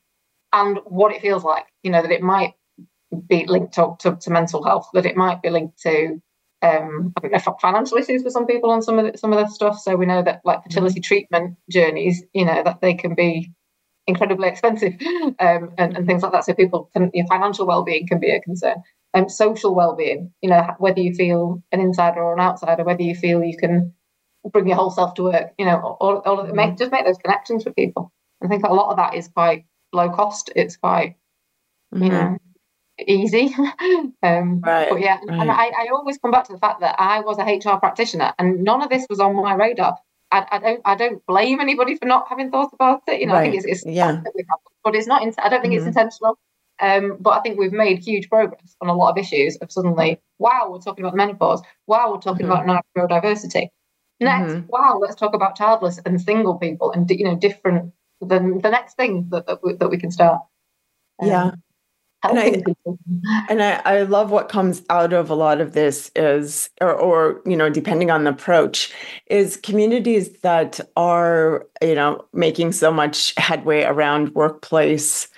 and 0.53 0.79
what 0.85 1.13
it 1.13 1.21
feels 1.21 1.43
like. 1.43 1.65
You 1.83 1.91
know 1.91 2.01
that 2.01 2.11
it 2.11 2.21
might 2.21 2.53
be 3.27 3.45
linked 3.47 3.73
to, 3.73 3.95
to, 3.99 4.15
to 4.15 4.29
mental 4.29 4.63
health, 4.63 4.89
that 4.93 5.05
it 5.05 5.17
might 5.17 5.41
be 5.41 5.49
linked 5.49 5.79
to 5.81 6.21
um, 6.61 7.13
I 7.23 7.27
know 7.27 7.57
financial 7.61 7.97
issues 7.97 8.23
for 8.23 8.29
some 8.29 8.45
people 8.45 8.69
on 8.69 8.81
some 8.81 8.99
of 8.99 9.11
the, 9.11 9.17
some 9.17 9.31
of 9.31 9.39
the 9.39 9.47
stuff. 9.47 9.79
So 9.79 9.95
we 9.95 10.05
know 10.05 10.21
that 10.23 10.41
like 10.43 10.63
fertility 10.63 10.99
mm-hmm. 10.99 11.07
treatment 11.07 11.57
journeys, 11.69 12.23
you 12.33 12.45
know, 12.45 12.61
that 12.63 12.81
they 12.81 12.93
can 12.93 13.15
be 13.15 13.51
incredibly 14.07 14.49
expensive 14.49 14.93
um, 15.39 15.71
and, 15.77 15.95
and, 15.95 16.05
things 16.05 16.23
like 16.23 16.31
that. 16.31 16.43
So 16.43 16.53
people 16.53 16.89
can, 16.93 17.11
your 17.13 17.27
financial 17.27 17.65
well-being 17.65 18.07
can 18.07 18.19
be 18.19 18.31
a 18.31 18.41
concern. 18.41 18.75
Um, 19.13 19.29
social 19.29 19.73
well-being, 19.73 20.31
you 20.41 20.49
know, 20.49 20.67
whether 20.79 20.99
you 20.99 21.13
feel 21.13 21.63
an 21.71 21.79
insider 21.79 22.21
or 22.21 22.33
an 22.33 22.39
outsider, 22.39 22.83
whether 22.83 23.01
you 23.01 23.15
feel 23.15 23.43
you 23.43 23.57
can 23.57 23.93
bring 24.51 24.67
your 24.67 24.77
whole 24.77 24.91
self 24.91 25.13
to 25.15 25.23
work, 25.23 25.53
you 25.57 25.65
know, 25.65 25.97
all, 25.99 26.19
all 26.25 26.39
of 26.39 26.49
it, 26.49 26.55
make, 26.55 26.69
mm-hmm. 26.69 26.77
just 26.77 26.91
make 26.91 27.05
those 27.05 27.17
connections 27.17 27.65
with 27.65 27.75
people. 27.75 28.11
I 28.43 28.47
think 28.47 28.63
a 28.63 28.73
lot 28.73 28.91
of 28.91 28.97
that 28.97 29.15
is 29.15 29.27
quite 29.27 29.65
low 29.91 30.09
cost. 30.09 30.51
It's 30.55 30.77
quite, 30.77 31.15
mm-hmm. 31.93 32.03
you 32.03 32.09
know, 32.09 32.37
easy. 33.05 33.53
um, 34.23 34.61
right, 34.61 34.89
but 34.89 34.99
yeah, 34.99 35.17
right. 35.27 35.39
and 35.39 35.51
I, 35.51 35.65
I 35.67 35.87
always 35.93 36.17
come 36.17 36.31
back 36.31 36.45
to 36.45 36.53
the 36.53 36.59
fact 36.59 36.81
that 36.81 36.95
I 36.99 37.19
was 37.19 37.37
a 37.37 37.43
HR 37.43 37.77
practitioner 37.77 38.33
and 38.39 38.63
none 38.63 38.81
of 38.81 38.89
this 38.89 39.05
was 39.09 39.19
on 39.19 39.35
my 39.35 39.53
radar. 39.55 39.97
I, 40.31 40.45
I 40.51 40.59
don't 40.59 40.81
I 40.85 40.95
don't 40.95 41.25
blame 41.25 41.59
anybody 41.59 41.95
for 41.95 42.05
not 42.05 42.27
having 42.29 42.51
thought 42.51 42.71
about 42.73 43.01
it. 43.07 43.19
You 43.19 43.27
know, 43.27 43.33
right. 43.33 43.47
I 43.47 43.51
think 43.51 43.65
it's, 43.65 43.85
it's 43.85 43.85
yeah, 43.85 44.21
but 44.83 44.95
it's 44.95 45.07
not. 45.07 45.21
I 45.21 45.49
don't 45.49 45.61
think 45.61 45.73
mm-hmm. 45.73 45.77
it's 45.77 45.87
intentional. 45.87 46.37
Um, 46.81 47.17
but 47.19 47.31
I 47.31 47.41
think 47.41 47.59
we've 47.59 47.73
made 47.73 47.99
huge 47.99 48.29
progress 48.29 48.75
on 48.79 48.87
a 48.87 48.95
lot 48.95 49.11
of 49.11 49.17
issues. 49.17 49.57
Of 49.57 49.71
suddenly, 49.71 50.19
wow, 50.37 50.69
we're 50.69 50.79
talking 50.79 51.03
about 51.03 51.15
menopause. 51.15 51.61
Wow, 51.87 52.11
we're 52.13 52.21
talking 52.21 52.45
mm-hmm. 52.47 52.69
about 52.69 52.85
neurodiversity. 52.97 53.67
Next, 54.19 54.51
mm-hmm. 54.51 54.67
wow, 54.67 54.99
let's 55.01 55.15
talk 55.15 55.33
about 55.33 55.55
childless 55.55 55.99
and 56.05 56.21
single 56.21 56.55
people 56.55 56.91
and 56.91 57.09
you 57.09 57.23
know 57.23 57.35
different. 57.35 57.93
than 58.21 58.59
the 58.59 58.69
next 58.69 58.95
thing 58.95 59.27
that 59.31 59.47
that 59.47 59.63
we, 59.63 59.73
that 59.73 59.89
we 59.89 59.97
can 59.97 60.11
start. 60.11 60.41
Um, 61.21 61.27
yeah, 61.29 61.51
and 62.23 62.37
I, 62.37 62.63
and 63.49 63.63
I, 63.63 63.81
I 63.85 64.01
love 64.03 64.29
what 64.29 64.49
comes 64.49 64.83
out 64.89 65.13
of 65.13 65.29
a 65.29 65.35
lot 65.35 65.61
of 65.61 65.71
this 65.71 66.11
is 66.15 66.69
or, 66.81 66.93
or 66.93 67.41
you 67.45 67.55
know 67.55 67.69
depending 67.69 68.11
on 68.11 68.25
the 68.25 68.31
approach 68.31 68.93
is 69.27 69.55
communities 69.55 70.33
that 70.41 70.81
are 70.97 71.65
you 71.81 71.95
know 71.95 72.25
making 72.33 72.73
so 72.73 72.91
much 72.91 73.33
headway 73.37 73.83
around 73.83 74.35
workplace 74.35 75.29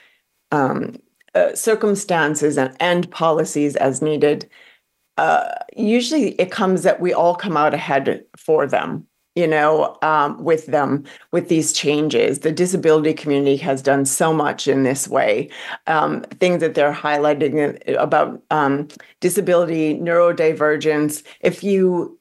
um, 0.52 0.96
uh, 1.36 1.54
circumstances 1.54 2.58
and, 2.58 2.76
and 2.80 3.12
policies 3.12 3.76
as 3.76 4.02
needed 4.02 4.50
uh, 5.18 5.54
usually 5.76 6.30
it 6.40 6.52
comes 6.52 6.84
that 6.84 7.00
we 7.00 7.14
all 7.14 7.36
come 7.36 7.58
out 7.58 7.74
ahead 7.74 8.24
for 8.38 8.66
them 8.66 9.08
you 9.36 9.48
know, 9.48 9.98
um, 10.02 10.44
with 10.44 10.66
them 10.66 11.06
with 11.32 11.48
these 11.48 11.72
changes. 11.72 12.40
The 12.40 12.52
disability 12.52 13.14
community 13.14 13.56
has 13.58 13.82
done 13.82 14.06
so 14.06 14.34
much 14.34 14.68
in 14.68 14.84
this 14.84 15.08
way. 15.08 15.50
Um, 15.88 16.22
things 16.40 16.60
that 16.60 16.76
they're 16.76 16.94
highlighting 16.94 17.82
about 17.98 18.42
um, 18.52 18.90
disability, 19.22 19.96
neurodivergence. 19.96 21.24
If 21.40 21.64
you 21.64 22.18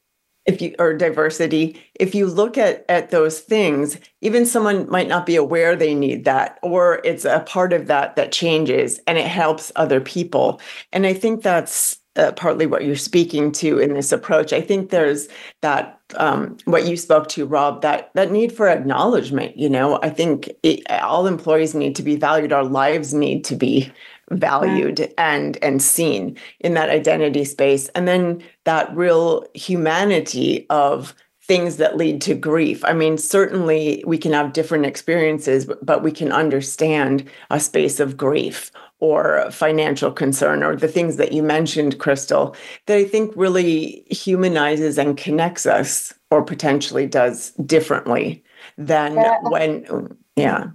if 0.47 0.59
you 0.59 0.73
or 0.79 0.91
diversity 0.95 1.79
if 1.93 2.15
you 2.15 2.25
look 2.25 2.57
at 2.57 2.83
at 2.89 3.11
those 3.11 3.41
things 3.41 3.99
even 4.21 4.43
someone 4.43 4.89
might 4.89 5.07
not 5.07 5.23
be 5.23 5.35
aware 5.35 5.75
they 5.75 5.93
need 5.93 6.25
that 6.25 6.57
or 6.63 6.99
it's 7.03 7.25
a 7.25 7.41
part 7.41 7.71
of 7.73 7.85
that 7.85 8.15
that 8.15 8.31
changes 8.31 8.99
and 9.05 9.19
it 9.19 9.27
helps 9.27 9.71
other 9.75 10.01
people 10.01 10.59
and 10.91 11.05
i 11.05 11.13
think 11.13 11.43
that's 11.43 12.00
uh, 12.15 12.31
partly 12.33 12.65
what 12.65 12.83
you're 12.83 12.95
speaking 12.95 13.51
to 13.53 13.79
in 13.79 13.93
this 13.93 14.11
approach. 14.11 14.51
I 14.51 14.61
think 14.61 14.89
there's 14.89 15.27
that 15.61 15.99
um, 16.15 16.57
what 16.65 16.85
you 16.85 16.97
spoke 16.97 17.29
to, 17.29 17.45
Rob, 17.45 17.81
that 17.81 18.11
that 18.15 18.31
need 18.31 18.51
for 18.51 18.67
acknowledgement. 18.67 19.57
You 19.57 19.69
know, 19.69 19.99
I 20.03 20.09
think 20.09 20.49
it, 20.63 20.89
all 20.91 21.27
employees 21.27 21.73
need 21.73 21.95
to 21.95 22.03
be 22.03 22.15
valued. 22.15 22.51
Our 22.51 22.65
lives 22.65 23.13
need 23.13 23.45
to 23.45 23.55
be 23.55 23.91
valued 24.29 24.99
yeah. 24.99 25.07
and 25.17 25.57
and 25.61 25.81
seen 25.81 26.37
in 26.59 26.73
that 26.73 26.89
identity 26.89 27.45
space, 27.45 27.87
and 27.89 28.07
then 28.07 28.43
that 28.65 28.93
real 28.95 29.45
humanity 29.53 30.65
of 30.69 31.15
things 31.51 31.75
that 31.75 31.97
lead 31.97 32.21
to 32.21 32.33
grief. 32.33 32.81
I 32.85 32.93
mean, 32.93 33.17
certainly 33.17 34.05
we 34.07 34.17
can 34.17 34.31
have 34.31 34.53
different 34.53 34.85
experiences, 34.85 35.69
but 35.81 36.01
we 36.01 36.09
can 36.09 36.31
understand 36.31 37.29
a 37.49 37.59
space 37.59 37.99
of 37.99 38.15
grief 38.15 38.71
or 39.01 39.51
financial 39.51 40.13
concern 40.13 40.63
or 40.63 40.77
the 40.77 40.87
things 40.87 41.17
that 41.17 41.33
you 41.33 41.43
mentioned, 41.43 41.99
Krystal, 41.99 42.55
that 42.85 42.97
I 42.97 43.03
think 43.03 43.33
really 43.35 44.05
humanizes 44.09 44.97
and 44.97 45.17
connects 45.17 45.65
us 45.65 46.13
or 46.29 46.41
potentially 46.41 47.05
does 47.05 47.51
differently 47.65 48.41
than 48.77 49.15
yeah. 49.15 49.39
when, 49.41 50.17
yeah. 50.37 50.67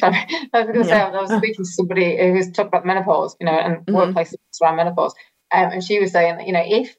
Sorry. 0.00 0.16
I 0.52 0.60
was 0.60 0.66
going 0.66 0.82
to 0.82 0.84
say, 0.84 1.00
I 1.00 1.18
was 1.18 1.30
speaking 1.30 1.64
to 1.64 1.70
somebody 1.70 2.18
who 2.18 2.34
was 2.34 2.50
talking 2.50 2.68
about 2.68 2.84
menopause, 2.84 3.38
you 3.40 3.46
know, 3.46 3.52
and 3.52 3.76
mm-hmm. 3.86 3.96
workplaces 3.96 4.34
around 4.62 4.76
menopause. 4.76 5.14
Um, 5.50 5.72
and 5.72 5.82
she 5.82 5.98
was 5.98 6.12
saying 6.12 6.36
that, 6.36 6.46
you 6.46 6.52
know, 6.52 6.62
if 6.62 6.94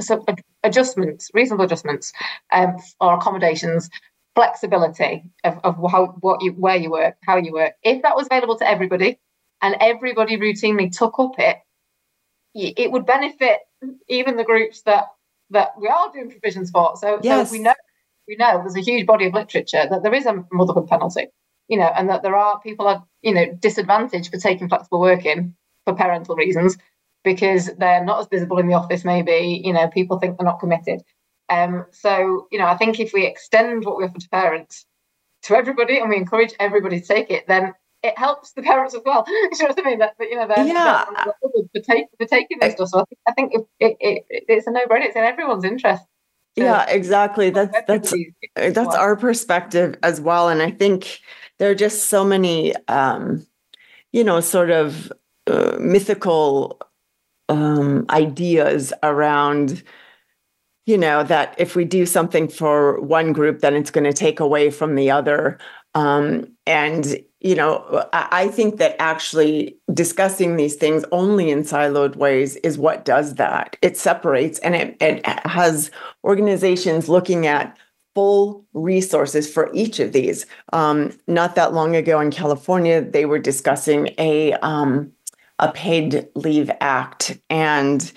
so 0.00 0.24
adjustments, 0.66 1.30
reasonable 1.32 1.64
adjustments, 1.64 2.12
um, 2.52 2.76
or 3.00 3.14
accommodations, 3.14 3.88
flexibility 4.34 5.24
of, 5.44 5.58
of 5.64 5.76
how 5.90 6.06
what 6.20 6.42
you 6.42 6.52
where 6.52 6.76
you 6.76 6.90
work, 6.90 7.16
how 7.22 7.36
you 7.36 7.52
work, 7.52 7.72
if 7.82 8.02
that 8.02 8.16
was 8.16 8.26
available 8.26 8.58
to 8.58 8.68
everybody, 8.68 9.18
and 9.62 9.76
everybody 9.80 10.36
routinely 10.36 10.94
took 10.96 11.18
up 11.18 11.32
it, 11.38 11.58
it 12.54 12.90
would 12.90 13.06
benefit 13.06 13.60
even 14.08 14.36
the 14.36 14.44
groups 14.44 14.82
that 14.82 15.04
that 15.50 15.70
we 15.80 15.88
are 15.88 16.12
doing 16.12 16.30
provisions 16.30 16.70
for. 16.70 16.96
So, 16.96 17.20
yes. 17.22 17.48
so 17.48 17.52
we 17.52 17.62
know 17.62 17.74
we 18.28 18.36
know 18.36 18.58
there's 18.58 18.76
a 18.76 18.80
huge 18.80 19.06
body 19.06 19.26
of 19.26 19.34
literature 19.34 19.86
that 19.88 20.02
there 20.02 20.14
is 20.14 20.26
a 20.26 20.44
motherhood 20.52 20.88
penalty, 20.88 21.28
you 21.68 21.78
know, 21.78 21.90
and 21.96 22.08
that 22.08 22.22
there 22.22 22.36
are 22.36 22.60
people 22.60 22.86
are 22.86 23.04
you 23.22 23.34
know 23.34 23.52
disadvantaged 23.60 24.30
for 24.30 24.38
taking 24.38 24.68
flexible 24.68 25.00
working 25.00 25.54
for 25.84 25.94
parental 25.94 26.34
reasons 26.34 26.76
because 27.26 27.68
they're 27.78 28.04
not 28.04 28.20
as 28.20 28.28
visible 28.28 28.58
in 28.58 28.68
the 28.68 28.74
office. 28.74 29.04
Maybe 29.04 29.60
you 29.62 29.72
know 29.72 29.88
people 29.88 30.18
think 30.18 30.38
they're 30.38 30.46
not 30.46 30.60
committed. 30.60 31.02
Um, 31.48 31.84
so 31.90 32.46
you 32.50 32.58
know, 32.58 32.66
I 32.66 32.76
think 32.76 32.98
if 33.00 33.12
we 33.12 33.26
extend 33.26 33.84
what 33.84 33.98
we 33.98 34.04
offer 34.04 34.18
to 34.18 34.28
parents 34.30 34.86
to 35.42 35.56
everybody 35.56 35.98
and 35.98 36.08
we 36.08 36.16
encourage 36.16 36.54
everybody 36.58 37.00
to 37.00 37.06
take 37.06 37.30
it, 37.30 37.46
then 37.48 37.74
it 38.02 38.16
helps 38.16 38.52
the 38.52 38.62
parents 38.62 38.94
as 38.94 39.02
well. 39.04 39.24
you 39.28 39.50
know 39.60 39.66
what 39.66 39.78
I 39.78 39.90
mean? 39.90 39.98
That, 39.98 40.14
you 40.20 40.36
know, 40.36 40.46
they're, 40.46 40.66
yeah. 40.66 41.04
They're 41.24 41.34
for, 41.74 41.80
take, 41.80 42.06
for 42.18 42.26
taking 42.26 42.58
this 42.60 42.74
stuff. 42.74 42.88
So 42.88 43.00
I 43.00 43.04
think, 43.04 43.18
I 43.26 43.32
think 43.32 43.52
it, 43.54 43.96
it, 44.00 44.24
it, 44.28 44.44
it's 44.48 44.66
a 44.66 44.70
no-brainer. 44.70 45.06
It's 45.06 45.16
in 45.16 45.24
everyone's 45.24 45.64
interest. 45.64 46.04
Yeah, 46.56 46.88
exactly. 46.88 47.50
That's 47.50 47.76
that's 47.86 48.14
that's 48.54 48.94
our 48.94 49.14
perspective 49.14 49.94
as 50.02 50.22
well, 50.22 50.48
and 50.48 50.62
I 50.62 50.70
think 50.70 51.20
there 51.58 51.70
are 51.70 51.74
just 51.74 52.06
so 52.06 52.24
many, 52.24 52.74
um, 52.86 53.46
you 54.10 54.24
know, 54.24 54.40
sort 54.40 54.70
of 54.70 55.12
uh, 55.46 55.76
mythical 55.78 56.80
um, 57.48 58.06
ideas 58.10 58.92
around 59.02 59.82
you 60.86 60.96
know 60.96 61.24
that 61.24 61.54
if 61.58 61.74
we 61.74 61.84
do 61.84 62.06
something 62.06 62.48
for 62.48 63.00
one 63.00 63.32
group 63.32 63.60
then 63.60 63.74
it's 63.74 63.90
going 63.90 64.04
to 64.04 64.12
take 64.12 64.40
away 64.40 64.70
from 64.70 64.94
the 64.94 65.10
other 65.10 65.58
um, 65.94 66.46
and 66.66 67.16
you 67.46 67.54
know, 67.54 68.04
I 68.12 68.48
think 68.48 68.78
that 68.78 68.96
actually 68.98 69.78
discussing 69.94 70.56
these 70.56 70.74
things 70.74 71.04
only 71.12 71.48
in 71.48 71.62
siloed 71.62 72.16
ways 72.16 72.56
is 72.56 72.76
what 72.76 73.04
does 73.04 73.36
that. 73.36 73.76
It 73.82 73.96
separates 73.96 74.58
and 74.60 74.74
it, 74.74 74.96
it 75.00 75.24
has 75.46 75.92
organizations 76.24 77.08
looking 77.08 77.46
at 77.46 77.78
full 78.16 78.66
resources 78.72 79.52
for 79.52 79.70
each 79.72 80.00
of 80.00 80.12
these. 80.12 80.44
Um, 80.72 81.16
not 81.28 81.54
that 81.54 81.72
long 81.72 81.94
ago 81.94 82.18
in 82.18 82.32
California, 82.32 83.00
they 83.00 83.26
were 83.26 83.38
discussing 83.38 84.08
a 84.18 84.54
um, 84.54 85.12
a 85.58 85.72
paid 85.72 86.28
leave 86.34 86.70
act 86.80 87.38
and 87.48 88.12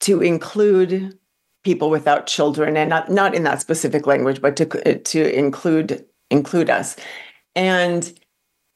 to 0.00 0.20
include 0.20 1.18
people 1.64 1.90
without 1.90 2.26
children 2.26 2.76
and 2.76 2.88
not 2.88 3.10
not 3.10 3.34
in 3.34 3.44
that 3.44 3.60
specific 3.60 4.06
language, 4.06 4.40
but 4.40 4.56
to 4.56 4.98
to 4.98 5.36
include 5.36 6.04
include 6.30 6.70
us. 6.70 6.96
And 7.54 8.12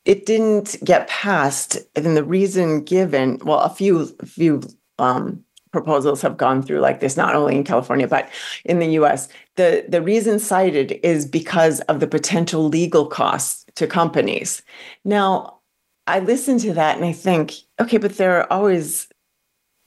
it 0.04 0.26
didn't 0.26 0.76
get 0.84 1.08
passed. 1.08 1.78
And 1.94 2.16
the 2.16 2.24
reason 2.24 2.84
given, 2.84 3.38
well, 3.44 3.60
a 3.60 3.70
few 3.70 4.06
few 4.24 4.62
um, 4.98 5.44
proposals 5.72 6.20
have 6.22 6.36
gone 6.36 6.62
through 6.62 6.80
like 6.80 7.00
this, 7.00 7.16
not 7.16 7.34
only 7.34 7.56
in 7.56 7.64
California 7.64 8.08
but 8.08 8.28
in 8.64 8.78
the 8.78 8.92
U.S. 8.92 9.28
The 9.56 9.84
the 9.88 10.02
reason 10.02 10.38
cited 10.38 10.98
is 11.02 11.26
because 11.26 11.80
of 11.82 12.00
the 12.00 12.06
potential 12.06 12.68
legal 12.68 13.06
costs 13.06 13.64
to 13.76 13.86
companies. 13.86 14.62
Now, 15.04 15.60
I 16.06 16.18
listen 16.18 16.58
to 16.58 16.74
that 16.74 16.96
and 16.96 17.04
I 17.04 17.12
think, 17.12 17.54
okay, 17.80 17.98
but 17.98 18.16
there 18.16 18.38
are 18.38 18.52
always 18.52 19.08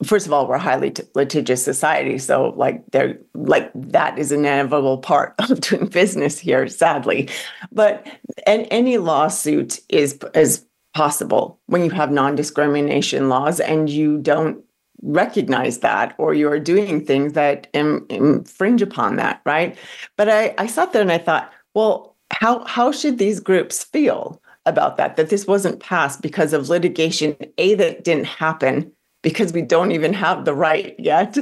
first 0.04 0.26
of 0.26 0.34
all, 0.34 0.48
we're 0.48 0.56
a 0.56 0.60
highly 0.60 0.94
litigious 1.14 1.64
society, 1.64 2.18
so 2.18 2.54
like 2.58 2.84
they're 2.92 3.18
like 3.34 3.72
that 3.74 4.18
is 4.20 4.32
an 4.32 4.40
inevitable 4.40 4.98
part 4.98 5.36
of 5.50 5.62
doing 5.62 5.88
business 5.88 6.38
here, 6.38 6.68
sadly. 6.68 7.30
But 7.72 8.06
and 8.46 8.68
any 8.72 8.98
lawsuit 8.98 9.80
is 9.90 10.20
is 10.34 10.66
possible 10.94 11.60
when 11.68 11.84
you 11.84 11.92
have 11.92 12.10
non-discrimination 12.10 13.28
laws 13.28 13.60
and 13.60 13.90
you 13.90 14.18
don't 14.18 14.64
recognize 15.02 15.80
that 15.80 16.16
or 16.18 16.34
you're 16.34 16.60
doing 16.60 17.06
things 17.06 17.34
that 17.34 17.68
Im- 17.74 18.06
infringe 18.10 18.82
upon 18.82 19.18
that 19.18 19.42
right 19.46 19.78
but 20.16 20.30
I, 20.30 20.56
I 20.58 20.68
sat 20.68 20.94
there 20.94 21.02
and 21.02 21.12
i 21.12 21.18
thought 21.18 21.52
well 21.74 22.16
how 22.32 22.64
how 22.64 22.94
should 22.94 23.18
these 23.18 23.42
groups 23.42 23.84
feel 23.84 24.42
about 24.66 24.98
that 24.98 25.16
that 25.16 25.30
this 25.30 25.46
wasn't 25.48 25.80
passed 25.80 26.22
because 26.22 26.54
of 26.54 26.70
litigation 26.70 27.36
a 27.58 27.76
that 27.76 28.04
didn't 28.04 28.26
happen 28.26 28.92
because 29.22 29.54
we 29.54 29.62
don't 29.62 29.92
even 29.92 30.14
have 30.14 30.46
the 30.46 30.54
right 30.54 30.96
yet 31.00 31.38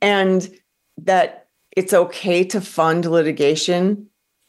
and 0.00 0.50
that 0.98 1.48
it's 1.76 1.92
okay 1.92 2.42
to 2.44 2.60
fund 2.60 3.04
litigation 3.04 4.08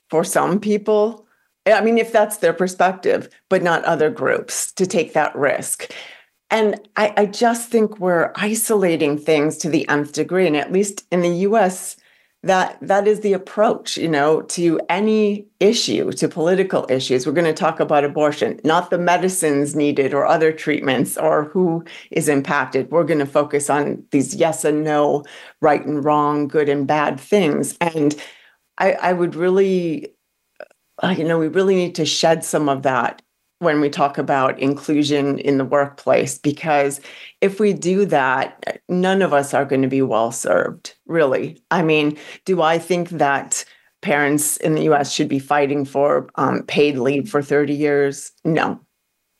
for 0.09 0.23
some 0.23 0.59
people. 0.59 1.25
I 1.65 1.81
mean 1.81 1.97
if 1.97 2.11
that's 2.11 2.37
their 2.37 2.53
perspective 2.53 3.29
but 3.49 3.63
not 3.63 3.83
other 3.85 4.09
groups 4.09 4.71
to 4.73 4.85
take 4.85 5.13
that 5.13 5.35
risk. 5.35 5.91
And 6.49 6.79
I, 6.95 7.13
I 7.17 7.25
just 7.25 7.69
think 7.69 7.99
we're 7.99 8.31
isolating 8.35 9.17
things 9.17 9.57
to 9.57 9.69
the 9.69 9.87
nth 9.89 10.13
degree 10.13 10.47
and 10.47 10.55
at 10.55 10.71
least 10.71 11.05
in 11.11 11.21
the 11.21 11.29
us 11.29 11.96
that 12.43 12.77
that 12.81 13.07
is 13.07 13.21
the 13.21 13.33
approach 13.33 13.97
you 13.97 14.07
know 14.07 14.41
to 14.43 14.79
any 14.89 15.47
issue 15.59 16.11
to 16.11 16.27
political 16.27 16.85
issues. 16.89 17.25
We're 17.25 17.33
going 17.33 17.45
to 17.45 17.53
talk 17.53 17.79
about 17.79 18.03
abortion 18.05 18.59
not 18.63 18.89
the 18.89 18.97
medicines 18.97 19.75
needed 19.75 20.13
or 20.13 20.25
other 20.25 20.51
treatments 20.51 21.17
or 21.17 21.45
who 21.45 21.83
is 22.11 22.29
impacted. 22.29 22.91
We're 22.91 23.03
going 23.03 23.19
to 23.19 23.25
focus 23.25 23.69
on 23.69 24.03
these 24.11 24.35
yes 24.35 24.63
and 24.63 24.83
no 24.83 25.23
right 25.61 25.85
and 25.85 26.03
wrong 26.03 26.47
good 26.47 26.69
and 26.69 26.87
bad 26.87 27.19
things. 27.19 27.75
And 27.81 28.15
i 28.77 28.93
i 28.93 29.13
would 29.13 29.35
really 29.35 30.07
uh, 31.03 31.15
you 31.17 31.23
know 31.23 31.39
we 31.39 31.47
really 31.47 31.75
need 31.75 31.95
to 31.95 32.05
shed 32.05 32.43
some 32.43 32.69
of 32.69 32.83
that 32.83 33.21
when 33.59 33.81
we 33.81 33.89
talk 33.89 34.17
about 34.17 34.59
inclusion 34.59 35.39
in 35.39 35.57
the 35.57 35.65
workplace 35.65 36.37
because 36.37 37.01
if 37.41 37.59
we 37.59 37.73
do 37.73 38.05
that 38.05 38.81
none 38.87 39.21
of 39.21 39.33
us 39.33 39.53
are 39.53 39.65
going 39.65 39.81
to 39.81 39.87
be 39.87 40.01
well 40.01 40.31
served 40.31 40.95
really. 41.05 41.61
I 41.71 41.81
mean 41.81 42.17
do 42.45 42.61
i 42.61 42.77
think 42.77 43.09
that 43.09 43.65
parents 44.01 44.57
in 44.57 44.75
the 44.75 44.83
us 44.83 45.11
should 45.11 45.27
be 45.27 45.39
fighting 45.39 45.83
for 45.83 46.29
um, 46.35 46.63
paid 46.63 46.97
leave 46.97 47.29
for 47.29 47.41
30 47.41 47.73
years? 47.73 48.31
No. 48.45 48.79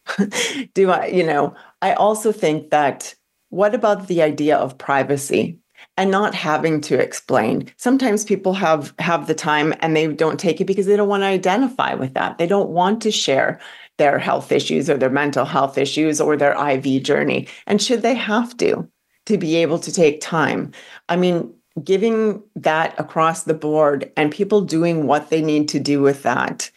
Do 0.74 0.90
i 0.90 1.08
you 1.08 1.26
know 1.26 1.54
i 1.82 1.94
also 1.94 2.32
think 2.32 2.70
that 2.70 3.14
what 3.50 3.76
about 3.76 4.08
the 4.08 4.22
idea 4.22 4.58
of 4.58 4.78
privacy 4.78 5.60
and 5.96 6.12
not 6.12 6.36
having 6.36 6.82
to 6.82 7.00
explain? 7.00 7.72
Sometimes 7.78 8.24
people 8.24 8.54
have 8.54 8.94
have 9.00 9.28
the 9.28 9.36
time 9.36 9.74
and 9.80 9.96
they 9.96 10.08
don't 10.08 10.40
take 10.40 10.60
it 10.60 10.66
because 10.66 10.86
they 10.86 10.98
don't 10.98 11.08
want 11.08 11.22
to 11.22 11.28
identify 11.28 11.94
with 11.94 12.14
that. 12.14 12.38
They 12.38 12.48
don't 12.48 12.70
want 12.70 13.02
to 13.04 13.12
share 13.12 13.60
their 13.98 14.20
health 14.20 14.52
issues 14.52 14.90
or 14.90 14.98
their 14.98 15.10
mental 15.10 15.46
health 15.46 15.78
issues 15.78 16.22
or 16.22 16.38
their 16.38 16.54
IV 16.54 17.04
journey? 17.04 17.48
And 17.66 17.82
should 17.82 18.02
they 18.02 18.16
have 18.16 18.56
to 18.58 18.88
to 19.26 19.38
be 19.38 19.56
able 19.58 19.80
to 19.80 19.92
take 19.92 20.22
time? 20.22 20.72
I 21.10 21.16
mean, 21.16 21.54
giving 21.84 22.42
that 22.56 23.00
across 23.00 23.44
the 23.44 23.54
board 23.54 24.12
and 24.18 24.32
people 24.32 24.62
doing 24.62 25.06
what 25.06 25.30
they 25.30 25.42
need 25.42 25.70
to 25.70 25.80
do 25.80 26.02
with 26.02 26.24
that 26.24 26.72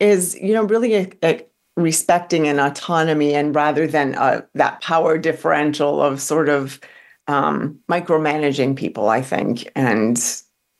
is, 0.00 0.34
you 0.40 0.54
know, 0.54 0.64
really 0.64 0.94
a, 0.94 1.10
a 1.22 1.46
respecting 1.76 2.46
an 2.48 2.58
autonomy 2.58 3.34
and 3.34 3.54
rather 3.54 3.86
than 3.86 4.14
uh, 4.14 4.42
that 4.54 4.80
power 4.80 5.18
differential 5.18 6.02
of 6.02 6.20
sort 6.20 6.48
of 6.48 6.80
um, 7.28 7.78
micromanaging 7.90 8.76
people, 8.76 9.08
I 9.08 9.22
think, 9.22 9.70
and 9.74 10.20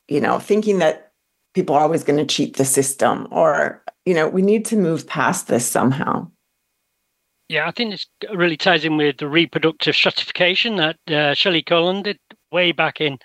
you 0.07 0.19
know, 0.19 0.39
thinking 0.39 0.79
that 0.79 1.11
people 1.53 1.75
are 1.75 1.81
always 1.81 2.03
going 2.03 2.19
to 2.19 2.25
cheat 2.25 2.57
the 2.57 2.65
system 2.65 3.27
or 3.31 3.82
you 4.05 4.13
know, 4.13 4.27
we 4.27 4.41
need 4.41 4.65
to 4.65 4.75
move 4.75 5.07
past 5.07 5.47
this 5.47 5.65
somehow. 5.65 6.29
Yeah, 7.49 7.67
I 7.67 7.71
think 7.71 7.91
this 7.91 8.07
really 8.33 8.57
ties 8.57 8.85
in 8.85 8.97
with 8.97 9.17
the 9.17 9.27
reproductive 9.27 9.95
stratification 9.95 10.77
that 10.77 10.95
uh, 11.07 11.35
Shellee 11.35 11.65
Colen 11.65 12.03
did 12.03 12.17
way 12.51 12.71
back 12.71 13.01
in 13.01 13.17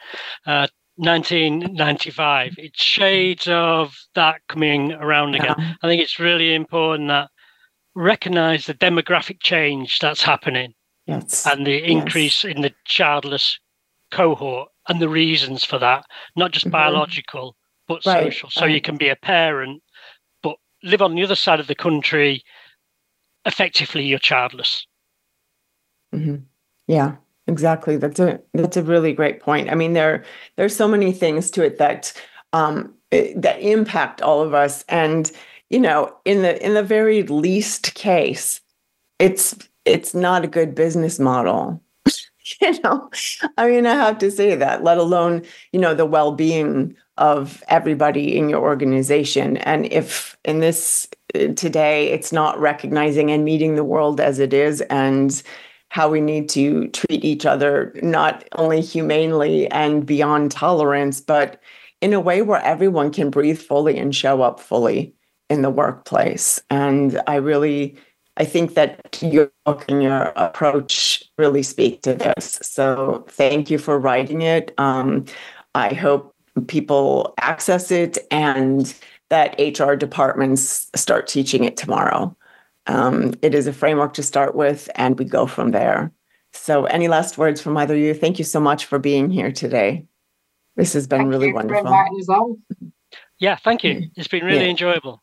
uh, 0.47 0.67
1995. 0.97 2.55
It's 2.59 2.83
shades 2.83 3.49
of 3.49 3.97
that 4.15 4.41
coming 4.49 4.93
around 4.93 5.35
again. 5.37 5.55
Yeah. 5.57 5.75
I 5.83 5.87
think 5.87 6.03
it's 6.03 6.19
really 6.19 6.55
important 6.55 7.09
that 7.09 7.31
recognize 7.95 8.67
the 8.67 8.75
demographic 8.75 9.41
change 9.41 9.99
that's 10.01 10.23
happening 10.23 10.75
yes. 11.07 11.47
and 11.47 11.67
the 11.67 11.83
increase 11.83 12.45
yes. 12.45 12.55
in 12.55 12.63
the 12.63 12.73
childless 12.85 13.59
cohort 14.11 14.69
and 14.89 15.01
the 15.01 15.09
reasons 15.09 15.65
for 15.65 15.79
that, 15.79 16.05
not 16.37 16.53
just 16.53 16.67
mm-hmm. 16.67 16.73
biological, 16.73 17.57
but 17.87 18.05
right. 18.05 18.25
social. 18.25 18.51
So 18.51 18.63
right. 18.63 18.75
you 18.75 18.81
can 18.81 18.97
be 18.97 19.09
a 19.09 19.17
parent 19.17 19.83
live 20.83 21.03
on 21.03 21.15
the 21.15 21.23
other 21.23 21.35
side 21.35 21.61
of 21.61 21.67
the 21.67 21.75
country, 21.75 22.45
effectively 23.45 24.05
you're 24.05 24.19
childless. 24.19 24.87
Mm-hmm. 26.15 26.37
Yeah, 26.87 27.17
exactly. 27.47 27.97
That's 27.97 28.21
a 28.21 28.41
that's 28.55 28.77
a 28.77 28.83
really 28.83 29.13
great 29.13 29.41
point. 29.41 29.71
I 29.71 29.75
mean, 29.75 29.93
there 29.93 30.25
there's 30.57 30.75
so 30.75 30.89
many 30.89 31.13
things 31.13 31.51
to 31.53 31.65
it 31.65 31.79
that 31.79 32.13
um, 32.53 32.95
that 33.11 33.61
impact 33.61 34.23
all 34.23 34.43
of 34.43 34.55
us, 34.55 34.85
and 34.89 35.31
you 35.71 35.81
know, 35.81 36.15
in 36.25 36.43
the 36.43 36.65
in 36.65 36.75
the 36.75 36.83
very 36.83 37.23
least 37.25 37.95
case, 37.95 38.61
it's 39.19 39.57
it's 39.85 40.15
not 40.15 40.45
a 40.45 40.49
good 40.49 40.75
business 40.75 41.19
model. 41.19 41.83
you 42.61 42.81
know, 42.83 43.11
I 43.59 43.69
mean, 43.69 43.87
I 43.87 43.95
have 43.95 44.19
to 44.19 44.31
say 44.31 44.55
that. 44.55 44.83
Let 44.83 44.99
alone 44.99 45.45
you 45.73 45.81
know 45.81 45.95
the 45.95 46.07
well 46.07 46.33
being 46.33 46.97
of 47.19 47.63
everybody 47.69 48.37
in 48.37 48.49
your 48.49 48.61
organization. 48.63 49.59
And 49.59 49.87
if 49.93 50.37
in 50.45 50.61
this 50.61 51.09
uh, 51.35 51.49
today, 51.49 52.09
it's 52.09 52.33
not 52.33 52.59
recognizing 52.59 53.31
and 53.31 53.45
meeting 53.45 53.75
the 53.75 53.85
world 53.85 54.21
as 54.21 54.39
it 54.39 54.53
is 54.53 54.81
and 54.83 55.43
how 55.91 56.09
we 56.09 56.21
need 56.21 56.49
to 56.51 56.89
treat 56.89 57.25
each 57.25 57.47
other, 57.47 57.93
not 58.03 58.45
only 58.57 58.81
humanely 58.81 59.71
and 59.71 60.05
beyond 60.05 60.51
tolerance, 60.51 61.21
but 61.21 61.61
in 62.01 62.13
a 62.13 62.21
way 62.21 62.43
where 62.43 62.63
everyone 62.63 63.11
can 63.11 63.31
breathe 63.31 63.59
fully 63.59 63.99
and 63.99 64.15
show 64.15 64.43
up 64.43 64.61
fully 64.61 65.15
in 65.51 65.63
the 65.63 65.71
workplace. 65.71 66.61
And 66.71 67.21
I 67.27 67.37
really, 67.37 67.97
I 68.37 68.45
think 68.45 68.75
that 68.75 69.19
your 69.23 69.51
book 69.65 69.85
and 69.89 70.03
your 70.03 70.33
approach 70.37 71.25
really 71.39 71.63
speak 71.63 72.03
to 72.03 72.15
this. 72.15 72.61
So 72.63 73.25
thank 73.29 73.71
you 73.71 73.79
for 73.79 73.99
writing 73.99 74.43
it. 74.43 74.73
Um, 74.79 75.25
I 75.75 75.95
hope 75.95 76.35
people 76.65 77.35
access 77.41 77.91
it 77.91 78.19
and 78.31 78.95
that 79.31 79.59
HR 79.59 79.95
departments 79.95 80.91
start 80.95 81.27
teaching 81.27 81.65
it 81.65 81.77
tomorrow. 81.77 82.35
Um, 82.87 83.35
it 83.43 83.55
is 83.55 83.67
a 83.67 83.73
framework 83.73 84.15
to 84.15 84.23
start 84.23 84.55
with, 84.55 84.89
and 84.95 85.19
we 85.19 85.27
go 85.27 85.47
from 85.47 85.73
there. 85.73 86.11
So, 86.55 86.87
any 86.87 87.09
last 87.09 87.37
words 87.37 87.61
from 87.61 87.77
either 87.77 87.95
of 87.95 88.01
you? 88.01 88.15
Thank 88.15 88.39
you 88.39 88.45
so 88.45 88.59
much 88.59 88.87
for 88.87 88.99
being 88.99 89.29
here 89.29 89.53
today. 89.53 90.07
This 90.77 90.95
has 90.95 91.07
been 91.07 91.19
thank 91.21 91.31
really 91.31 91.53
wonderful. 91.53 91.85
Yeah, 93.39 93.57
thank 93.57 93.85
you. 93.85 94.11
It's 94.17 94.29
been 94.29 94.45
really 94.45 94.65
yeah. 94.65 94.71
enjoyable. 94.71 95.23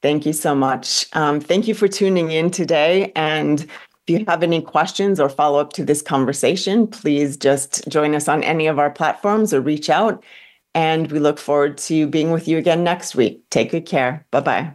Thank 0.00 0.26
you 0.26 0.32
so 0.32 0.54
much. 0.54 1.06
Um, 1.12 1.40
thank 1.40 1.68
you 1.68 1.74
for 1.74 1.86
tuning 1.86 2.32
in 2.32 2.50
today. 2.50 3.12
And 3.14 3.60
if 3.62 3.70
you 4.08 4.24
have 4.26 4.42
any 4.42 4.60
questions 4.60 5.20
or 5.20 5.28
follow 5.28 5.60
up 5.60 5.72
to 5.74 5.84
this 5.84 6.02
conversation, 6.02 6.88
please 6.88 7.36
just 7.36 7.88
join 7.88 8.14
us 8.16 8.26
on 8.26 8.42
any 8.42 8.66
of 8.66 8.80
our 8.80 8.90
platforms 8.90 9.54
or 9.54 9.60
reach 9.60 9.88
out. 9.88 10.24
And 10.74 11.10
we 11.12 11.18
look 11.18 11.38
forward 11.38 11.78
to 11.78 12.06
being 12.06 12.30
with 12.30 12.48
you 12.48 12.58
again 12.58 12.82
next 12.82 13.14
week. 13.14 13.42
Take 13.50 13.70
good 13.70 13.86
care. 13.86 14.26
Bye 14.30 14.40
bye. 14.40 14.72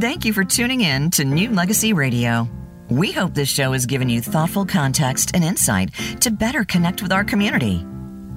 Thank 0.00 0.24
you 0.24 0.32
for 0.32 0.44
tuning 0.44 0.80
in 0.80 1.10
to 1.10 1.24
New 1.24 1.50
Legacy 1.50 1.92
Radio. 1.92 2.48
We 2.88 3.12
hope 3.12 3.34
this 3.34 3.50
show 3.50 3.72
has 3.72 3.84
given 3.84 4.08
you 4.08 4.22
thoughtful 4.22 4.64
context 4.64 5.32
and 5.34 5.44
insight 5.44 5.92
to 6.20 6.30
better 6.30 6.64
connect 6.64 7.02
with 7.02 7.12
our 7.12 7.22
community. 7.22 7.84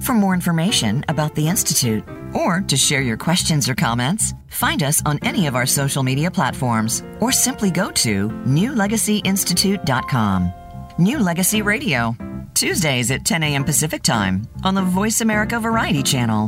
For 0.00 0.12
more 0.12 0.34
information 0.34 1.02
about 1.08 1.34
the 1.34 1.48
Institute 1.48 2.04
or 2.34 2.60
to 2.60 2.76
share 2.76 3.00
your 3.00 3.16
questions 3.16 3.66
or 3.68 3.74
comments, 3.74 4.34
find 4.48 4.82
us 4.82 5.02
on 5.06 5.18
any 5.22 5.46
of 5.46 5.56
our 5.56 5.66
social 5.66 6.02
media 6.02 6.30
platforms 6.30 7.02
or 7.20 7.32
simply 7.32 7.70
go 7.70 7.90
to 7.92 8.28
newlegacyinstitute.com. 8.28 10.63
New 10.96 11.18
Legacy 11.18 11.60
Radio, 11.60 12.16
Tuesdays 12.54 13.10
at 13.10 13.24
10 13.24 13.42
a.m. 13.42 13.64
Pacific 13.64 14.00
Time 14.00 14.46
on 14.62 14.76
the 14.76 14.82
Voice 14.82 15.22
America 15.22 15.58
Variety 15.58 16.04
Channel. 16.04 16.46